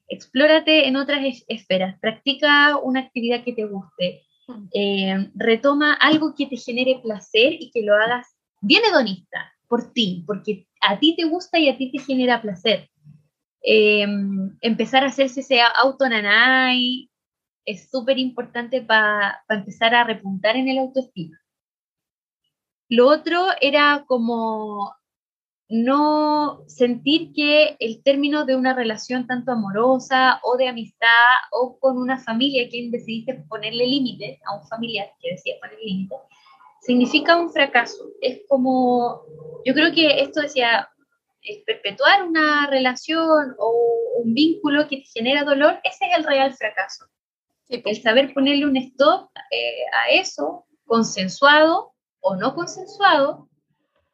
Explórate 0.08 0.88
en 0.88 0.96
otras 0.96 1.24
es- 1.24 1.46
esferas, 1.48 2.00
practica 2.00 2.78
una 2.78 3.00
actividad 3.02 3.44
que 3.44 3.54
te 3.54 3.66
guste, 3.66 4.22
Mm. 4.48 4.68
eh, 4.74 5.32
retoma 5.34 5.94
algo 5.94 6.36
que 6.36 6.46
te 6.46 6.58
genere 6.58 7.00
placer 7.02 7.54
y 7.60 7.72
que 7.72 7.82
lo 7.82 7.96
hagas 7.96 8.28
bien 8.62 8.84
hedonista 8.86 9.52
por 9.68 9.92
ti, 9.92 10.24
porque 10.28 10.68
a 10.82 11.00
ti 11.00 11.16
te 11.16 11.26
gusta 11.26 11.58
y 11.58 11.68
a 11.70 11.78
ti 11.78 11.92
te 11.92 11.98
genera 12.00 12.42
placer. 12.42 12.90
Eh, 13.64 14.06
empezar 14.62 15.04
a 15.04 15.08
hacerse 15.08 15.40
ese 15.40 15.60
autonanay 15.62 17.10
es 17.66 17.90
súper 17.90 18.20
importante 18.20 18.82
para 18.84 19.44
empezar 19.50 19.96
a 19.96 20.04
repuntar 20.04 20.56
en 20.56 20.70
el 20.70 20.78
autoestima. 20.78 21.40
Lo 22.90 23.08
otro 23.08 23.48
era 23.62 24.04
como 24.08 24.94
no 25.68 26.64
sentir 26.68 27.34
que 27.34 27.76
el 27.80 28.04
término 28.04 28.46
de 28.46 28.56
una 28.56 28.76
relación 28.76 29.26
tanto 29.26 29.52
amorosa 29.52 30.40
o 30.44 30.58
de 30.58 30.68
amistad 30.68 31.10
o 31.52 31.80
con 31.80 31.98
una 31.98 32.20
familia, 32.20 32.70
quien 32.70 32.92
decidiste 32.92 33.46
ponerle 33.50 33.88
límites 33.88 34.40
a 34.46 34.58
un 34.58 34.68
familiar 34.68 35.08
que 35.20 35.32
decía 35.32 35.56
poner 35.60 35.80
límites, 35.80 36.20
significa 36.82 37.36
un 37.36 37.52
fracaso. 37.52 38.06
Es 38.22 38.42
como, 38.48 39.24
yo 39.66 39.74
creo 39.74 39.92
que 39.92 40.22
esto 40.22 40.42
decía, 40.42 40.88
es 41.42 41.64
perpetuar 41.66 42.24
una 42.24 42.68
relación 42.68 43.56
o 43.58 44.22
un 44.24 44.34
vínculo 44.34 44.88
que 44.88 44.98
te 44.98 45.06
genera 45.14 45.44
dolor, 45.44 45.80
ese 45.84 46.06
es 46.06 46.18
el 46.18 46.24
real 46.26 46.54
fracaso. 46.54 47.06
El 47.68 47.82
pues. 47.82 48.04
saber 48.04 48.34
ponerle 48.34 48.66
un 48.66 48.78
stop 48.78 49.32
eh, 49.50 49.86
a 49.92 50.10
eso, 50.12 50.66
consensuado 50.86 51.94
o 52.20 52.36
no 52.36 52.54
consensuado, 52.54 53.50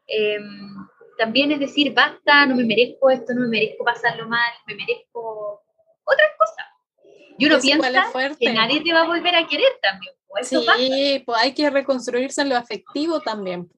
em, 0.08 0.88
también 1.22 1.52
es 1.52 1.60
decir, 1.60 1.94
basta, 1.94 2.48
no 2.48 2.56
me 2.56 2.64
merezco 2.64 3.12
esto, 3.12 3.36
no 3.36 3.42
me 3.42 3.48
merezco 3.48 3.84
pasarlo 3.86 4.28
mal, 4.28 4.52
me 4.66 4.74
merezco 4.74 5.62
otras 6.04 6.32
cosas. 6.36 6.66
Y 7.38 7.46
uno 7.46 7.60
piensa 7.60 7.92
que 8.40 8.52
nadie 8.52 8.82
te 8.82 8.92
va 8.92 9.02
a 9.02 9.08
volver 9.08 9.36
a 9.36 9.48
querer 9.48 9.72
también. 9.84 10.16
Pues, 10.28 10.48
sí, 10.48 11.24
pues 11.24 11.38
hay 11.40 11.54
que 11.54 11.70
reconstruirse 11.70 12.42
en 12.42 12.50
lo 12.50 12.56
afectivo 12.56 13.20
también. 13.20 13.70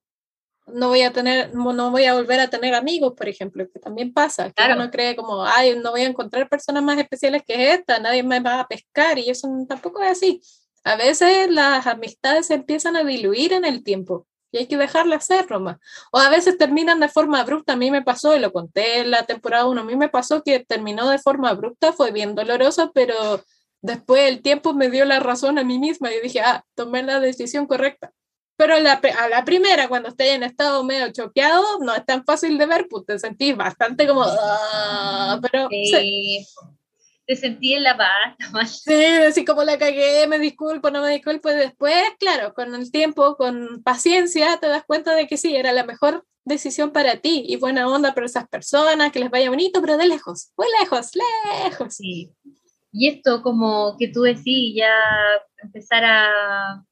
No 0.67 0.87
voy 0.87 1.01
a 1.01 1.11
tener, 1.11 1.53
no 1.53 1.91
voy 1.91 2.05
a 2.05 2.13
volver 2.13 2.39
a 2.39 2.49
tener 2.49 2.73
amigos, 2.75 3.13
por 3.17 3.27
ejemplo, 3.27 3.67
que 3.69 3.79
también 3.79 4.13
pasa, 4.13 4.49
que 4.49 4.63
uno 4.71 4.89
cree 4.89 5.13
como, 5.13 5.43
ay, 5.43 5.77
no 5.77 5.91
voy 5.91 6.03
a 6.03 6.07
encontrar 6.07 6.47
personas 6.47 6.81
más 6.81 6.97
especiales 6.97 7.43
que 7.45 7.73
esta, 7.73 7.99
nadie 7.99 8.23
me 8.23 8.39
va 8.39 8.61
a 8.61 8.67
pescar, 8.69 9.19
y 9.19 9.29
eso 9.29 9.49
tampoco 9.67 10.01
es 10.01 10.11
así. 10.11 10.41
A 10.85 10.95
veces 10.95 11.51
las 11.51 11.85
amistades 11.87 12.47
se 12.47 12.53
empiezan 12.53 12.95
a 12.95 13.03
diluir 13.03 13.51
en 13.51 13.65
el 13.65 13.83
tiempo 13.83 14.27
y 14.53 14.59
hay 14.59 14.67
que 14.67 14.77
dejarlas 14.77 15.25
ser, 15.25 15.47
Roma. 15.47 15.79
O 16.11 16.19
a 16.19 16.29
veces 16.29 16.57
terminan 16.57 16.99
de 16.99 17.09
forma 17.09 17.41
abrupta, 17.41 17.73
a 17.73 17.75
mí 17.75 17.89
me 17.89 18.03
pasó, 18.03 18.37
y 18.37 18.39
lo 18.39 18.53
conté 18.53 18.99
en 18.99 19.09
la 19.09 19.23
temporada 19.23 19.65
1, 19.65 19.81
a 19.81 19.83
mí 19.83 19.95
me 19.95 20.09
pasó 20.09 20.43
que 20.43 20.59
terminó 20.59 21.09
de 21.09 21.17
forma 21.17 21.49
abrupta, 21.49 21.91
fue 21.91 22.11
bien 22.11 22.35
doloroso, 22.35 22.91
pero 22.93 23.43
después 23.81 24.29
el 24.29 24.43
tiempo 24.43 24.73
me 24.73 24.91
dio 24.91 25.05
la 25.05 25.19
razón 25.19 25.57
a 25.57 25.63
mí 25.63 25.79
misma 25.79 26.13
y 26.13 26.21
dije, 26.21 26.39
ah, 26.41 26.63
tomé 26.75 27.01
la 27.01 27.19
decisión 27.19 27.65
correcta. 27.65 28.13
Pero 28.55 28.75
a 28.75 28.79
la 28.79 29.43
primera, 29.43 29.87
cuando 29.87 30.09
estoy 30.09 30.27
en 30.27 30.43
estado 30.43 30.83
medio 30.83 31.11
choqueado, 31.11 31.79
no 31.79 31.95
es 31.95 32.05
tan 32.05 32.23
fácil 32.23 32.59
de 32.59 32.67
ver, 32.67 32.85
pues 32.87 33.03
te 33.07 33.17
sentís 33.17 33.57
bastante 33.57 34.07
como, 34.07 34.23
ah", 34.23 35.39
pero 35.41 35.67
te 37.25 37.35
sentí 37.35 37.73
en 37.73 37.83
la 37.83 37.97
paz. 37.97 38.37
Sí, 38.83 38.93
así 38.93 39.45
como 39.45 39.63
la 39.63 39.77
cagué, 39.77 40.27
me 40.27 40.39
disculpo, 40.39 40.91
no 40.91 41.01
me 41.01 41.11
disculpo. 41.11 41.49
Y 41.49 41.55
después, 41.55 42.03
claro, 42.19 42.53
con 42.53 42.73
el 42.75 42.91
tiempo, 42.91 43.35
con 43.35 43.81
paciencia, 43.83 44.57
te 44.57 44.67
das 44.67 44.83
cuenta 44.85 45.15
de 45.15 45.27
que 45.27 45.37
sí, 45.37 45.55
era 45.55 45.71
la 45.71 45.85
mejor 45.85 46.25
decisión 46.45 46.91
para 46.91 47.17
ti 47.17 47.45
y 47.47 47.55
buena 47.55 47.87
onda 47.87 48.13
para 48.13 48.25
esas 48.25 48.47
personas, 48.49 49.11
que 49.11 49.19
les 49.19 49.31
vaya 49.31 49.49
bonito, 49.49 49.79
pero 49.81 49.97
de 49.97 50.07
lejos, 50.07 50.51
muy 50.57 50.67
lejos, 50.81 51.11
lejos. 51.63 51.95
Sí. 51.95 52.31
Y 52.91 53.09
esto, 53.09 53.41
como 53.41 53.95
que 53.97 54.09
tú 54.09 54.21
decís, 54.21 54.75
ya 54.75 54.93
empezar 55.57 56.03
a 56.03 56.85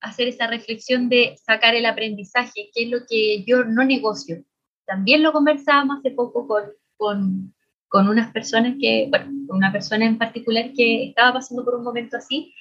hacer 0.00 0.28
esa 0.28 0.46
reflexión 0.46 1.08
de 1.08 1.36
sacar 1.44 1.74
el 1.74 1.86
aprendizaje, 1.86 2.70
que 2.74 2.84
es 2.84 2.90
lo 2.90 2.98
que 3.08 3.44
yo 3.44 3.64
no 3.64 3.84
negocio. 3.84 4.44
También 4.84 5.22
lo 5.22 5.32
conversábamos 5.32 5.98
hace 5.98 6.10
poco 6.10 6.46
con, 6.46 6.64
con 6.96 7.54
con 7.92 8.08
unas 8.08 8.32
personas 8.32 8.76
que, 8.80 9.06
bueno, 9.10 9.26
con 9.46 9.58
una 9.58 9.70
persona 9.70 10.06
en 10.06 10.16
particular 10.16 10.72
que 10.74 11.08
estaba 11.08 11.34
pasando 11.34 11.62
por 11.62 11.74
un 11.74 11.84
momento 11.84 12.16
así, 12.16 12.54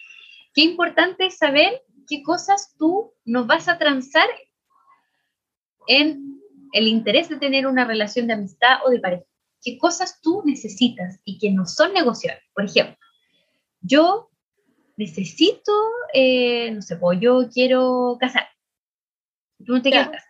qué 0.53 0.61
importante 0.61 1.27
es 1.27 1.37
saber 1.37 1.83
qué 2.05 2.21
cosas 2.21 2.75
tú 2.77 3.13
nos 3.23 3.47
vas 3.47 3.69
a 3.69 3.77
transar 3.77 4.27
en 5.87 6.37
el 6.73 6.85
interés 6.85 7.29
de 7.29 7.37
tener 7.37 7.65
una 7.65 7.85
relación 7.85 8.27
de 8.27 8.33
amistad 8.33 8.79
o 8.85 8.89
de 8.89 8.99
pareja. 8.99 9.23
¿Qué 9.63 9.77
cosas 9.77 10.19
tú 10.21 10.43
necesitas 10.43 11.21
y 11.23 11.39
que 11.39 11.49
no 11.49 11.65
son 11.65 11.93
negociables? 11.93 12.43
Por 12.53 12.65
ejemplo, 12.65 12.97
yo 13.79 14.31
necesito, 14.97 15.71
eh, 16.13 16.71
no 16.71 16.81
sé, 16.81 16.97
pues 16.97 17.21
yo 17.21 17.47
quiero 17.49 18.17
casar. 18.19 18.49
Tú 19.65 19.75
no 19.75 19.81
te 19.81 19.91
quieres 19.91 20.09
casar. 20.09 20.29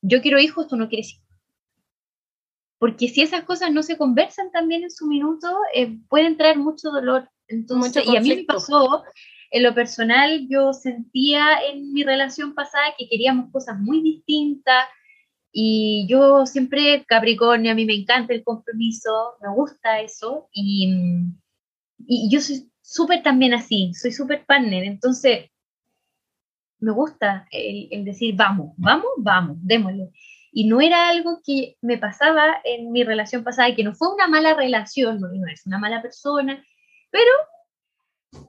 Yo 0.00 0.22
quiero 0.22 0.38
hijos, 0.38 0.66
tú 0.66 0.76
no 0.76 0.88
quieres 0.88 1.12
hijos 1.12 1.29
porque 2.80 3.08
si 3.08 3.20
esas 3.20 3.44
cosas 3.44 3.70
no 3.70 3.82
se 3.82 3.98
conversan 3.98 4.50
también 4.50 4.82
en 4.84 4.90
su 4.90 5.06
minuto, 5.06 5.54
eh, 5.74 5.98
puede 6.08 6.26
entrar 6.26 6.56
mucho 6.56 6.90
dolor. 6.90 7.30
Entonces, 7.46 8.02
y 8.06 8.16
a 8.16 8.20
mí 8.22 8.34
me 8.34 8.44
pasó, 8.44 9.04
en 9.50 9.62
lo 9.64 9.74
personal, 9.74 10.46
yo 10.48 10.72
sentía 10.72 11.60
en 11.70 11.92
mi 11.92 12.04
relación 12.04 12.54
pasada 12.54 12.94
que 12.96 13.06
queríamos 13.06 13.52
cosas 13.52 13.78
muy 13.78 14.00
distintas 14.00 14.86
y 15.52 16.06
yo 16.08 16.46
siempre 16.46 17.04
Capricornio, 17.06 17.70
a 17.70 17.74
mí 17.74 17.84
me 17.84 17.94
encanta 17.94 18.32
el 18.32 18.42
compromiso, 18.42 19.10
me 19.42 19.52
gusta 19.52 20.00
eso 20.00 20.48
y, 20.50 20.90
y 21.98 22.30
yo 22.30 22.40
soy 22.40 22.70
súper 22.80 23.22
también 23.22 23.52
así, 23.52 23.92
soy 23.92 24.12
súper 24.12 24.46
partner, 24.46 24.84
entonces 24.84 25.50
me 26.78 26.92
gusta 26.92 27.46
el, 27.50 27.88
el 27.90 28.06
decir, 28.06 28.34
vamos, 28.36 28.72
vamos, 28.78 29.10
vamos, 29.18 29.58
démosle 29.60 30.12
y 30.52 30.66
no 30.66 30.80
era 30.80 31.08
algo 31.08 31.40
que 31.44 31.76
me 31.80 31.98
pasaba 31.98 32.60
en 32.64 32.90
mi 32.92 33.04
relación 33.04 33.44
pasada, 33.44 33.74
que 33.74 33.84
no 33.84 33.94
fue 33.94 34.12
una 34.12 34.28
mala 34.28 34.54
relación, 34.54 35.20
no, 35.20 35.28
es 35.46 35.66
una 35.66 35.78
mala 35.78 36.02
persona, 36.02 36.64
pero 37.10 37.30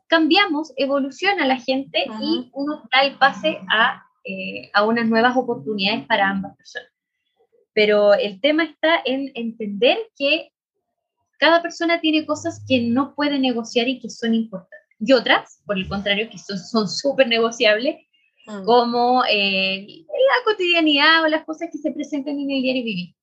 cambiamos, 0.07 0.73
evoluciona 0.77 1.45
la 1.45 1.57
gente 1.57 2.05
y 2.21 2.49
uno 2.53 2.83
da 2.91 3.03
el 3.03 3.17
pase 3.17 3.59
a, 3.69 4.03
eh, 4.23 4.69
a 4.73 4.85
unas 4.85 5.07
nuevas 5.07 5.35
oportunidades 5.35 6.05
para 6.07 6.29
ambas 6.29 6.55
personas. 6.57 6.89
Pero 7.73 8.13
el 8.13 8.41
tema 8.41 8.63
está 8.63 9.01
en 9.05 9.31
entender 9.35 9.97
que 10.17 10.51
cada 11.37 11.61
persona 11.61 11.99
tiene 11.99 12.25
cosas 12.25 12.63
que 12.67 12.81
no 12.81 13.15
puede 13.15 13.39
negociar 13.39 13.87
y 13.87 13.99
que 13.99 14.09
son 14.09 14.33
importantes. 14.33 14.79
Y 14.99 15.13
otras, 15.13 15.61
por 15.65 15.77
el 15.77 15.87
contrario, 15.87 16.29
que 16.29 16.37
son 16.37 16.87
súper 16.87 17.27
negociables 17.27 17.97
Mm. 18.47 18.65
como 18.65 19.23
eh, 19.29 20.05
la 20.27 20.43
cotidianidad 20.45 21.23
o 21.23 21.27
las 21.27 21.45
cosas 21.45 21.69
que 21.71 21.77
se 21.77 21.91
presentan 21.91 22.39
en 22.39 22.51
el 22.51 22.61
diario 22.61 22.83
vivir. 22.83 23.15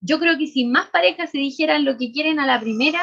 Yo 0.00 0.18
creo 0.18 0.38
que 0.38 0.46
si 0.46 0.64
más 0.64 0.88
parejas 0.88 1.30
se 1.30 1.38
dijeran 1.38 1.84
lo 1.84 1.96
que 1.96 2.12
quieren 2.12 2.40
a 2.40 2.46
la 2.46 2.60
primera, 2.60 3.02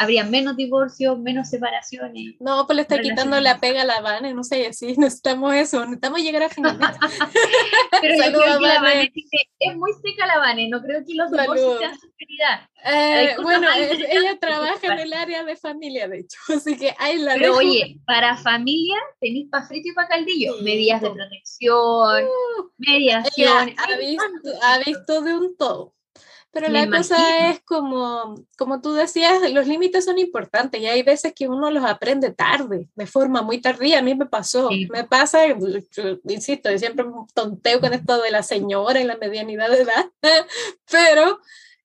habría 0.00 0.24
menos 0.24 0.56
divorcios, 0.56 1.18
menos 1.18 1.50
separaciones. 1.50 2.36
No, 2.40 2.66
pues 2.66 2.74
le 2.74 2.82
está 2.82 2.98
quitando 3.02 3.38
la 3.38 3.60
pega 3.60 3.82
a 3.82 3.84
la 3.84 4.00
Vane, 4.00 4.32
no 4.32 4.42
sé, 4.42 4.66
así 4.66 4.96
necesitamos 4.96 5.54
eso, 5.54 5.80
necesitamos 5.80 6.22
llegar 6.22 6.44
a 6.44 6.48
final. 6.48 6.78
Pero 8.00 8.14
yo 8.16 8.40
creo 8.40 8.58
que 8.58 8.66
la 8.66 8.80
Vane 8.80 9.12
es 9.58 9.76
muy 9.76 9.92
seca 10.02 10.26
la 10.26 10.38
Vane, 10.38 10.70
no 10.70 10.80
creo 10.80 11.04
que 11.06 11.14
los 11.14 11.30
divorcios 11.30 11.78
sean 11.78 12.00
su 12.00 12.10
prioridad. 12.12 12.66
Eh, 12.82 13.36
bueno, 13.42 13.68
ella 13.76 14.38
trabaja 14.38 14.86
en 14.94 15.00
el 15.00 15.12
área 15.12 15.44
de 15.44 15.54
familia, 15.54 16.08
de 16.08 16.20
hecho, 16.20 16.38
así 16.56 16.78
que 16.78 16.94
ahí 16.98 17.18
la 17.18 17.34
Pero 17.34 17.56
oye, 17.56 17.98
para 18.06 18.38
familia 18.38 18.96
tenéis 19.20 19.48
para 19.50 19.66
frito 19.66 19.90
y 19.90 19.92
para 19.92 20.08
caldillo, 20.08 20.54
medidas 20.62 21.02
de 21.02 21.10
protección, 21.10 22.24
uh, 22.24 22.70
mediación. 22.78 23.74
Ha 23.76 23.96
visto, 23.98 24.50
ha 24.62 24.78
visto 24.78 25.20
de 25.20 25.34
un 25.34 25.56
todo. 25.58 25.94
Pero 26.52 26.68
la 26.68 26.88
cosa 26.88 27.50
es 27.50 27.60
como, 27.60 28.34
como 28.58 28.80
tú 28.80 28.92
decías, 28.92 29.52
los 29.52 29.68
límites 29.68 30.04
son 30.04 30.18
importantes 30.18 30.80
y 30.80 30.86
hay 30.86 31.04
veces 31.04 31.32
que 31.32 31.46
uno 31.46 31.70
los 31.70 31.84
aprende 31.84 32.32
tarde, 32.32 32.88
de 32.94 33.06
forma 33.06 33.40
muy 33.42 33.60
tardía. 33.60 34.00
A 34.00 34.02
mí 34.02 34.16
me 34.16 34.26
pasó, 34.26 34.68
me 34.90 35.04
pasa, 35.04 35.42
insisto, 36.24 36.70
yo 36.70 36.78
siempre 36.78 37.04
tonteo 37.34 37.80
con 37.80 37.92
esto 37.92 38.20
de 38.20 38.32
la 38.32 38.42
señora 38.42 39.00
en 39.00 39.06
la 39.06 39.16
medianidad 39.16 39.70
de 39.70 39.82
edad, 39.82 40.10
pero 40.90 41.38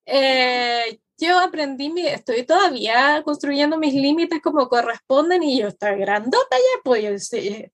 eh, 0.06 1.00
yo 1.18 1.40
aprendí, 1.40 1.94
estoy 2.08 2.44
todavía 2.44 3.22
construyendo 3.24 3.78
mis 3.78 3.94
límites 3.94 4.42
como 4.42 4.68
corresponden 4.68 5.44
y 5.44 5.60
yo 5.60 5.68
está 5.70 5.96
grandota 5.96 6.58
ya, 6.58 6.82
pues 6.84 7.04
yo 7.04 7.12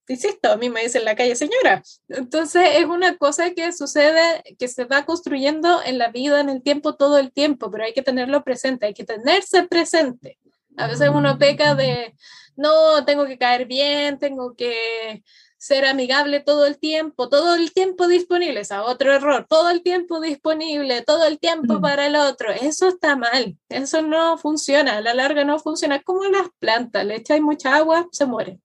insisto, 0.08 0.52
a 0.52 0.58
mí 0.58 0.70
me 0.70 0.84
dicen 0.84 1.02
en 1.02 1.06
la 1.06 1.16
calle 1.16 1.36
señora. 1.36 1.82
Entonces 2.08 2.70
es 2.76 2.86
una 2.86 3.18
cosa 3.18 3.52
que 3.52 3.72
sucede, 3.74 4.44
que 4.60 4.68
se 4.68 4.86
va 4.86 5.06
construyendo 5.06 5.82
en 5.84 5.98
la 5.98 6.10
vida, 6.10 6.40
en 6.40 6.50
el 6.50 6.62
tiempo, 6.62 6.96
todo 6.96 7.18
el 7.18 7.32
tiempo, 7.32 7.72
pero 7.72 7.86
hay 7.86 7.94
que 7.94 8.04
tenerlo 8.04 8.44
presente, 8.44 8.86
hay 8.86 8.94
que 8.94 9.06
tenerse 9.06 9.64
presente. 9.64 10.38
A 10.78 10.88
veces 10.88 11.10
uno 11.10 11.38
peca 11.38 11.76
de, 11.76 12.16
no, 12.56 13.04
tengo 13.06 13.26
que 13.26 13.38
caer 13.38 13.66
bien, 13.66 14.20
tengo 14.20 14.56
que 14.56 15.24
ser 15.62 15.86
amigable 15.86 16.40
todo 16.40 16.66
el 16.66 16.80
tiempo, 16.80 17.30
todo 17.30 17.54
el 17.54 17.72
tiempo 17.72 18.08
disponible, 18.08 18.62
es 18.62 18.72
otro 18.72 19.14
error, 19.14 19.46
todo 19.48 19.70
el 19.70 19.84
tiempo 19.84 20.20
disponible, 20.20 21.04
todo 21.04 21.28
el 21.28 21.38
tiempo 21.38 21.76
mm. 21.76 21.82
para 21.82 22.08
el 22.08 22.16
otro, 22.16 22.50
eso 22.50 22.88
está 22.88 23.16
mal, 23.16 23.56
eso 23.70 24.02
no 24.02 24.40
funciona, 24.40 24.98
a 24.98 25.02
la 25.02 25.14
larga 25.14 25.44
no 25.44 25.60
funciona, 25.60 25.98
es 25.98 26.04
como 26.04 26.24
las 26.24 26.48
plantas, 26.58 27.06
le 27.06 27.18
echáis 27.18 27.44
mucha 27.44 27.76
agua, 27.76 28.08
se 28.12 28.26
muere. 28.26 28.58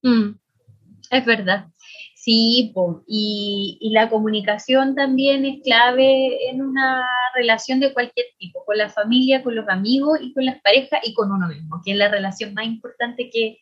Mm. 0.00 0.30
Es 1.10 1.26
verdad. 1.26 1.66
Sí, 2.14 2.72
y, 3.06 3.76
y, 3.78 3.90
la 3.90 4.08
comunicación 4.08 4.94
también 4.94 5.44
es 5.44 5.62
clave 5.62 6.48
en 6.48 6.62
una 6.62 7.06
relación 7.34 7.80
de 7.80 7.92
cualquier 7.92 8.26
tipo, 8.38 8.64
con 8.64 8.78
la 8.78 8.88
familia, 8.88 9.42
con 9.42 9.54
los 9.54 9.68
amigos 9.68 10.18
y 10.22 10.32
con 10.32 10.46
las 10.46 10.58
parejas 10.62 11.00
y 11.02 11.12
con 11.12 11.32
uno 11.32 11.48
mismo, 11.48 11.82
que 11.84 11.92
es 11.92 11.98
la 11.98 12.08
relación 12.08 12.54
más 12.54 12.64
importante 12.64 13.28
que, 13.28 13.58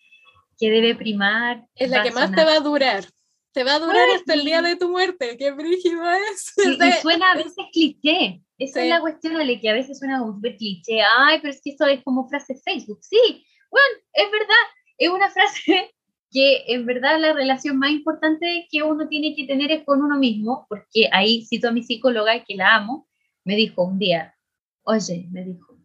que 0.58 0.70
debe 0.70 0.94
primar. 0.94 1.64
Es 1.74 1.90
la 1.90 2.02
que 2.02 2.10
más 2.10 2.32
te 2.32 2.44
va 2.44 2.54
a 2.54 2.60
durar. 2.60 3.04
Te 3.52 3.64
va 3.64 3.76
a 3.76 3.78
durar 3.78 4.08
hasta 4.16 4.34
el 4.34 4.44
día 4.44 4.60
de 4.60 4.76
tu 4.76 4.88
muerte. 4.88 5.36
Qué 5.38 5.52
brígido 5.52 6.02
es. 6.10 6.52
Y, 6.58 6.78
suena 7.02 7.32
a 7.32 7.36
veces 7.36 7.54
cliché. 7.72 8.42
Esa 8.58 8.82
es 8.82 8.90
la 8.90 9.00
cuestión, 9.00 9.36
Ale, 9.36 9.60
que 9.60 9.70
a 9.70 9.74
veces 9.74 9.98
suena 9.98 10.18
como 10.18 10.34
súper 10.34 10.56
cliché. 10.56 11.00
Ay, 11.18 11.38
pero 11.40 11.54
es 11.54 11.60
que 11.62 11.70
esto 11.70 11.86
es 11.86 12.02
como 12.02 12.28
frase 12.28 12.56
Facebook. 12.64 12.98
Sí, 13.02 13.44
bueno, 13.70 13.88
es 14.12 14.30
verdad. 14.30 14.64
Es 14.98 15.08
una 15.10 15.30
frase 15.30 15.94
que 16.30 16.64
en 16.66 16.84
verdad 16.84 17.18
la 17.20 17.32
relación 17.32 17.78
más 17.78 17.90
importante 17.90 18.66
que 18.70 18.82
uno 18.82 19.08
tiene 19.08 19.34
que 19.34 19.46
tener 19.46 19.70
es 19.70 19.84
con 19.84 20.02
uno 20.02 20.18
mismo, 20.18 20.66
porque 20.68 21.08
ahí 21.12 21.46
cito 21.46 21.68
a 21.68 21.72
mi 21.72 21.82
psicóloga, 21.82 22.44
que 22.44 22.54
la 22.54 22.76
amo, 22.76 23.08
me 23.44 23.56
dijo 23.56 23.82
un 23.82 23.98
día, 23.98 24.34
oye, 24.82 25.26
me 25.30 25.44
dijo, 25.44 25.78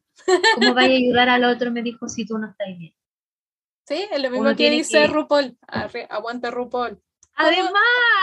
¿cómo 0.55 0.73
vaya 0.73 0.95
a 0.95 0.97
ayudar 0.97 1.29
al 1.29 1.45
otro? 1.45 1.71
Me 1.71 1.81
dijo, 1.81 2.09
si 2.09 2.25
tú 2.25 2.37
no 2.37 2.49
estás 2.49 2.77
bien. 2.77 2.93
Sí, 3.85 4.07
es 4.11 4.21
lo 4.21 4.29
mismo 4.29 4.55
que 4.55 4.69
dice 4.69 5.07
RuPaul, 5.07 5.57
aguanta 6.09 6.51
RuPaul. 6.51 7.01
Además, 7.35 7.73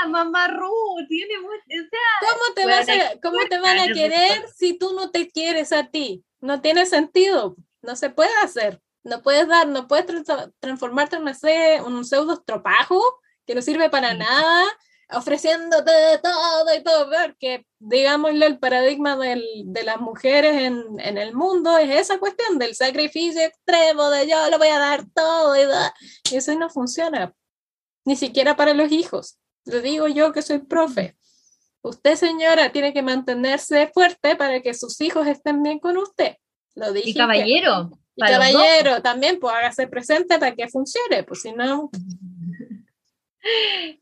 mamá 0.09 0.49
Ru, 0.49 0.73
tiene 1.09 1.41
mucho, 1.41 1.65
¿Cómo 2.21 2.55
te, 2.55 2.67
vas 2.67 2.89
a, 2.89 3.21
¿cómo 3.21 3.39
te 3.49 3.59
van 3.59 3.79
a 3.79 3.93
querer 3.93 4.49
si 4.55 4.79
tú 4.79 4.93
no 4.95 5.11
te 5.11 5.29
quieres 5.29 5.73
a 5.73 5.91
ti? 5.91 6.25
No 6.41 6.61
tiene 6.61 6.87
sentido, 6.87 7.57
no 7.83 7.97
se 7.97 8.11
puede 8.11 8.31
hacer. 8.43 8.81
No 9.03 9.23
puedes 9.23 9.49
dar, 9.49 9.67
no 9.67 9.89
puedes 9.89 10.07
transformarte 10.61 11.17
en 11.17 11.83
un 11.85 12.05
pseudo 12.05 12.35
estropajo 12.35 13.03
que 13.47 13.55
no 13.55 13.63
sirve 13.63 13.89
para 13.89 14.15
nada, 14.15 14.67
ofreciéndote 15.13 15.93
todo 16.23 16.75
y 16.77 16.83
todo, 16.83 17.11
porque 17.27 17.67
digámosle 17.79 18.47
el 18.47 18.59
paradigma 18.59 19.17
del, 19.17 19.45
de 19.65 19.83
las 19.83 20.01
mujeres 20.01 20.55
en, 20.55 20.83
en, 20.99 21.19
el 21.19 21.35
mundo 21.35 21.77
es 21.79 21.91
esa 21.91 22.19
cuestión 22.19 22.59
del 22.59 22.75
sacrificio 22.75 23.43
extremo, 23.43 24.11
de 24.11 24.29
yo 24.29 24.51
lo 24.51 24.59
voy 24.59 24.69
a 24.69 24.79
dar 24.79 25.05
todo 25.15 25.57
y, 25.57 25.67
y 26.33 26.37
eso 26.37 26.55
no 26.55 26.71
funciona, 26.71 27.35
ni 28.05 28.17
siquiera 28.17 28.57
para 28.57 28.75
los 28.75 28.91
hijos. 28.93 29.39
Lo 29.65 29.81
digo 29.81 30.09
yo 30.09 30.33
que 30.33 30.43
soy 30.43 30.59
profe. 30.59 31.17
Usted, 31.83 32.17
señora, 32.17 32.73
tiene 32.73 32.93
que 32.93 33.03
mantenerse 33.03 33.91
fuerte 33.93 34.37
para 34.37 34.61
que 34.61 34.75
sus 34.75 35.01
hijos 35.01 35.27
estén 35.27 35.63
bien 35.63 35.79
con 35.79 35.97
usted. 35.97 36.37
Lo 36.75 36.93
dije. 36.93 37.11
Y 37.11 37.15
caballero. 37.15 37.91
Y 38.17 38.23
caballero, 38.23 39.01
también, 39.01 39.41
pues 39.41 39.55
hágase 39.55 39.87
presente 39.87 40.39
para 40.39 40.55
que 40.55 40.69
funcione, 40.69 41.23
pues 41.23 41.43
si 41.43 41.53
no. 41.53 41.91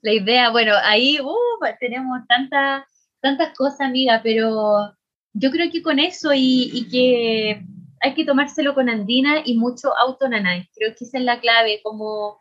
La 0.02 0.12
idea, 0.12 0.50
bueno, 0.50 0.74
ahí 0.82 1.18
uh, 1.20 1.64
tenemos 1.78 2.20
tantas 2.28 2.84
tantas 3.20 3.56
cosas, 3.56 3.80
amiga, 3.80 4.20
pero 4.22 4.94
yo 5.32 5.50
creo 5.50 5.70
que 5.70 5.82
con 5.82 5.98
eso 5.98 6.30
y, 6.34 6.88
que 6.90 7.62
hay 8.00 8.14
que 8.14 8.24
tomárselo 8.24 8.74
con 8.74 8.88
andina 8.88 9.42
y 9.44 9.56
mucho 9.56 9.96
auto 9.96 10.28
nanay. 10.28 10.68
Creo 10.74 10.94
que 10.96 11.04
esa 11.04 11.18
es 11.18 11.24
la 11.24 11.40
clave, 11.40 11.80
como 11.82 12.38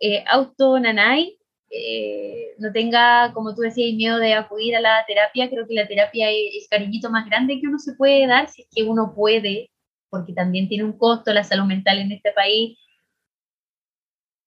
eh, 0.00 0.24
auto 0.28 0.78
nanay, 0.78 1.38
eh, 1.70 2.54
no 2.58 2.72
tenga, 2.72 3.32
como 3.32 3.54
tú 3.54 3.62
decías, 3.62 3.94
miedo 3.94 4.18
de 4.18 4.34
acudir 4.34 4.76
a 4.76 4.80
la 4.80 5.04
terapia. 5.06 5.48
Creo 5.48 5.66
que 5.66 5.74
la 5.74 5.86
terapia 5.86 6.30
es 6.30 6.64
el 6.64 6.68
cariñito 6.70 7.10
más 7.10 7.26
grande 7.26 7.60
que 7.60 7.66
uno 7.66 7.78
se 7.78 7.94
puede 7.94 8.26
dar 8.26 8.48
si 8.48 8.62
es 8.62 8.68
que 8.74 8.82
uno 8.82 9.14
puede 9.14 9.70
porque 10.10 10.34
también 10.34 10.68
tiene 10.68 10.84
un 10.84 10.98
costo 10.98 11.32
la 11.32 11.42
salud 11.42 11.64
mental 11.64 11.98
en 11.98 12.12
este 12.12 12.32
país. 12.32 12.78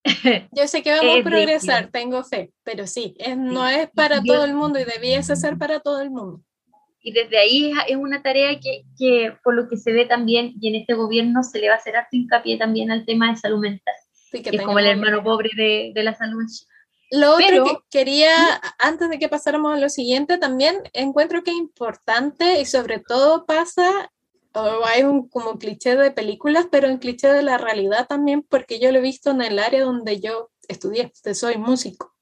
Yo 0.52 0.68
sé 0.68 0.84
que 0.84 0.92
vamos 0.92 1.20
a 1.20 1.24
progresar, 1.24 1.90
tengo 1.92 2.24
fe, 2.24 2.52
pero 2.64 2.86
sí, 2.86 3.16
no 3.36 3.68
es 3.68 3.90
para 3.90 4.22
todo 4.22 4.46
el 4.46 4.54
mundo 4.54 4.80
y 4.80 4.84
debiese 4.84 5.36
ser 5.36 5.58
para 5.58 5.80
todo 5.80 6.02
el 6.02 6.12
mundo. 6.12 6.42
Y 7.02 7.12
desde 7.12 7.38
ahí 7.38 7.72
es 7.88 7.98
una 7.98 8.22
tarea 8.24 8.60
que, 8.60 8.84
que, 8.98 9.36
por 9.44 9.54
lo 9.54 9.68
que 9.68 9.78
se 9.78 9.94
ve 9.94 10.06
también, 10.06 10.54
y 10.60 10.70
en 10.70 10.76
este 10.76 10.94
gobierno 10.94 11.44
se 11.44 11.60
le 11.60 11.70
va 11.70 11.76
a 11.76 11.78
hacer 11.78 11.96
harto 11.96 12.16
hincapié 12.16 12.58
también 12.58 12.92
al 12.92 13.06
tema 13.06 13.30
de 13.30 13.38
salud 13.38 13.60
mental, 13.60 13.94
que, 14.32 14.42
es 14.44 14.62
como 14.62 14.80
el 14.80 14.88
hermano 14.88 15.24
pobre 15.24 15.50
de, 15.56 15.92
de 15.94 16.04
la 16.04 16.16
salud. 16.16 16.46
Lo 17.12 17.36
otro 17.36 17.66
que 17.66 18.00
quería, 18.00 18.32
antes 18.80 19.10
de 19.10 19.20
que 19.20 19.30
pasáramos 19.30 19.74
a 19.74 19.80
lo 19.80 19.90
siguiente, 19.90 20.38
también 20.38 20.82
encuentro 20.94 21.44
que 21.44 21.52
es 21.52 21.58
importante 21.58 22.60
y 22.60 22.66
sobre 22.66 23.00
todo 23.00 23.46
pasa 23.46 24.12
hay 24.86 25.04
un 25.04 25.28
como 25.30 25.58
cliché 25.58 25.96
de 25.96 26.12
películas, 26.12 26.68
pero 26.72 26.88
un 26.88 26.98
cliché 26.98 27.28
de 27.28 27.44
la 27.44 27.58
realidad 27.58 28.08
también, 28.08 28.42
porque 28.42 28.80
yo 28.80 28.92
lo 28.92 29.00
he 29.00 29.02
visto 29.02 29.32
en 29.32 29.42
el 29.42 29.60
área 29.60 29.84
donde 29.84 30.20
yo 30.20 30.52
estudié, 30.68 31.12
soy 31.34 31.58
músico. 31.58 32.14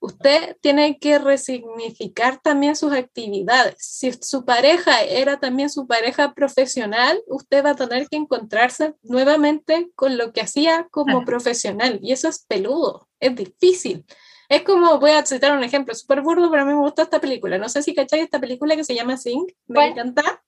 Usted 0.00 0.56
tiene 0.60 0.98
que 1.00 1.18
resignificar 1.18 2.40
también 2.40 2.76
sus 2.76 2.92
actividades. 2.92 3.74
Si 3.78 4.12
su 4.12 4.44
pareja 4.44 5.02
era 5.02 5.40
también 5.40 5.70
su 5.70 5.88
pareja 5.88 6.34
profesional, 6.34 7.20
usted 7.26 7.64
va 7.64 7.70
a 7.70 7.76
tener 7.76 8.08
que 8.08 8.16
encontrarse 8.16 8.94
nuevamente 9.02 9.90
con 9.96 10.16
lo 10.16 10.32
que 10.32 10.40
hacía 10.40 10.86
como 10.92 11.24
profesional. 11.24 11.98
Y 12.00 12.12
eso 12.12 12.28
es 12.28 12.44
peludo, 12.46 13.08
es 13.18 13.34
difícil. 13.34 14.04
Es 14.48 14.62
como, 14.62 14.98
voy 15.00 15.10
a 15.10 15.26
citar 15.26 15.56
un 15.56 15.64
ejemplo 15.64 15.94
súper 15.94 16.22
burdo, 16.22 16.48
pero 16.48 16.62
a 16.62 16.64
mí 16.64 16.72
me 16.72 16.80
gustó 16.80 17.02
esta 17.02 17.20
película. 17.20 17.58
No 17.58 17.68
sé 17.68 17.82
si 17.82 17.94
cacháis 17.94 18.22
esta 18.22 18.40
película 18.40 18.76
que 18.76 18.84
se 18.84 18.94
llama 18.94 19.16
Sing, 19.16 19.46
me 19.66 19.88
encanta. 19.88 20.42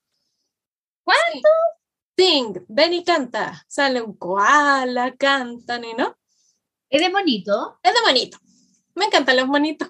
¿Cuánto? 1.03 1.49
Sing, 2.17 2.65
ven 2.67 2.93
y 2.93 3.03
canta. 3.03 3.63
Sale 3.67 4.01
un 4.01 4.17
koala, 4.17 5.15
cantan 5.17 5.83
y 5.83 5.93
no. 5.93 6.17
¿Es 6.89 7.01
de 7.01 7.09
monito? 7.09 7.79
Es 7.83 7.93
de 7.93 8.01
monito. 8.01 8.37
Me 8.95 9.05
encantan 9.05 9.37
los 9.37 9.47
monitos. 9.47 9.89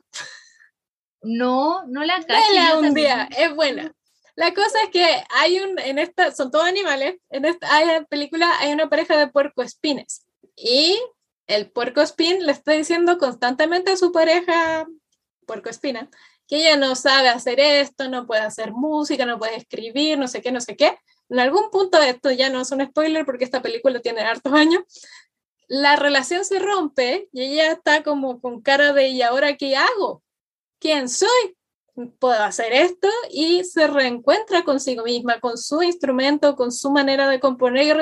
No, 1.24 1.86
no 1.88 2.03
la 2.03 2.24
cacho. 2.24 2.80
un 2.80 2.93
día, 2.93 3.28
es 3.38 3.53
buena. 3.55 3.93
La 4.36 4.53
cosa 4.53 4.84
es 4.84 4.89
que 4.89 5.24
hay 5.30 5.59
un, 5.59 5.78
en 5.80 5.99
esta, 5.99 6.32
son 6.32 6.51
todos 6.51 6.66
animales, 6.66 7.18
en 7.30 7.45
esta 7.45 7.68
película 8.09 8.49
hay 8.59 8.72
una 8.72 8.89
pareja 8.89 9.18
de 9.18 9.28
puercoespines 9.28 10.26
y 10.55 10.99
el 11.47 11.70
puercoespín 11.70 12.45
le 12.45 12.51
está 12.51 12.72
diciendo 12.72 13.18
constantemente 13.18 13.91
a 13.91 13.97
su 13.97 14.12
pareja 14.12 14.88
puercoespina 15.45 16.09
que 16.52 16.58
ella 16.58 16.76
no 16.76 16.95
sabe 16.95 17.30
hacer 17.30 17.62
esto, 17.62 18.10
no 18.10 18.28
puede 18.28 18.41
hacer 18.41 18.74
música, 18.74 19.26
no 19.26 19.39
puede 19.39 19.56
escribir, 19.56 20.20
no 20.20 20.28
sé 20.28 20.41
qué, 20.41 20.52
no 20.52 20.60
sé 20.60 20.76
qué. 20.76 20.97
En 21.30 21.39
algún 21.39 21.70
punto, 21.72 21.97
esto 22.02 22.30
ya 22.30 22.49
no 22.49 22.60
es 22.60 22.72
un 22.72 22.86
spoiler 22.86 23.26
porque 23.26 23.45
esta 23.45 23.62
película 23.62 24.02
tiene 24.02 24.20
hartos 24.20 24.52
años, 24.52 24.84
la 25.70 25.95
relación 25.95 26.43
se 26.43 26.60
rompe 26.60 27.30
y 27.32 27.43
ella 27.43 27.72
está 27.72 28.04
como 28.04 28.41
con 28.41 28.62
cara 28.62 28.91
de 28.91 29.08
¿y 29.08 29.22
ahora 29.22 29.56
qué 29.56 29.78
hago? 29.78 30.24
¿Quién 30.78 31.08
soy? 31.08 31.56
Puedo 32.20 32.43
hacer 32.43 32.74
esto 32.74 33.08
y 33.30 33.64
se 33.64 33.88
reencuentra 33.88 34.66
consigo 34.66 35.06
misma, 35.06 35.39
con 35.39 35.58
su 35.58 35.82
instrumento, 35.82 36.58
con 36.58 36.74
su 36.74 36.91
manera 36.91 37.30
de 37.30 37.39
componer 37.39 37.86
y 37.86 37.93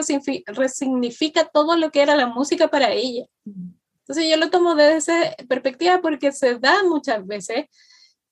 resignifica 0.48 1.46
todo 1.46 1.78
lo 1.78 1.92
que 1.92 2.02
era 2.02 2.16
la 2.16 2.26
música 2.26 2.68
para 2.68 2.94
ella. 2.94 3.28
Entonces 3.46 4.28
yo 4.28 4.38
lo 4.38 4.50
tomo 4.50 4.74
desde 4.74 4.98
esa 4.98 5.36
perspectiva 5.48 6.02
porque 6.02 6.32
se 6.32 6.58
da 6.58 6.84
muchas 6.84 7.28
veces 7.28 7.68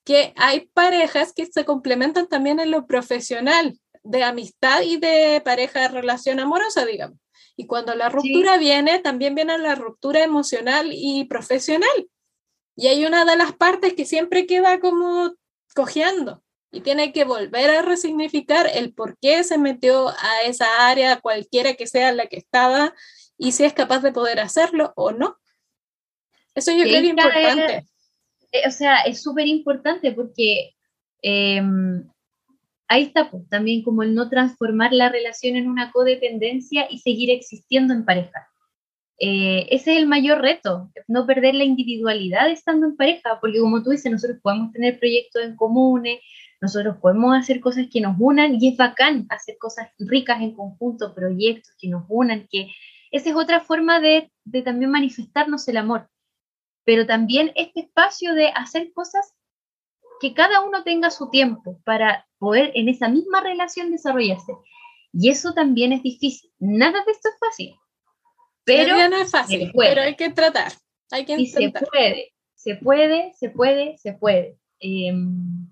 que 0.08 0.32
hay 0.36 0.60
parejas 0.72 1.34
que 1.34 1.44
se 1.44 1.66
complementan 1.66 2.28
también 2.28 2.60
en 2.60 2.70
lo 2.70 2.86
profesional, 2.86 3.78
de 4.02 4.24
amistad 4.24 4.80
y 4.80 4.96
de 4.96 5.42
pareja 5.44 5.80
de 5.80 5.88
relación 5.88 6.40
amorosa, 6.40 6.86
digamos. 6.86 7.18
Y 7.56 7.66
cuando 7.66 7.94
la 7.94 8.08
ruptura 8.08 8.56
viene, 8.56 9.00
también 9.00 9.34
viene 9.34 9.58
la 9.58 9.74
ruptura 9.74 10.24
emocional 10.24 10.88
y 10.94 11.24
profesional. 11.24 12.08
Y 12.74 12.86
hay 12.86 13.04
una 13.04 13.26
de 13.26 13.36
las 13.36 13.52
partes 13.52 13.92
que 13.92 14.06
siempre 14.06 14.46
queda 14.46 14.80
como 14.80 15.34
cojeando 15.74 16.42
y 16.72 16.80
tiene 16.80 17.12
que 17.12 17.24
volver 17.24 17.68
a 17.68 17.82
resignificar 17.82 18.66
el 18.72 18.94
por 18.94 19.18
qué 19.18 19.44
se 19.44 19.58
metió 19.58 20.08
a 20.08 20.40
esa 20.46 20.88
área, 20.88 21.20
cualquiera 21.20 21.74
que 21.74 21.86
sea 21.86 22.12
la 22.12 22.28
que 22.28 22.38
estaba, 22.38 22.94
y 23.36 23.52
si 23.52 23.64
es 23.64 23.74
capaz 23.74 23.98
de 23.98 24.12
poder 24.12 24.40
hacerlo 24.40 24.94
o 24.96 25.10
no. 25.10 25.36
Eso 26.54 26.72
yo 26.72 26.84
creo 26.84 26.94
que 26.94 26.98
es 26.98 27.10
importante. 27.10 27.86
Eh, 28.52 28.62
o 28.66 28.70
sea, 28.70 29.00
es 29.02 29.22
súper 29.22 29.46
importante 29.46 30.12
porque 30.12 30.74
em, 31.22 32.08
ahí 32.88 33.04
está 33.04 33.30
pues, 33.30 33.48
también 33.48 33.82
como 33.82 34.02
el 34.02 34.14
no 34.14 34.28
transformar 34.28 34.92
la 34.92 35.08
relación 35.08 35.56
en 35.56 35.68
una 35.68 35.92
codependencia 35.92 36.86
y 36.90 36.98
seguir 36.98 37.30
existiendo 37.30 37.94
en 37.94 38.04
pareja. 38.04 38.48
Eh, 39.20 39.66
ese 39.70 39.92
es 39.92 39.98
el 39.98 40.06
mayor 40.06 40.40
reto, 40.40 40.92
no 41.08 41.26
perder 41.26 41.54
la 41.56 41.64
individualidad 41.64 42.50
estando 42.50 42.86
en 42.86 42.96
pareja, 42.96 43.38
porque 43.40 43.58
como 43.58 43.82
tú 43.82 43.90
dices, 43.90 44.12
nosotros 44.12 44.38
podemos 44.40 44.72
tener 44.72 44.98
proyectos 44.98 45.42
en 45.42 45.56
comunes, 45.56 46.20
nosotros 46.60 46.96
podemos 47.00 47.36
hacer 47.36 47.60
cosas 47.60 47.86
que 47.92 48.00
nos 48.00 48.16
unan 48.18 48.56
y 48.60 48.68
es 48.68 48.76
bacán 48.76 49.26
hacer 49.28 49.56
cosas 49.58 49.88
ricas 49.98 50.40
en 50.40 50.54
conjunto, 50.54 51.14
proyectos 51.14 51.74
que 51.80 51.88
nos 51.88 52.04
unan, 52.08 52.46
que 52.50 52.68
esa 53.10 53.30
es 53.30 53.36
otra 53.36 53.60
forma 53.60 54.00
de, 54.00 54.30
de 54.44 54.62
también 54.62 54.90
manifestarnos 54.90 55.66
el 55.68 55.78
amor 55.78 56.08
pero 56.88 57.04
también 57.04 57.52
este 57.54 57.80
espacio 57.80 58.32
de 58.32 58.48
hacer 58.48 58.94
cosas 58.94 59.34
que 60.22 60.32
cada 60.32 60.62
uno 60.62 60.84
tenga 60.84 61.10
su 61.10 61.28
tiempo 61.28 61.78
para 61.84 62.26
poder 62.38 62.72
en 62.74 62.88
esa 62.88 63.10
misma 63.10 63.42
relación 63.42 63.90
desarrollarse. 63.90 64.54
Y 65.12 65.28
eso 65.28 65.52
también 65.52 65.92
es 65.92 66.02
difícil. 66.02 66.50
Nada 66.58 67.04
de 67.04 67.12
esto 67.12 67.28
es 67.28 67.38
fácil. 67.38 67.74
Pero 68.64 68.96
no 69.10 69.18
es 69.18 69.30
fácil, 69.30 69.70
pero 69.76 70.00
hay 70.00 70.16
que 70.16 70.30
tratar. 70.30 70.72
Hay 71.10 71.26
que 71.26 71.34
intentar. 71.34 71.82
se 71.82 71.90
puede, 71.90 72.32
se 72.54 72.76
puede, 72.76 73.34
se 73.34 73.50
puede, 73.50 73.98
se 73.98 74.12
puede. 74.14 74.58
Em, 74.80 75.68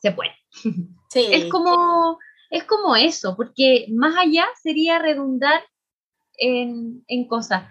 se 0.00 0.12
puede. 0.12 0.30
Sí. 0.52 1.26
Es 1.32 1.46
como, 1.46 2.20
es 2.50 2.62
como 2.62 2.94
eso, 2.94 3.34
porque 3.36 3.86
más 3.90 4.16
allá 4.16 4.46
sería 4.62 5.00
redundar 5.00 5.60
en, 6.38 7.02
en 7.08 7.26
cosas 7.26 7.64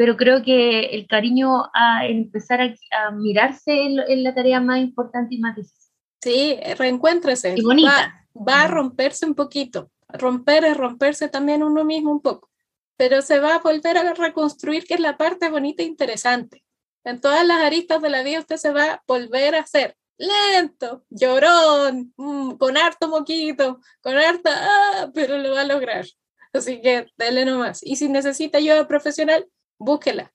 pero 0.00 0.16
creo 0.16 0.42
que 0.42 0.80
el 0.96 1.06
cariño 1.06 1.64
a 1.74 2.06
empezar 2.06 2.62
a, 2.62 3.10
mirarse 3.10 3.84
es 4.08 4.18
la 4.20 4.34
tarea 4.34 4.58
más 4.58 4.78
importante 4.78 5.34
y 5.34 5.38
más 5.40 5.54
difícil. 5.54 5.92
Sí, 6.22 6.58
reencuéntrese. 6.78 7.52
Y 7.54 7.60
bonita. 7.60 8.26
Va, 8.34 8.62
a 8.62 8.68
romperse 8.68 9.26
un 9.26 9.34
poquito. 9.34 9.90
Romper 10.08 10.64
es 10.64 10.78
romperse 10.78 11.28
también 11.28 11.62
uno 11.62 11.84
mismo 11.84 12.12
un 12.12 12.22
poco, 12.22 12.48
pero 12.96 13.20
se 13.20 13.40
va 13.40 13.56
a 13.56 13.58
volver 13.58 13.98
a 13.98 14.14
reconstruir, 14.14 14.86
que 14.86 14.94
es 14.94 15.00
la 15.00 15.18
parte 15.18 15.50
bonita 15.50 15.82
e 15.82 15.86
interesante. 15.86 16.64
En 17.04 17.20
todas 17.20 17.46
las 17.46 17.58
aristas 17.58 18.00
de 18.00 18.08
la 18.08 18.22
vida 18.22 18.38
usted 18.38 18.56
se 18.56 18.72
va 18.72 18.92
a 18.92 19.02
volver 19.06 19.54
a 19.54 19.60
hacer 19.60 19.98
lento, 20.16 21.04
llorón, 21.10 22.14
mm, 22.16 22.52
con 22.52 22.78
harto 22.78 23.06
moquito, 23.06 23.82
con 24.00 24.16
harta, 24.16 24.50
ah, 24.54 25.10
pero 25.12 25.36
lo 25.36 25.52
va 25.52 25.60
a 25.60 25.64
lograr. 25.64 26.06
Así 26.54 26.80
que 26.80 27.06
dele 27.18 27.44
nomás. 27.44 27.82
Y 27.82 27.96
si 27.96 28.08
necesita 28.08 28.56
ayuda 28.56 28.88
profesional, 28.88 29.46
búsquela. 29.80 30.32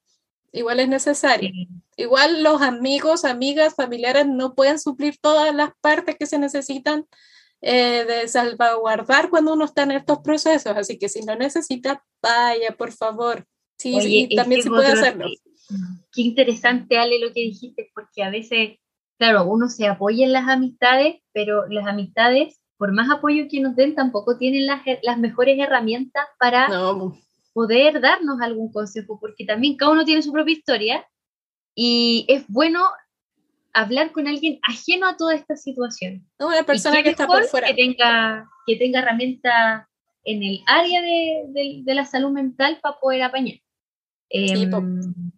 Igual 0.51 0.79
es 0.79 0.89
necesario. 0.89 1.51
Igual 1.95 2.43
los 2.43 2.61
amigos, 2.61 3.23
amigas, 3.23 3.75
familiares 3.75 4.25
no 4.27 4.55
pueden 4.55 4.79
suplir 4.79 5.17
todas 5.21 5.53
las 5.53 5.71
partes 5.81 6.17
que 6.17 6.25
se 6.25 6.39
necesitan 6.39 7.05
eh, 7.61 8.05
de 8.05 8.27
salvaguardar 8.27 9.29
cuando 9.29 9.53
uno 9.53 9.65
está 9.65 9.83
en 9.83 9.91
estos 9.91 10.19
procesos. 10.19 10.75
Así 10.75 10.97
que 10.97 11.09
si 11.09 11.25
lo 11.25 11.35
necesita, 11.35 12.03
vaya, 12.21 12.75
por 12.77 12.91
favor. 12.91 13.45
Sí, 13.77 14.29
también 14.35 14.61
se 14.61 14.69
puede 14.69 14.87
hacerlo. 14.87 15.27
Qué 16.11 16.21
interesante, 16.21 16.97
Ale, 16.97 17.19
lo 17.19 17.27
que 17.33 17.41
dijiste, 17.41 17.91
porque 17.93 18.23
a 18.23 18.29
veces, 18.29 18.77
claro, 19.17 19.45
uno 19.45 19.67
se 19.67 19.87
apoya 19.87 20.25
en 20.25 20.31
las 20.31 20.47
amistades, 20.47 21.17
pero 21.33 21.67
las 21.67 21.87
amistades, 21.87 22.61
por 22.77 22.93
más 22.93 23.09
apoyo 23.09 23.45
que 23.49 23.59
nos 23.59 23.75
den, 23.75 23.95
tampoco 23.95 24.37
tienen 24.37 24.67
las, 24.67 24.81
las 25.01 25.17
mejores 25.17 25.59
herramientas 25.59 26.25
para 26.39 26.69
poder 27.56 28.01
darnos 28.01 28.41
algún 28.41 28.70
consejo, 28.70 29.18
porque 29.18 29.45
también 29.45 29.78
cada 29.78 29.93
uno 29.93 30.03
tiene 30.03 30.22
su 30.22 30.34
propia 30.34 30.51
historia 30.51 31.08
y 31.74 32.26
es 32.28 32.43
bueno 32.49 32.82
hablar 33.74 34.12
con 34.12 34.28
alguien 34.28 34.60
ajeno 34.62 35.08
a 35.08 35.16
toda 35.16 35.36
esta 35.36 35.56
situación. 35.56 36.28
Una 36.38 36.64
persona 36.64 37.01
que 37.01 37.12
está 37.12 37.26
por 37.26 37.45
fuera. 37.45 37.68
Que 37.68 37.74
tenga, 37.74 38.49
que 38.68 38.76
tenga 38.76 38.99
herramientas 38.99 39.88
en 40.26 40.43
el 40.43 40.60
área 40.68 41.01
de, 41.01 41.82
de, 41.82 41.93
la 41.95 42.03
salud 42.03 42.32
mental 42.32 42.78
para 42.82 42.99
poder 42.99 43.24
apañar. 43.24 43.56
Em, 44.30 44.70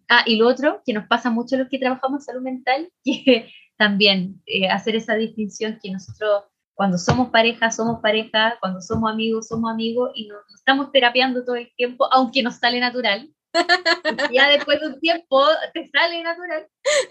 ah, 0.08 0.24
y 0.26 0.38
lo 0.38 0.48
otro, 0.48 0.82
que 0.84 0.94
nos 0.94 1.06
pasa 1.06 1.30
mucho 1.30 1.54
a 1.54 1.60
los 1.60 1.68
que 1.68 1.78
trabajamos 1.78 2.22
en 2.22 2.24
salud 2.24 2.42
mental, 2.42 2.90
que 3.04 3.48
también 3.76 4.42
eh, 4.44 4.68
hacer 4.68 4.96
esa 4.96 5.14
distinción 5.14 5.78
que 5.80 5.92
nosotros 5.92 6.42
cuando 6.78 6.96
somos 6.96 7.30
pareja, 7.30 7.72
somos 7.72 8.00
pareja, 8.00 8.56
cuando 8.60 8.80
somos 8.80 9.10
amigos, 9.10 9.48
somos 9.48 9.68
amigos 9.68 10.12
y 10.14 10.28
nos, 10.28 10.42
estamos 10.54 10.92
terapiando 10.92 11.44
todo 11.44 11.56
el 11.56 11.74
tiempo, 11.74 12.06
aunque 12.12 12.40
nos 12.40 12.54
sale 12.54 12.78
natural. 12.78 13.28
ya 14.32 14.48
después 14.48 14.78
de 14.78 14.86
un 14.86 15.00
tiempo 15.00 15.44
te 15.74 15.88
sale 15.88 16.22
natural, 16.22 16.68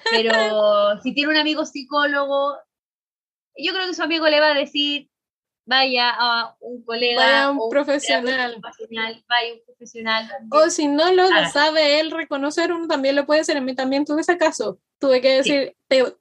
pero 0.09 1.01
si 1.01 1.13
tiene 1.13 1.31
un 1.31 1.37
amigo 1.37 1.65
psicólogo, 1.65 2.55
yo 3.57 3.73
creo 3.73 3.87
que 3.87 3.93
su 3.93 4.03
amigo 4.03 4.25
le 4.29 4.39
va 4.39 4.51
a 4.51 4.57
decir, 4.57 5.09
vaya 5.67 6.15
a 6.17 6.55
un 6.61 6.83
colega, 6.83 7.21
vaya 7.21 7.43
a 7.43 7.51
un, 7.51 7.69
profesional. 7.69 8.55
vaya 8.61 9.53
un 9.53 9.61
profesional. 9.65 10.31
O 10.49 10.69
si 10.69 10.87
no 10.87 11.11
lo 11.11 11.27
sabe 11.51 11.99
él 11.99 12.11
reconocer, 12.11 12.71
uno 12.71 12.87
también 12.87 13.15
lo 13.15 13.25
puede 13.25 13.41
hacer. 13.41 13.57
En 13.57 13.65
mí 13.65 13.75
también 13.75 14.05
tuve 14.05 14.21
ese 14.21 14.37
caso. 14.37 14.79
Tuve 14.97 15.21
que 15.21 15.37
decir, 15.37 15.75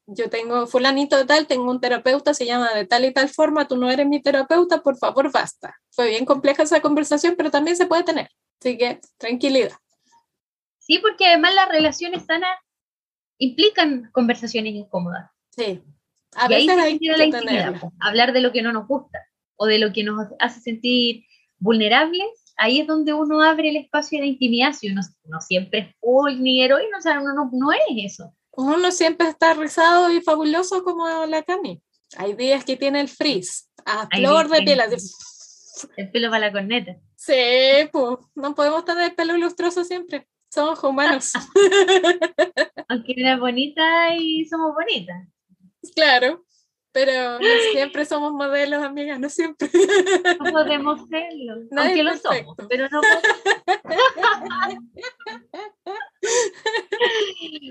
yo 0.07 0.29
tengo 0.29 0.67
fulanito 0.67 1.17
de 1.17 1.25
tal, 1.25 1.47
tengo 1.47 1.71
un 1.71 1.81
terapeuta, 1.81 2.35
se 2.35 2.45
llama 2.45 2.75
de 2.75 2.85
tal 2.85 3.05
y 3.07 3.13
tal 3.13 3.29
forma, 3.31 3.67
tú 3.67 3.77
no 3.77 3.91
eres 3.91 4.07
mi 4.07 4.21
terapeuta, 4.21 4.83
por 4.83 4.99
favor, 4.99 5.33
basta. 5.33 5.75
Fue 5.91 6.11
bien 6.11 6.27
compleja 6.27 6.65
esa 6.65 6.83
conversación, 6.83 7.37
pero 7.39 7.51
también 7.51 7.77
se 7.77 7.87
puede 7.87 8.03
tener. 8.03 8.29
Así 8.61 8.77
que 8.77 9.01
tranquilidad. 9.17 9.73
Sí, 10.79 10.99
porque 10.99 11.27
además 11.27 11.55
las 11.55 11.69
relaciones 11.69 12.27
sanas 12.27 12.59
implican 13.39 14.11
conversaciones 14.13 14.75
incómodas. 14.75 15.31
Sí. 15.51 15.83
A 16.35 16.49
veces 16.49 16.77
hay 16.77 16.99
que 16.99 17.17
la 17.17 17.25
intimidad, 17.25 17.81
hablar 18.01 18.33
de 18.35 18.41
lo 18.43 18.53
que 18.53 18.61
no 18.61 18.73
nos 18.73 18.87
gusta 18.87 19.27
o 19.57 19.67
de 19.67 19.79
lo 19.79 19.93
que 19.93 20.05
nos 20.05 20.29
hace 20.39 20.61
sentir 20.61 21.25
vulnerables, 21.59 22.27
ahí 22.57 22.81
es 22.81 22.87
donde 22.87 23.13
uno 23.13 23.43
abre 23.43 23.71
el 23.71 23.77
espacio 23.77 24.19
de 24.19 24.27
la 24.27 24.33
intimidad, 24.33 24.73
si 24.73 24.91
uno 24.91 25.03
no 25.25 25.41
siempre 25.41 25.79
es 25.79 25.97
full 26.01 26.41
ni 26.41 26.63
heroíno, 26.63 26.99
o 26.99 27.01
sea, 27.01 27.21
uno 27.21 27.35
no, 27.35 27.51
no, 27.53 27.73
es 27.73 27.81
eso. 28.13 28.35
Uno 28.53 28.77
no 28.77 28.91
siempre 28.91 29.29
está 29.29 29.55
rizado 29.55 30.11
y 30.11 30.21
fabuloso 30.21 30.83
como 30.83 31.07
la 31.27 31.43
Cami. 31.43 31.83
Hay 32.17 32.35
días 32.35 32.65
que 32.65 32.77
tiene 32.77 33.01
el 33.01 33.09
frizz, 33.09 33.69
a 33.85 34.07
flor 34.07 34.49
de 34.49 34.63
piel, 34.63 34.81
El 35.97 36.11
pelo 36.11 36.31
para 36.31 36.47
la 36.47 36.53
corneta. 36.53 36.97
Sí, 37.17 37.35
pues, 37.93 38.19
no 38.35 38.55
podemos 38.55 38.85
tener 38.87 39.11
el 39.11 39.15
pelo 39.15 39.37
lustroso 39.37 39.85
siempre, 39.85 40.27
somos 40.49 40.83
humanos. 40.83 41.33
Aunque 42.89 43.15
es 43.15 43.39
bonita 43.39 44.15
y 44.17 44.47
somos 44.47 44.75
bonitas. 44.75 45.29
Claro. 45.95 46.46
Pero 46.97 47.39
no 47.39 47.49
siempre 47.73 48.07
somos 48.07 48.33
modelos, 48.33 48.83
amigas, 48.83 49.21
no 49.21 49.29
siempre. 49.29 49.69
No 50.39 50.51
podemos 50.51 51.07
serlo, 51.11 51.57
aunque 51.77 52.03
lo 52.03 52.17
somos, 52.17 52.57
pero 52.71 52.89
no 52.89 53.03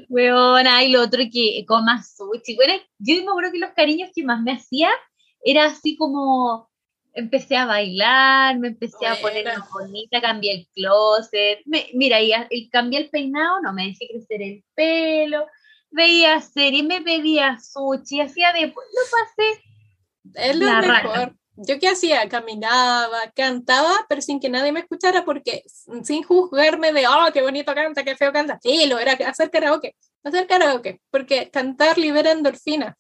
Bueno, 0.09 0.82
y 0.84 0.89
lo 0.89 1.01
otro 1.01 1.23
que 1.34 1.65
comas 1.67 2.15
sushi. 2.15 2.55
Bueno, 2.55 2.73
yo 2.99 3.15
me 3.15 3.32
acuerdo 3.32 3.51
que 3.51 3.57
los 3.57 3.71
cariños 3.71 4.11
que 4.13 4.23
más 4.23 4.43
me 4.43 4.51
hacía 4.51 4.91
era 5.43 5.65
así 5.65 5.97
como 5.97 6.69
empecé 7.15 7.57
a 7.57 7.65
bailar, 7.65 8.59
me 8.59 8.67
empecé 8.67 9.07
a 9.07 9.15
poner 9.15 9.47
bonita, 9.73 10.21
cambié 10.21 10.53
el 10.53 10.67
closet. 10.76 11.63
mira, 11.95 12.21
y, 12.21 12.32
y 12.51 12.69
cambié 12.69 12.99
el 12.99 13.09
peinado, 13.09 13.59
no 13.61 13.73
me 13.73 13.88
dejé 13.88 14.07
crecer 14.07 14.43
el 14.43 14.63
pelo 14.76 15.47
veía 15.95 16.41
serie, 16.41 16.83
me 16.83 17.01
pedía 17.01 17.57
sushi, 17.59 18.21
hacía 18.21 18.51
de... 18.53 18.67
Lo 18.67 18.73
pasé. 18.75 19.63
Es 20.35 20.55
lo 20.57 20.65
mejor. 20.65 21.35
Yo 21.57 21.79
qué 21.79 21.87
hacía, 21.87 22.27
caminaba, 22.27 23.31
cantaba, 23.33 24.05
pero 24.09 24.21
sin 24.21 24.41
que 24.41 24.49
nadie 24.49 24.73
me 24.73 24.81
escuchara, 24.81 25.23
porque 25.23 25.63
sin 26.03 26.21
juzgarme 26.23 26.91
de, 26.91 27.07
oh, 27.07 27.31
qué 27.33 27.41
bonito 27.41 27.73
canta, 27.73 28.03
qué 28.03 28.17
feo 28.17 28.33
canta. 28.33 28.59
Sí, 28.61 28.87
lo 28.87 28.99
era 28.99 29.13
hacer 29.13 29.49
karaoke, 29.49 29.95
hacer 30.23 30.47
karaoke, 30.47 30.99
porque 31.09 31.49
cantar 31.49 31.97
libera 31.97 32.31
endorfina 32.31 32.97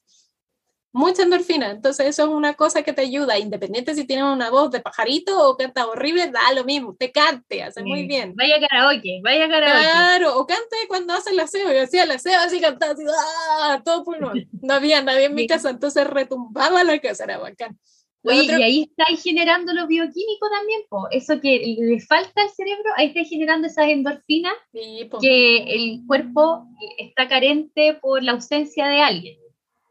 mucha 0.95 1.23
endorfina. 1.23 1.71
Entonces, 1.71 2.07
eso 2.07 2.23
es 2.23 2.29
una 2.29 2.53
cosa 2.53 2.81
que 2.81 2.93
te 2.93 3.01
ayuda, 3.01 3.37
independiente 3.37 3.93
si 3.93 4.07
tienes 4.07 4.23
una 4.23 4.49
voz 4.49 4.71
de 4.71 4.79
pajarito 4.79 5.49
o 5.49 5.57
canta 5.57 5.85
horrible, 5.85 6.31
da 6.31 6.53
lo 6.55 6.63
mismo, 6.63 6.95
te 6.97 7.11
cante, 7.11 7.61
hace 7.61 7.83
muy 7.83 8.07
bien. 8.07 8.33
Vaya 8.35 8.55
karaoke, 8.65 9.19
vaya 9.21 9.49
karaoke. 9.49 9.81
Claro, 9.81 10.39
o 10.39 10.47
cante 10.47 10.77
cuando 10.87 11.13
hace 11.13 11.31
el 11.31 11.39
aseo. 11.41 11.71
Yo 11.73 11.83
hacía 11.83 12.03
el 12.03 12.11
aseo 12.11 12.39
así, 12.39 12.61
cantaba 12.61 12.93
así, 12.93 13.03
¡ah! 13.07 13.81
todo 13.83 14.05
pulmón. 14.05 14.47
No 14.61 14.73
había 14.73 15.01
nadie 15.01 15.25
en 15.25 15.35
mi 15.35 15.47
casa, 15.47 15.69
entonces 15.69 16.07
retumbaba 16.07 16.83
la 16.85 16.97
casa, 16.99 17.25
era 17.25 17.39
bacán. 17.39 17.77
Oye, 18.23 18.45
y 18.45 18.63
ahí 18.63 18.83
estáis 18.89 19.21
generando 19.21 19.73
lo 19.73 19.85
bioquímico 19.85 20.49
también, 20.49 20.81
po. 20.89 21.07
eso 21.11 21.39
que 21.41 21.75
le 21.77 21.99
falta 21.99 22.41
al 22.41 22.49
cerebro, 22.49 22.91
ahí 22.95 23.07
estáis 23.07 23.29
generando 23.29 23.67
esas 23.67 23.89
endorfinas 23.89 24.53
que 24.71 25.57
el 25.57 26.01
cuerpo 26.07 26.65
está 26.97 27.27
carente 27.27 27.99
por 28.01 28.23
la 28.23 28.31
ausencia 28.31 28.87
de 28.87 29.01
alguien. 29.01 29.44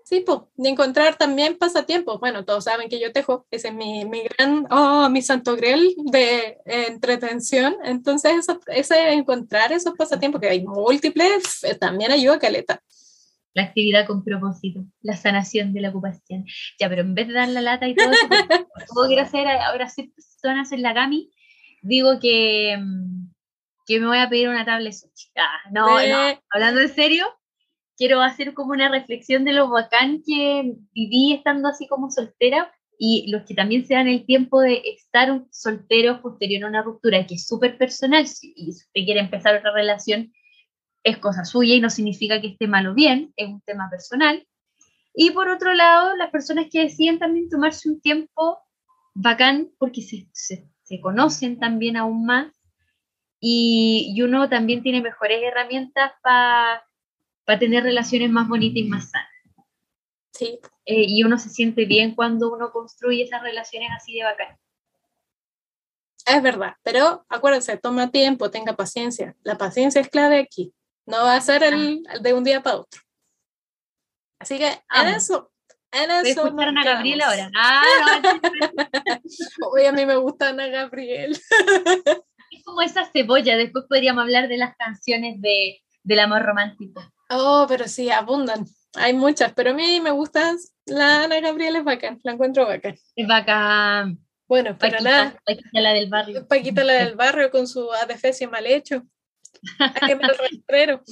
Sí, 0.05 0.21
pues, 0.21 0.41
de 0.57 0.69
encontrar 0.69 1.17
también 1.17 1.57
pasatiempos. 1.57 2.21
Bueno, 2.21 2.45
todos 2.45 2.65
saben 2.65 2.91
que 2.91 3.01
yo 3.01 3.11
tejo, 3.11 3.47
ese 3.51 3.69
es 3.69 3.75
mi, 3.75 4.05
mi 4.05 4.23
gran, 4.23 4.67
oh, 4.71 5.09
mi 5.09 5.23
santo 5.23 5.57
griel 5.57 5.95
de 5.97 6.59
entretención. 6.67 7.75
Entonces, 7.85 8.47
ese 8.67 9.13
encontrar 9.15 9.73
esos 9.73 9.95
pasatiempos, 9.95 10.43
que 10.43 10.51
hay 10.51 10.63
múltiples, 10.63 11.65
eh, 11.65 11.75
también 11.75 12.13
ayuda 12.13 12.35
a 12.35 12.39
Caleta. 12.39 12.83
La 13.55 13.63
actividad 13.63 14.07
con 14.07 14.23
propósito, 14.23 14.85
la 15.01 15.17
sanación 15.17 15.73
de 15.73 15.81
la 15.81 15.89
ocupación. 15.89 16.45
Ya, 16.79 16.91
pero 16.91 17.01
en 17.01 17.15
vez 17.15 17.29
de 17.29 17.35
dar 17.35 17.49
la 17.49 17.63
lata 17.63 17.89
y 17.89 17.95
todo 17.95 18.11
eso, 18.11 18.29
todo 18.95 19.07
quiero 19.09 19.23
hacer 19.23 19.47
ahora 19.47 19.89
sí 19.89 20.13
personas 20.15 20.71
en 20.73 20.83
la 20.83 20.93
GAMI, 20.93 21.31
digo 21.81 22.19
que, 22.21 22.77
mm, 22.79 23.33
que 23.87 24.01
me 24.01 24.07
voy 24.07 24.19
a 24.19 24.29
pedir 24.29 24.51
una 24.51 24.67
tablet. 24.67 24.95
Ah, 25.37 25.61
no, 25.71 25.87
no, 25.87 26.41
hablando 26.51 26.83
en 26.83 26.95
serio, 26.95 27.27
quiero 27.97 28.21
hacer 28.21 28.55
como 28.55 28.73
una 28.73 28.89
reflexión 28.89 29.45
de 29.45 29.53
lo 29.53 29.69
bacán 29.69 30.23
que 30.27 30.75
viví 30.93 31.33
estando 31.33 31.69
así 31.69 31.87
como 31.87 32.11
soltera 32.11 32.73
y 32.99 33.31
los 33.31 33.43
que 33.45 33.55
también 33.55 33.87
se 33.87 33.95
dan 33.95 34.09
el 34.09 34.25
tiempo 34.25 34.61
de 34.61 34.83
estar 34.97 35.45
solteros 35.51 36.21
posterior 36.21 36.65
a 36.65 36.69
una 36.69 36.83
ruptura, 36.83 37.27
que 37.27 37.35
es 37.35 37.47
súper 37.47 37.77
personal, 37.77 38.25
y 38.25 38.27
si 38.29 38.71
usted 38.71 39.05
quiere 39.05 39.21
empezar 39.21 39.57
otra 39.57 39.73
relación, 39.73 40.33
es 41.03 41.19
cosa 41.19 41.45
suya 41.45 41.75
y 41.75 41.81
no 41.81 41.91
significa 41.91 42.41
que 42.41 42.49
esté 42.49 42.67
mal 42.67 42.87
o 42.87 42.95
bien, 42.95 43.33
es 43.37 43.49
un 43.49 43.61
tema 43.63 43.89
personal. 43.91 44.47
Y 45.13 45.31
por 45.33 45.49
otro 45.49 45.75
lado, 45.75 46.17
las 46.17 46.31
personas 46.31 46.67
que 46.71 46.83
deciden 46.83 47.19
también 47.19 47.49
tomarse 47.49 47.89
un 47.89 48.01
tiempo 48.01 48.59
bacán 49.15 49.71
porque 49.79 50.03
se, 50.03 50.29
se, 50.33 51.01
conocen 51.01 51.59
también 51.59 51.97
aún 51.97 52.25
más 52.25 52.53
y, 53.41 54.13
y 54.15 54.23
uno 54.23 54.49
también 54.49 54.83
tiene 54.83 55.03
mejores 55.03 55.41
herramientas 55.43 56.13
para 56.23 56.83
para 57.45 57.59
tener 57.59 57.83
relaciones 57.85 58.31
más 58.31 58.49
bonitas 58.49 58.77
y 58.79 58.85
más 58.85 59.11
sanas. 59.11 59.29
Sí. 60.33 60.59
Eh, 60.87 61.05
y 61.07 61.23
uno 61.25 61.39
se 61.39 61.49
siente 61.49 61.85
bien 61.85 62.15
cuando 62.15 62.53
uno 62.53 62.73
construye 62.73 63.23
esas 63.25 63.43
relaciones 63.43 63.91
así 63.97 64.15
de 64.15 64.25
bacán. 64.25 64.59
Es 66.27 66.43
verdad, 66.43 66.75
pero 66.83 67.25
acuérdense, 67.29 67.77
toma 67.77 68.11
tiempo, 68.11 68.51
tenga 68.51 68.75
paciencia. 68.75 69.37
La 69.43 69.57
paciencia 69.59 70.01
es 70.01 70.09
clave 70.09 70.39
aquí. 70.41 70.73
No 71.07 71.19
va 71.19 71.37
a 71.37 71.41
ser 71.41 71.63
el, 71.63 72.03
Ah. 72.09 72.19
de 72.19 72.33
un 72.33 72.43
día 72.45 72.63
para 72.63 72.79
otro. 72.79 73.01
Así 74.41 74.59
que 74.59 74.69
en 74.69 75.09
eso, 75.09 75.53
en 75.93 76.09
Voy 76.09 76.31
eso. 76.31 76.47
escuchar 76.47 76.69
a 76.69 76.71
Ana 76.71 76.83
quedamos. 76.83 77.23
ahora. 77.25 77.51
Ah, 77.57 78.21
no, 79.61 79.69
Hoy 79.69 79.85
a 79.85 79.93
mí 79.93 80.07
me 80.07 80.17
gusta 80.17 80.49
Ana 80.49 80.67
Gabriel. 80.69 81.33
es 82.51 82.65
como 82.65 82.81
esa 82.83 83.05
cebolla. 83.13 83.57
Después 83.57 83.85
podríamos 83.89 84.23
hablar 84.23 84.49
de 84.49 84.57
las 84.57 84.75
canciones 84.77 85.41
de, 85.41 85.83
del 86.03 86.21
amor 86.21 86.43
romántico. 86.43 87.03
Oh, 87.31 87.67
pero 87.69 87.89
sí, 87.89 88.11
abundan. 88.11 88.67
Hay 88.95 89.13
muchas, 89.13 89.53
pero 89.53 89.71
a 89.71 89.75
mí 89.75 90.01
me 90.01 90.11
gusta 90.11 90.55
la 90.87 91.25
Ana 91.25 91.41
Gabriel 91.41 91.77
es 91.77 91.85
bacán, 91.85 92.21
la 92.23 92.33
encuentro 92.33 92.67
bacán. 92.67 92.97
Es 93.17 93.27
bacán. 93.27 94.19
Bueno, 94.47 94.77
pero 94.79 95.01
nada, 95.01 95.37
Paquita, 95.45 95.81
la 95.81 95.93
del 95.93 96.09
barrio. 96.09 96.47
Paquita 96.47 96.85
la 96.85 96.93
del 96.93 97.17
barrio 97.17 97.51
con 97.51 97.67
su 97.67 97.91
adefesio 97.93 98.51
mal 98.51 98.67
hecho. 98.67 99.03
Sáqueme 99.79 100.25
el 100.25 100.39
rastrero. 100.39 101.03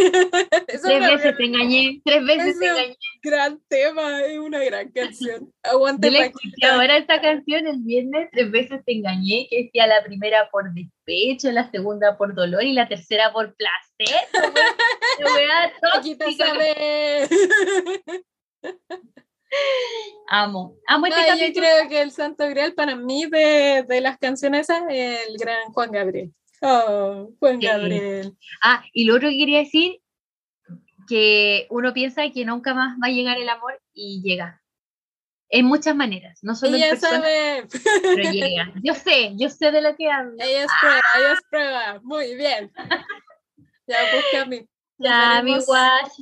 Es 0.68 0.82
Tres 0.82 1.00
veces 1.00 1.36
te 1.36 1.44
engañé, 1.44 2.00
tres 2.04 2.24
veces 2.24 2.58
te 2.58 2.66
engañé. 2.66 2.96
gran 3.22 3.60
tema, 3.68 4.20
es 4.22 4.38
una 4.38 4.62
gran 4.64 4.90
canción. 4.92 5.52
Aguante 5.62 6.08
Yo 6.08 6.12
le 6.12 6.26
escuché 6.26 6.66
ahora 6.66 6.96
esta 6.96 7.20
canción 7.20 7.66
el 7.66 7.80
viernes, 7.80 8.28
tres 8.32 8.50
veces 8.50 8.84
te 8.84 8.92
engañé, 8.92 9.46
que 9.50 9.64
decía 9.64 9.86
la 9.86 10.02
primera 10.02 10.48
por 10.50 10.72
despecho, 10.72 11.50
la 11.50 11.70
segunda 11.70 12.16
por 12.16 12.34
dolor 12.34 12.62
y 12.62 12.72
la 12.72 12.88
tercera 12.88 13.32
por 13.32 13.54
placer. 13.54 14.16
Qué 15.18 15.24
wea 15.24 15.72
Paquita 15.94 16.24
tóxica. 16.24 16.46
sabe. 16.46 17.28
Amo, 20.28 20.76
amo 20.86 21.06
este 21.06 21.20
No, 21.20 21.36
yo 21.36 21.52
creo 21.52 21.88
que 21.88 22.02
el 22.02 22.12
santo 22.12 22.48
grial 22.48 22.72
para 22.74 22.94
mí 22.94 23.26
de, 23.26 23.84
de 23.88 24.00
las 24.00 24.16
canciones 24.16 24.70
es 24.70 25.28
el 25.28 25.36
gran 25.38 25.72
Juan 25.72 25.90
Gabriel. 25.90 26.32
Oh, 26.62 27.30
Juan. 27.38 27.60
Gabriel. 27.60 28.36
Ah, 28.62 28.84
y 28.92 29.04
lo 29.04 29.16
otro 29.16 29.28
que 29.28 29.38
quería 29.38 29.60
decir, 29.60 30.00
que 31.08 31.66
uno 31.70 31.92
piensa 31.92 32.22
que 32.30 32.44
nunca 32.44 32.74
más 32.74 32.96
va 33.02 33.08
a 33.08 33.10
llegar 33.10 33.38
el 33.38 33.48
amor 33.48 33.80
y 33.92 34.22
llega. 34.22 34.62
En 35.52 35.66
muchas 35.66 35.96
maneras, 35.96 36.38
no 36.42 36.54
solo 36.54 36.76
en 36.76 36.82
Ella 36.84 36.90
personas, 36.90 37.22
sabe. 37.22 37.66
pero 38.14 38.30
llega. 38.30 38.72
Yo 38.84 38.94
sé, 38.94 39.32
yo 39.36 39.50
sé 39.50 39.72
de 39.72 39.80
lo 39.80 39.96
que 39.96 40.08
hablo. 40.08 40.36
Ella 40.38 40.62
es 40.62 40.70
prueba, 40.80 41.02
ella 41.18 41.32
es 41.32 41.40
prueba. 41.50 42.00
Muy 42.02 42.34
bien. 42.36 42.72
Ya 43.86 43.96
busca 44.14 44.42
a 44.42 44.44
mí. 44.44 44.58
Nos 44.98 45.10
Ya, 45.10 45.42
mi. 45.42 45.54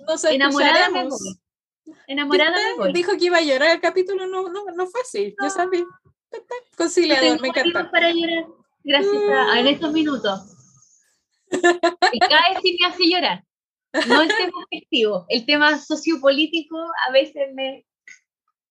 Nos 0.06 0.24
Enamorada 0.24 0.88
me 0.88 1.04
voy. 1.04 1.18
Enamorada 2.06 2.56
me 2.56 2.76
voy. 2.78 2.92
Dijo 2.94 3.12
que 3.18 3.26
iba 3.26 3.36
a 3.36 3.42
llorar 3.42 3.72
el 3.72 3.80
capítulo, 3.82 4.26
no, 4.26 4.48
no, 4.48 4.64
no 4.74 4.86
fue 4.86 5.02
así. 5.02 5.36
Yo 5.42 5.50
sabía. 5.50 5.84
Conciliador, 6.78 7.42
me 7.42 7.48
encanta. 7.48 7.90
para 7.90 8.10
llorar 8.10 8.46
gracias 8.84 9.22
a, 9.30 9.60
en 9.60 9.66
estos 9.66 9.92
minutos. 9.92 10.40
Y 11.50 12.18
cada 12.18 12.50
vez 12.50 12.58
sí 12.62 12.76
me 12.80 12.86
hace 12.86 13.08
llorar. 13.08 13.44
No 14.06 14.22
el 14.22 14.28
tema 14.28 14.58
festivo, 14.70 15.26
el 15.28 15.46
tema 15.46 15.78
sociopolítico 15.78 16.76
a 17.08 17.12
veces 17.12 17.54
me... 17.54 17.86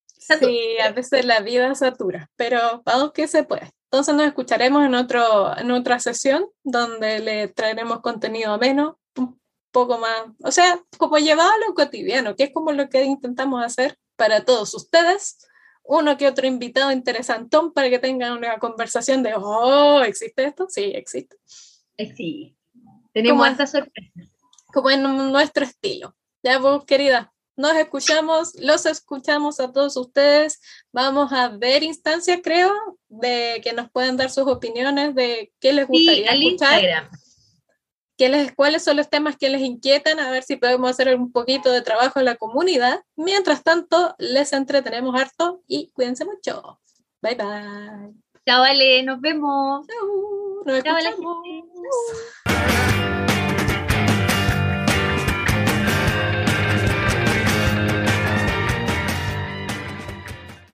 satura. 0.05 0.51
Sí, 0.51 0.77
a 0.79 0.91
veces 0.91 1.25
la 1.25 1.39
vida 1.39 1.73
satura, 1.75 2.29
pero 2.35 2.81
vamos 2.85 3.13
que 3.13 3.27
se 3.27 3.43
puede. 3.43 3.71
Entonces 3.91 4.15
nos 4.15 4.27
escucharemos 4.27 4.85
en, 4.85 4.95
otro, 4.95 5.57
en 5.57 5.71
otra 5.71 5.99
sesión 5.99 6.45
donde 6.63 7.19
le 7.19 7.47
traeremos 7.47 8.01
contenido 8.01 8.57
menos, 8.57 8.95
un 9.15 9.39
poco 9.71 9.97
más, 9.97 10.23
o 10.43 10.51
sea, 10.51 10.79
como 10.97 11.17
llevado 11.17 11.49
a 11.49 11.67
lo 11.67 11.73
cotidiano, 11.73 12.35
que 12.35 12.43
es 12.43 12.53
como 12.53 12.71
lo 12.73 12.89
que 12.89 13.03
intentamos 13.03 13.63
hacer 13.63 13.97
para 14.17 14.43
todos 14.43 14.73
ustedes. 14.73 15.46
Uno 15.87 16.17
que 16.17 16.27
otro 16.27 16.45
invitado 16.45 16.91
interesantón 16.91 17.71
para 17.73 17.89
que 17.89 17.99
tengan 17.99 18.33
una 18.33 18.57
conversación 18.59 19.23
de, 19.23 19.33
oh, 19.35 20.01
¿existe 20.03 20.43
esto? 20.45 20.67
Sí, 20.69 20.91
existe. 20.93 21.37
Sí, 22.15 22.55
tenemos 23.13 23.39
¿Cómo? 23.41 23.51
esta 23.51 23.65
sorpresa. 23.67 24.11
como 24.73 24.89
en 24.91 25.01
nuestro 25.31 25.63
estilo. 25.63 26.15
Ya 26.43 26.59
vos, 26.59 26.85
querida, 26.85 27.33
nos 27.55 27.75
escuchamos, 27.75 28.53
los 28.55 28.85
escuchamos 28.85 29.59
a 29.59 29.71
todos 29.71 29.97
ustedes. 29.97 30.61
Vamos 30.91 31.31
a 31.33 31.49
ver 31.49 31.81
instancias, 31.83 32.39
creo, 32.43 32.71
de 33.07 33.59
que 33.63 33.73
nos 33.73 33.89
puedan 33.89 34.15
dar 34.17 34.29
sus 34.29 34.45
opiniones 34.47 35.15
de 35.15 35.51
qué 35.59 35.73
les 35.73 35.87
Sí, 35.87 35.91
gustaría 35.93 36.31
al 36.31 36.43
escuchar, 36.43 36.83
Instagram. 36.83 37.09
Qué 38.17 38.29
les, 38.29 38.53
cuáles 38.53 38.83
son 38.83 38.97
los 38.97 39.09
temas 39.09 39.37
que 39.37 39.49
les 39.49 39.61
inquietan, 39.61 40.19
a 40.19 40.31
ver 40.31 40.43
si 40.43 40.55
podemos 40.55 40.89
hacer 40.89 41.15
un 41.15 41.31
poquito 41.31 41.71
de 41.71 41.81
trabajo 41.81 42.19
en 42.19 42.25
la 42.25 42.35
comunidad. 42.35 43.01
Mientras 43.15 43.63
tanto, 43.63 44.15
les 44.17 44.53
entretenemos 44.53 45.19
harto 45.19 45.61
y 45.67 45.91
cuídense 45.91 46.25
mucho. 46.25 46.79
Bye 47.21 47.35
bye. 47.35 48.13
Chao, 48.45 48.63
Ale, 48.63 49.03
nos 49.03 49.21
vemos. 49.21 49.85
Chau, 49.87 50.63
nos 50.65 50.83
Chao, 50.83 50.97
escuchamos. 50.97 51.37